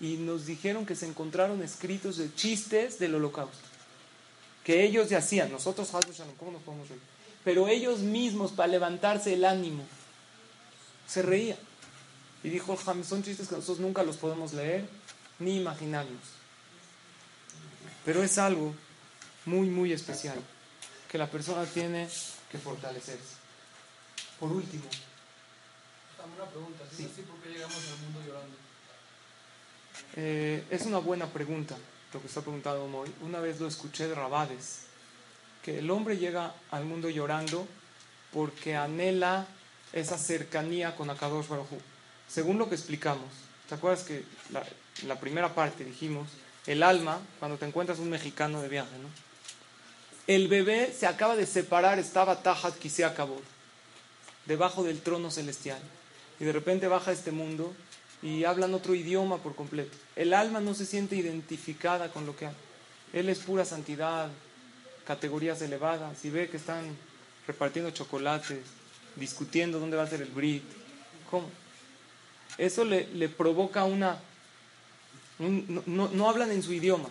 Y 0.00 0.16
nos 0.16 0.46
dijeron 0.46 0.86
que 0.86 0.96
se 0.96 1.06
encontraron 1.06 1.62
escritos 1.62 2.16
de 2.16 2.34
chistes 2.34 2.98
del 2.98 3.14
holocausto. 3.14 3.67
Que 4.68 4.84
ellos 4.84 5.08
ya 5.08 5.16
hacían, 5.16 5.50
nosotros, 5.50 5.88
¿cómo 6.38 6.50
nos 6.50 6.60
podemos 6.60 6.90
reír? 6.90 7.00
Pero 7.42 7.68
ellos 7.68 8.00
mismos, 8.00 8.52
para 8.52 8.66
levantarse 8.66 9.32
el 9.32 9.46
ánimo, 9.46 9.82
se 11.06 11.22
reían. 11.22 11.56
Y 12.44 12.50
dijo 12.50 12.74
el 12.74 13.04
son 13.06 13.22
chistes 13.22 13.48
que 13.48 13.54
nosotros 13.54 13.78
nunca 13.78 14.02
los 14.02 14.18
podemos 14.18 14.52
leer 14.52 14.86
ni 15.38 15.56
imaginarnos. 15.56 16.20
Pero 18.04 18.22
es 18.22 18.36
algo 18.36 18.74
muy, 19.46 19.70
muy 19.70 19.90
especial 19.90 20.38
que 21.10 21.16
la 21.16 21.30
persona 21.30 21.64
tiene 21.64 22.06
que 22.52 22.58
fortalecerse. 22.58 23.36
Por 24.38 24.52
último. 24.52 24.84
Una 26.36 26.44
pregunta, 26.44 26.84
¿sí? 26.94 27.04
¿por 27.26 27.38
qué 27.38 27.54
llegamos 27.54 27.74
al 27.74 28.04
mundo 28.04 28.20
llorando? 28.20 28.56
Eh, 30.16 30.62
es 30.68 30.82
una 30.82 30.98
buena 30.98 31.26
pregunta 31.26 31.74
lo 32.12 32.20
que 32.20 32.26
está 32.26 32.40
preguntando 32.40 32.84
hoy. 32.98 33.12
Una 33.22 33.40
vez 33.40 33.60
lo 33.60 33.68
escuché 33.68 34.08
de 34.08 34.14
Rabades, 34.14 34.82
que 35.62 35.78
el 35.78 35.90
hombre 35.90 36.16
llega 36.16 36.54
al 36.70 36.84
mundo 36.84 37.08
llorando 37.10 37.66
porque 38.32 38.76
anhela 38.76 39.46
esa 39.92 40.18
cercanía 40.18 40.94
con 40.96 41.10
Akadosh 41.10 41.48
Baruj 41.48 41.68
Según 42.28 42.58
lo 42.58 42.68
que 42.68 42.74
explicamos, 42.74 43.28
¿te 43.68 43.74
acuerdas 43.74 44.04
que 44.04 44.24
la, 44.50 44.62
la 45.06 45.18
primera 45.18 45.54
parte 45.54 45.84
dijimos, 45.84 46.28
el 46.66 46.82
alma, 46.82 47.18
cuando 47.38 47.56
te 47.56 47.66
encuentras 47.66 47.98
un 47.98 48.10
mexicano 48.10 48.60
de 48.60 48.68
viaje, 48.68 48.98
¿no? 49.02 49.08
El 50.26 50.48
bebé 50.48 50.92
se 50.92 51.06
acaba 51.06 51.36
de 51.36 51.46
separar, 51.46 51.98
estaba 51.98 52.42
Tajat 52.42 52.76
acabó 53.06 53.40
debajo 54.44 54.82
del 54.82 55.00
trono 55.00 55.30
celestial. 55.30 55.80
Y 56.38 56.44
de 56.44 56.52
repente 56.52 56.86
baja 56.86 57.10
a 57.10 57.14
este 57.14 57.32
mundo 57.32 57.74
y 58.22 58.44
hablan 58.44 58.74
otro 58.74 58.94
idioma 58.94 59.38
por 59.38 59.54
completo. 59.54 59.96
El 60.16 60.34
alma 60.34 60.60
no 60.60 60.74
se 60.74 60.86
siente 60.86 61.16
identificada 61.16 62.10
con 62.10 62.26
lo 62.26 62.36
que 62.36 62.46
hay. 62.46 62.54
Él 63.12 63.28
es 63.28 63.38
pura 63.38 63.64
santidad, 63.64 64.28
categorías 65.06 65.62
elevadas, 65.62 66.24
y 66.24 66.30
ve 66.30 66.48
que 66.48 66.56
están 66.56 66.84
repartiendo 67.46 67.90
chocolates, 67.90 68.60
discutiendo 69.16 69.78
dónde 69.78 69.96
va 69.96 70.02
a 70.02 70.08
ser 70.08 70.22
el 70.22 70.30
brit. 70.30 70.64
¿Cómo? 71.30 71.48
Eso 72.58 72.84
le, 72.84 73.28
provoca 73.28 73.84
una... 73.84 74.20
no, 75.38 76.08
no 76.08 76.28
hablan 76.28 76.50
en 76.50 76.62
su 76.62 76.72
idioma. 76.72 77.08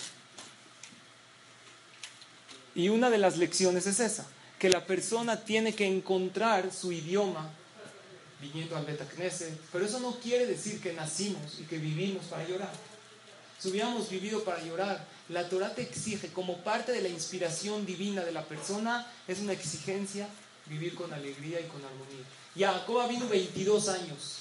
Y 2.76 2.90
una 2.90 3.10
de 3.10 3.18
las 3.18 3.38
lecciones 3.38 3.88
es 3.88 4.00
esa, 4.00 4.28
que 4.60 4.70
la 4.70 4.86
persona 4.86 5.44
tiene 5.44 5.74
que 5.74 5.88
encontrar 5.88 6.72
su 6.72 6.92
idioma 6.92 7.50
viniendo 8.42 8.78
al 8.78 8.86
Betacneset, 8.86 9.60
pero 9.72 9.86
eso 9.86 10.00
no 10.00 10.20
quiere 10.20 10.46
decir 10.46 10.80
que 10.82 10.94
nacimos 10.94 11.60
y 11.60 11.64
que 11.64 11.78
vivimos 11.78 12.26
para 12.26 12.48
llorar. 12.48 12.72
Si 13.60 13.70
hubiéramos 13.70 14.10
vivido 14.10 14.44
para 14.44 14.64
llorar, 14.64 15.04
la 15.30 15.50
Torah 15.50 15.74
te 15.74 15.82
exige, 15.82 16.30
como 16.30 16.58
parte 16.64 16.92
de 16.92 17.02
la 17.02 17.10
inspiración 17.10 17.86
divina 17.86 18.24
de 18.24 18.32
la 18.32 18.44
persona, 18.44 19.12
es 19.28 19.40
una 19.40 19.54
exigencia 19.54 20.28
vivir 20.68 20.94
con 20.94 21.12
alegría 21.12 21.60
y 21.60 21.64
con 21.64 21.84
armonía. 21.84 22.26
Jacob 22.56 23.10
vino 23.10 23.28
22 23.28 23.90
años, 23.90 24.40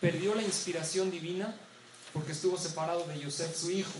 perdió 0.00 0.34
la 0.34 0.42
inspiración 0.42 1.10
divina 1.10 1.54
porque 2.12 2.32
estuvo 2.32 2.58
separado 2.58 3.04
de 3.06 3.18
Yosef, 3.18 3.56
su 3.56 3.70
hijo. 3.70 3.98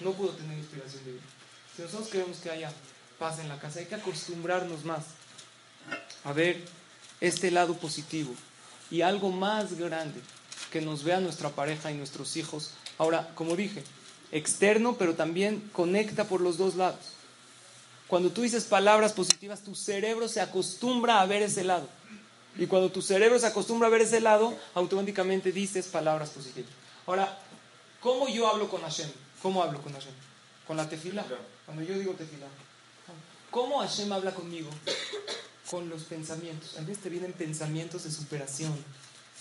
No 0.00 0.12
pudo 0.12 0.30
tener 0.30 0.58
inspiración 0.58 1.04
divina. 1.04 1.26
Si 1.74 1.82
nosotros 1.82 2.08
queremos 2.08 2.38
que 2.38 2.50
haya 2.50 2.72
paz 3.18 3.38
en 3.38 3.48
la 3.48 3.58
casa, 3.58 3.78
hay 3.78 3.86
que 3.86 3.94
acostumbrarnos 3.94 4.84
más 4.84 5.04
a 6.24 6.32
ver 6.32 6.60
este 7.20 7.50
lado 7.50 7.74
positivo 7.74 8.34
y 8.90 9.02
algo 9.02 9.30
más 9.30 9.78
grande 9.78 10.20
que 10.70 10.80
nos 10.80 11.04
vea 11.04 11.20
nuestra 11.20 11.50
pareja 11.50 11.90
y 11.90 11.94
nuestros 11.94 12.36
hijos. 12.36 12.72
Ahora, 12.98 13.30
como 13.34 13.56
dije, 13.56 13.82
externo, 14.32 14.96
pero 14.98 15.14
también 15.14 15.60
conecta 15.72 16.24
por 16.24 16.40
los 16.40 16.58
dos 16.58 16.74
lados. 16.74 17.16
Cuando 18.08 18.30
tú 18.30 18.42
dices 18.42 18.64
palabras 18.64 19.12
positivas, 19.12 19.62
tu 19.62 19.74
cerebro 19.74 20.28
se 20.28 20.40
acostumbra 20.40 21.20
a 21.20 21.26
ver 21.26 21.42
ese 21.42 21.64
lado. 21.64 21.88
Y 22.56 22.66
cuando 22.66 22.90
tu 22.90 23.02
cerebro 23.02 23.38
se 23.38 23.46
acostumbra 23.46 23.88
a 23.88 23.90
ver 23.90 24.02
ese 24.02 24.20
lado, 24.20 24.56
automáticamente 24.74 25.52
dices 25.52 25.86
palabras 25.88 26.30
positivas. 26.30 26.70
Ahora, 27.06 27.38
¿cómo 28.00 28.28
yo 28.28 28.46
hablo 28.48 28.68
con 28.68 28.80
Hashem? 28.82 29.10
¿Cómo 29.42 29.62
hablo 29.62 29.82
con 29.82 29.92
Hashem? 29.92 30.12
Con 30.66 30.76
la 30.76 30.88
tefila. 30.88 31.24
Cuando 31.64 31.82
yo 31.82 31.98
digo 31.98 32.12
tefila. 32.12 32.46
¿Cómo 33.50 33.80
Hashem 33.80 34.12
habla 34.12 34.32
conmigo? 34.32 34.70
Con 35.70 35.88
los 35.88 36.04
pensamientos. 36.04 36.76
A 36.78 36.82
veces 36.82 37.02
te 37.02 37.08
vienen 37.08 37.32
pensamientos 37.32 38.04
de 38.04 38.10
superación. 38.10 38.72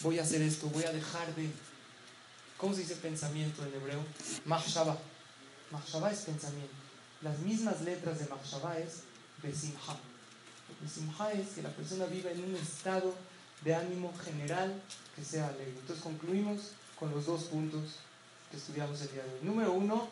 Voy 0.02 0.20
a 0.20 0.24
hacer 0.24 0.42
esto, 0.42 0.68
voy 0.68 0.84
a 0.84 0.92
dejar 0.92 1.34
de... 1.36 1.50
¿Cómo 2.58 2.74
se 2.74 2.82
dice 2.82 2.96
pensamiento 2.96 3.64
en 3.66 3.74
hebreo? 3.74 4.04
Mahshaba. 4.46 4.98
Mahshaba 5.72 6.12
es 6.12 6.20
pensamiento. 6.20 6.74
Las 7.22 7.40
mismas 7.40 7.82
letras 7.82 8.20
de 8.20 8.28
Mahshaba 8.28 8.78
es 8.80 9.02
Besimha. 9.42 10.00
Besimha 10.82 11.32
es 11.34 11.50
que 11.50 11.62
la 11.62 11.70
persona 11.70 12.06
viva 12.06 12.32
en 12.32 12.44
un 12.44 12.56
estado 12.56 13.14
de 13.64 13.76
ánimo 13.76 14.14
general 14.24 14.74
que 15.16 15.24
sea 15.24 15.48
alegre. 15.48 15.76
Entonces 15.80 16.04
concluimos 16.04 16.72
con 17.00 17.12
los 17.12 17.26
dos 17.26 17.44
puntos 17.46 17.96
que 18.52 18.58
estudiamos 18.58 19.02
el 19.02 19.12
día 19.12 19.24
de 19.24 19.34
hoy. 19.34 19.40
Número 19.44 19.74
uno, 19.74 20.08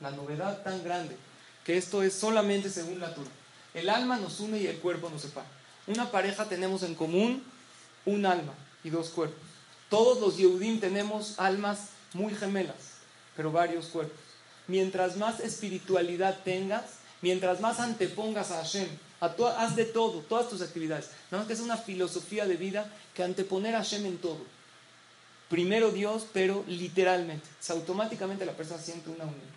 la 0.00 0.10
novedad 0.10 0.62
tan 0.62 0.82
grande, 0.82 1.16
que 1.64 1.76
esto 1.76 2.02
es 2.02 2.14
solamente 2.14 2.70
según 2.70 3.00
la 3.00 3.14
Torah. 3.14 3.30
El 3.74 3.90
alma 3.90 4.16
nos 4.16 4.40
une 4.40 4.58
y 4.58 4.66
el 4.66 4.78
cuerpo 4.78 5.10
nos 5.10 5.22
separa. 5.22 5.46
Una 5.86 6.10
pareja 6.10 6.48
tenemos 6.48 6.82
en 6.84 6.94
común 6.94 7.42
un 8.06 8.24
alma 8.24 8.54
y 8.82 8.90
dos 8.90 9.08
cuerpos. 9.10 9.38
Todos 9.90 10.20
los 10.20 10.36
Yehudim 10.36 10.80
tenemos 10.80 11.38
almas 11.38 11.88
muy 12.12 12.34
gemelas, 12.34 12.76
pero 13.36 13.52
varios 13.52 13.86
cuerpos. 13.86 14.18
Mientras 14.66 15.16
más 15.16 15.40
espiritualidad 15.40 16.38
tengas, 16.44 16.84
mientras 17.20 17.60
más 17.60 17.80
antepongas 17.80 18.50
a 18.50 18.58
Hashem, 18.58 18.88
haz 19.20 19.76
de 19.76 19.84
todo, 19.84 20.20
todas 20.20 20.48
tus 20.48 20.62
actividades. 20.62 21.10
Nada 21.30 21.46
que 21.46 21.52
es 21.52 21.60
una 21.60 21.76
filosofía 21.76 22.46
de 22.46 22.56
vida 22.56 22.90
que 23.14 23.22
anteponer 23.22 23.74
a 23.74 23.78
Hashem 23.78 24.06
en 24.06 24.18
todo. 24.18 24.40
Primero 25.48 25.90
Dios, 25.90 26.26
pero 26.32 26.64
literalmente. 26.66 27.46
automáticamente 27.68 28.46
la 28.46 28.52
persona 28.52 28.80
siente 28.80 29.10
una 29.10 29.24
unión. 29.24 29.54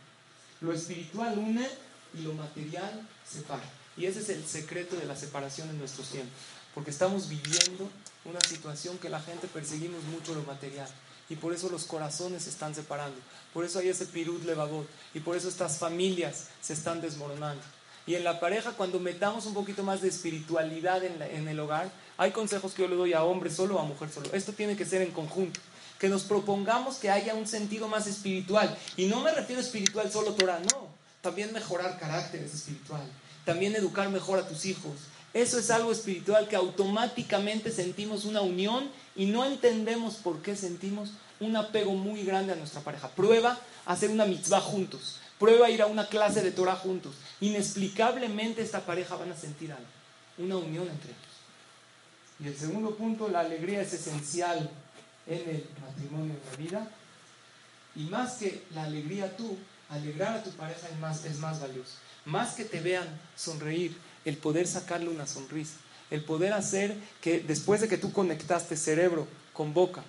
Lo 0.62 0.74
espiritual 0.74 1.38
une 1.38 1.68
y 2.14 2.22
lo 2.22 2.34
material 2.34 3.08
separa. 3.26 3.64
Y 3.98 4.06
ese 4.06 4.20
es 4.20 4.30
el 4.30 4.46
secreto 4.46 4.96
de 4.96 5.06
la 5.06 5.16
separación 5.16 5.70
en 5.70 5.80
nuestros 5.80 6.10
tiempos, 6.10 6.34
porque 6.76 6.92
estamos 6.92 7.28
viviendo 7.28 7.90
una 8.26 8.40
situación 8.42 9.00
que 9.00 9.10
la 9.10 9.20
gente 9.20 9.48
perseguimos 9.48 10.04
mucho 10.04 10.36
lo 10.36 10.44
material. 10.44 10.88
Y 11.30 11.36
por 11.36 11.52
eso 11.52 11.70
los 11.70 11.86
corazones 11.86 12.44
se 12.44 12.52
están 12.52 12.76
separando. 12.76 13.18
Por 13.54 13.66
eso 13.66 13.80
hay 13.80 13.90
ese 13.90 14.06
pirut 14.06 14.46
levavot. 14.46 14.88
Y 15.14 15.20
por 15.20 15.36
eso 15.36 15.50
estas 15.50 15.78
familias 15.78 16.46
se 16.62 16.74
están 16.74 17.02
desmoronando. 17.02 17.64
Y 18.06 18.16
en 18.16 18.24
la 18.24 18.40
pareja, 18.40 18.72
cuando 18.72 19.00
metamos 19.00 19.46
un 19.46 19.54
poquito 19.54 19.84
más 19.84 20.02
de 20.02 20.08
espiritualidad 20.08 21.04
en, 21.04 21.48
el 21.48 21.60
hogar, 21.60 21.92
hay 22.18 22.32
consejos 22.32 22.74
que 22.74 22.84
yo 22.84 22.88
le 22.88 22.96
doy 22.96 23.12
a 23.14 23.24
hombre 23.24 23.50
solo 23.50 23.80
a 23.80 23.84
mujer 23.84 24.10
solo. 24.10 24.30
Esto 24.32 24.54
tiene 24.54 24.78
que 24.78 24.86
ser 24.86 25.02
en 25.02 25.12
conjunto. 25.12 25.60
Que 26.00 26.08
nos 26.08 26.24
propongamos 26.24 26.98
que 26.98 27.10
haya 27.10 27.34
un 27.34 27.48
sentido 27.48 27.90
más 27.90 28.08
espiritual. 28.08 28.78
Y 28.96 29.08
no 29.08 29.20
me 29.20 29.34
refiero 29.34 29.60
a 29.62 29.66
espiritual 29.66 30.10
solo 30.10 30.34
Torah, 30.34 30.60
no. 30.60 30.88
También 31.22 31.52
mejorar 31.52 32.00
carácter 32.00 32.44
es 32.44 32.54
espiritual 32.54 33.04
también 33.48 33.78
educar 33.78 34.10
mejor 34.10 34.40
a 34.40 34.46
tus 34.46 34.66
hijos. 34.66 34.92
Eso 35.34 35.58
es 35.58 35.72
algo 35.72 35.94
espiritual 35.94 36.50
que 36.50 36.58
automáticamente 36.58 37.72
sentimos 37.72 38.26
una 38.26 38.42
unión 38.42 38.90
y 39.16 39.28
no 39.28 39.46
entendemos 39.46 40.16
por 40.16 40.42
qué 40.42 40.54
sentimos 40.58 41.12
un 41.40 41.56
apego 41.56 41.94
muy 41.94 42.24
grande 42.24 42.52
a 42.52 42.58
nuestra 42.58 42.82
pareja. 42.82 43.08
Prueba 43.08 43.58
hacer 43.86 44.10
una 44.10 44.26
mitzvah 44.26 44.60
juntos. 44.60 45.20
Prueba 45.40 45.70
ir 45.70 45.82
a 45.82 45.86
una 45.86 46.08
clase 46.10 46.44
de 46.44 46.52
Torah 46.52 46.76
juntos. 46.76 47.16
Inexplicablemente 47.40 48.62
esta 48.62 48.86
pareja 48.86 49.16
van 49.16 49.32
a 49.32 49.38
sentir 49.38 49.72
algo, 49.72 49.88
una 50.40 50.58
unión 50.58 50.90
entre 50.90 51.12
ellos. 51.12 51.24
Y 52.44 52.48
el 52.48 52.58
segundo 52.58 52.96
punto, 52.96 53.30
la 53.30 53.40
alegría 53.40 53.82
es 53.82 53.94
esencial 53.94 54.70
en 55.26 55.50
el 55.50 55.66
matrimonio 55.82 56.34
en 56.34 56.52
la 56.52 56.58
vida. 56.58 56.92
Y 57.96 58.02
más 58.10 58.40
que 58.40 58.64
la 58.76 58.84
alegría 58.84 59.38
tú, 59.38 59.58
alegrar 59.90 60.38
a 60.38 60.44
tu 60.44 60.52
pareja 60.52 60.88
es 60.92 61.00
más, 61.00 61.26
es 61.26 61.38
más 61.40 61.60
valioso. 61.62 61.94
Más 62.26 62.54
que 62.56 62.66
te 62.66 62.82
vean 62.82 63.08
sonreír, 63.36 63.98
el 64.26 64.38
poder 64.38 64.68
sacarle 64.68 65.10
una 65.10 65.28
sonrisa. 65.28 65.76
El 66.10 66.24
poder 66.24 66.54
hacer 66.54 66.96
que 67.22 67.40
después 67.40 67.82
de 67.82 67.88
que 67.88 67.98
tú 67.98 68.12
conectaste 68.12 68.78
cerebro 68.78 69.28
con 69.54 69.74
boca, 69.74 70.04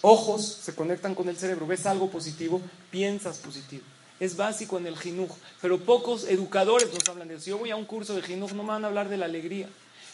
ojos 0.00 0.44
se 0.44 0.74
conectan 0.74 1.14
con 1.14 1.28
el 1.28 1.36
cerebro, 1.36 1.66
ves 1.66 1.86
algo 1.86 2.10
positivo, 2.10 2.60
piensas 2.90 3.38
positivo. 3.38 3.84
Es 4.18 4.36
básico 4.36 4.78
en 4.78 4.86
el 4.86 4.96
jinuj, 4.96 5.30
pero 5.60 5.78
pocos 5.78 6.24
educadores 6.24 6.92
nos 6.92 7.08
hablan 7.08 7.28
de 7.28 7.34
eso. 7.34 7.44
Si 7.44 7.50
yo 7.50 7.58
voy 7.58 7.70
a 7.70 7.76
un 7.76 7.84
curso 7.84 8.14
de 8.14 8.22
jinuj, 8.22 8.52
no 8.52 8.62
me 8.62 8.70
van 8.70 8.84
a 8.84 8.88
hablar 8.88 9.08
de 9.08 9.18
la 9.18 9.26
alegría, 9.26 9.68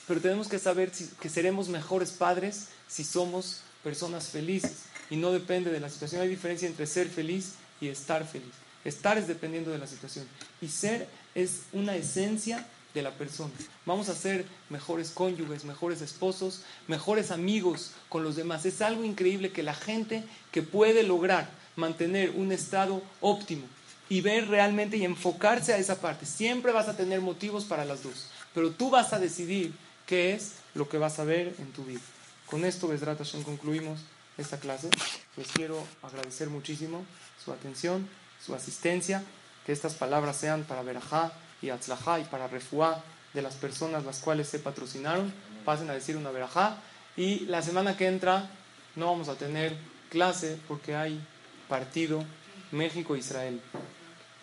pero 0.09 0.21
tenemos 0.21 0.49
que 0.49 0.59
saber 0.59 0.91
que 0.91 1.29
seremos 1.29 1.69
mejores 1.69 2.11
padres 2.11 2.69
si 2.89 3.05
somos 3.05 3.61
personas 3.85 4.29
felices 4.29 4.85
y 5.09 5.17
no 5.17 5.33
depende 5.33 5.71
de 5.71 5.81
la 5.81 5.89
situación. 5.89 6.23
Hay 6.23 6.29
diferencia 6.29 6.67
entre 6.67 6.87
ser 6.87 7.09
feliz 7.09 7.55
y 7.81 7.89
estar 7.89 8.27
feliz. 8.27 8.62
Estar 8.85 9.19
es 9.19 9.29
dependiendo 9.29 9.71
de 9.71 9.79
la 9.79 9.87
situación 9.87 10.27
y 10.61 10.69
ser 10.69 11.09
es 11.35 11.63
una 11.73 11.95
esencia 11.97 12.67
de 12.95 13.03
la 13.03 13.13
persona. 13.13 13.53
Vamos 13.87 14.09
a 14.09 14.15
ser 14.15 14.45
mejores 14.69 15.11
cónyuges, 15.11 15.65
mejores 15.65 16.03
esposos, 16.03 16.63
mejores 16.89 17.31
amigos 17.31 17.93
con 18.09 18.23
los 18.23 18.37
demás. 18.37 18.67
Es 18.67 18.83
algo 18.83 19.05
increíble 19.05 19.53
que 19.53 19.63
la 19.63 19.75
gente 19.75 20.25
que 20.51 20.63
puede 20.63 21.03
lograr 21.03 21.49
mantener 21.77 22.31
un 22.31 22.53
estado 22.53 23.03
óptimo 23.21 23.65
y 24.09 24.21
ver 24.21 24.49
realmente 24.49 24.97
y 24.97 25.05
enfocarse 25.05 25.73
a 25.73 25.79
esa 25.79 26.01
parte. 26.01 26.27
Siempre 26.27 26.73
vas 26.73 26.89
a 26.89 26.97
tener 26.97 27.21
motivos 27.21 27.65
para 27.65 27.85
las 27.85 28.03
dos, 28.03 28.29
pero 28.55 28.71
tú 28.71 28.91
vas 28.91 29.13
a 29.13 29.19
decidir 29.19 29.73
qué 30.07 30.35
es 30.35 30.53
lo 30.75 30.89
que 30.89 30.99
vas 30.99 31.19
a 31.19 31.25
ver 31.25 31.55
en 31.59 31.73
tu 31.73 31.85
vida. 31.85 32.01
Con 32.47 32.65
esto, 32.67 32.89
Besrat 32.89 33.19
concluimos 33.45 34.01
esta 34.37 34.59
clase. 34.59 34.91
Les 35.37 35.49
quiero 35.49 35.83
agradecer 36.03 36.51
muchísimo 36.51 37.05
su 37.43 37.53
atención, 37.53 38.07
su 38.45 38.55
asistencia, 38.55 39.23
que 39.65 39.73
estas 39.73 39.95
palabras 39.95 40.37
sean 40.37 40.65
para 40.65 40.83
Berajá 40.83 41.33
y 41.61 41.71
Atzlajá 41.71 42.21
y 42.21 42.25
para 42.25 42.49
Refuá 42.49 43.03
de 43.35 43.43
las 43.43 43.55
personas 43.55 44.05
las 44.05 44.19
cuales 44.19 44.49
se 44.49 44.59
patrocinaron. 44.59 45.33
Pasen 45.65 45.89
a 45.91 45.95
decir 45.95 46.17
una 46.17 46.31
Berajá. 46.31 46.77
Y 47.17 47.41
la 47.47 47.63
semana 47.63 47.97
que 47.97 48.07
entra 48.07 48.51
no 48.97 49.07
vamos 49.07 49.29
a 49.29 49.37
tener 49.37 49.77
clase 50.11 50.59
porque 50.69 50.97
hay 50.97 51.21
partido 51.69 52.25
México-Israel. 52.73 53.61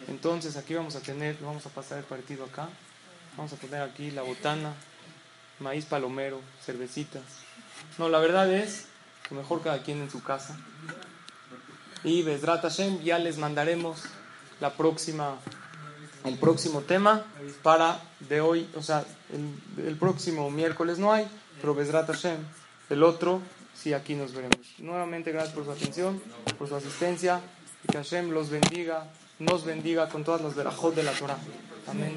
Entonces 0.07 0.55
aquí 0.55 0.73
vamos 0.73 0.95
a 0.95 1.01
tener, 1.01 1.37
vamos 1.41 1.65
a 1.65 1.69
pasar 1.69 1.97
el 1.97 2.05
partido 2.05 2.45
acá. 2.45 2.69
Vamos 3.37 3.53
a 3.53 3.57
poner 3.57 3.81
aquí 3.81 4.11
la 4.11 4.21
botana, 4.21 4.73
maíz 5.59 5.85
palomero, 5.85 6.41
cervecitas. 6.63 7.23
No, 7.97 8.09
la 8.09 8.19
verdad 8.19 8.51
es 8.51 8.87
que 9.27 9.35
mejor 9.35 9.61
cada 9.61 9.83
quien 9.83 10.01
en 10.01 10.09
su 10.09 10.23
casa. 10.23 10.57
Y 12.03 12.23
Besrat 12.23 12.61
Hashem 12.61 13.01
ya 13.01 13.19
les 13.19 13.37
mandaremos 13.37 14.03
la 14.59 14.73
próxima, 14.73 15.37
el 16.25 16.37
próximo 16.37 16.81
tema 16.81 17.25
para 17.63 18.01
de 18.21 18.41
hoy, 18.41 18.69
o 18.75 18.81
sea, 18.81 19.05
el, 19.33 19.85
el 19.85 19.95
próximo 19.97 20.49
miércoles 20.49 20.97
no 20.99 21.11
hay, 21.11 21.27
pero 21.61 21.75
Besrat 21.75 22.07
Hashem, 22.07 22.37
el 22.89 23.03
otro, 23.03 23.41
sí, 23.75 23.93
aquí 23.93 24.15
nos 24.15 24.33
veremos. 24.33 24.57
Nuevamente 24.79 25.31
gracias 25.31 25.53
por 25.53 25.65
su 25.65 25.71
atención, 25.71 26.21
por 26.57 26.67
su 26.67 26.75
asistencia, 26.75 27.41
y 27.83 27.91
que 27.91 27.97
Hashem 27.97 28.31
los 28.31 28.49
bendiga, 28.49 29.07
nos 29.39 29.65
bendiga 29.65 30.09
con 30.09 30.23
todas 30.23 30.41
las 30.41 30.55
verajot 30.55 30.95
de 30.95 31.03
la 31.03 31.11
Torah. 31.11 31.37
Amén. 31.87 32.15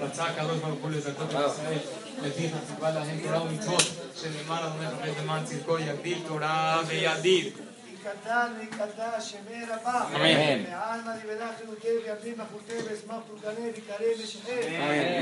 רצה 0.00 0.24
הקדוש 0.24 0.58
ברוך 0.58 0.78
הוא 0.82 0.90
לזכות 0.90 1.28
ישראל, 1.30 1.78
לפיך 2.22 2.52
ציווה 2.66 2.90
להם 2.90 3.18
תורה 3.22 3.42
ומצוות, 3.42 3.82
שנאמר 4.16 4.66
אדוני 4.66 4.86
חפץ 4.86 5.22
למען 5.22 5.44
צדקו 5.44 5.78
יגדיל 5.78 6.18
תורה 6.28 6.82
וידיד. 6.86 7.67
יקדל 8.07 8.51
ויקדש 8.59 9.31
שמי 9.31 9.65
רבה. 9.65 10.03
אמן. 10.15 10.63
מעלמא 10.71 11.11
דבלה 11.23 11.49
חיותי 11.57 11.87
ויביא 11.87 12.33
מחותי 12.37 12.77
ואשמח 12.89 13.15
פולגני 13.27 13.69
ויקרא 13.75 14.23
ושחר. 14.23 14.67
אמן. 14.67 15.21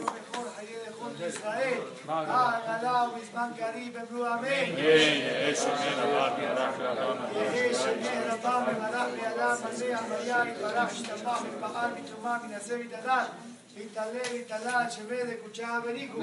בכל 0.00 0.48
חיי 0.56 0.76
לכל 0.88 1.24
ישראל. 1.28 1.78
העגלה 2.08 3.04
ובזמן 3.08 3.50
קריב 3.56 3.96
אמרו 3.96 4.26
אמן. 4.26 4.78
יהי 4.78 5.56
שמי 5.56 5.88
רבה 8.26 8.64
ממלך 8.66 9.06
בידם 9.12 9.56
מלא 9.78 9.98
עמיה 9.98 10.52
יתברך 10.52 10.90
השתבח 10.92 11.42
מתפעל 11.42 11.90
מתרומה 11.98 12.38
מנסה 12.48 12.76
מתהדר. 12.76 12.96
ויתעלה 13.06 13.24
להתעלל, 13.77 14.33
להתעלת, 14.33 14.91
שמלך, 14.91 15.45
ודשאה 15.45 15.79
וניגו. 15.85 16.19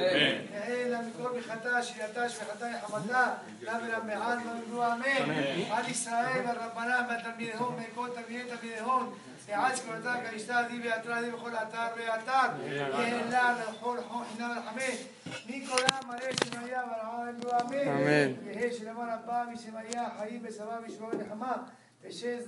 נעלה 0.51 1.01
מכל 1.03 1.39
מחטא, 1.39 1.83
שירתה, 1.83 2.29
שפחתה, 2.29 2.67
חמדה, 2.87 3.35
לה 3.63 3.79
ולמעל 3.83 4.39
ואמרו 4.39 4.85
אמן. 4.87 5.33
על 5.71 5.91
ישראל, 5.91 6.45
הרבנה, 6.47 7.07
מהתלמידהון, 7.09 7.77
מכל 7.81 8.09
תלמידי 8.15 8.51
תלמידהון. 8.57 9.15
יעץ 9.49 9.81
כבודתה 9.81 10.15
כאשתה 10.25 10.59
עדי 10.59 10.89
ועתרה 10.89 11.19
עדי 11.19 11.31
בכל 11.31 11.51
אתר 11.55 11.87
ואתר. 11.97 12.65
יעלה 12.67 13.55
לכל 13.71 13.99
חום 14.09 14.25
חינם 14.33 14.51
לחמש. 14.59 15.05
ניקולה 15.47 15.89
מלא 16.07 16.31
שמאיה 16.45 16.83
ורחמה 16.85 17.31
אמרו 17.31 17.51
אמן. 17.61 18.33
יהא 18.47 18.73
שלמען 18.79 19.09
הבא 19.09 19.45
משמאיה 19.53 20.09
חיים 20.19 20.41
וסבא 20.45 20.79
ושמור 20.87 21.11
נחמה. 21.15 21.57
ושש 22.05 22.39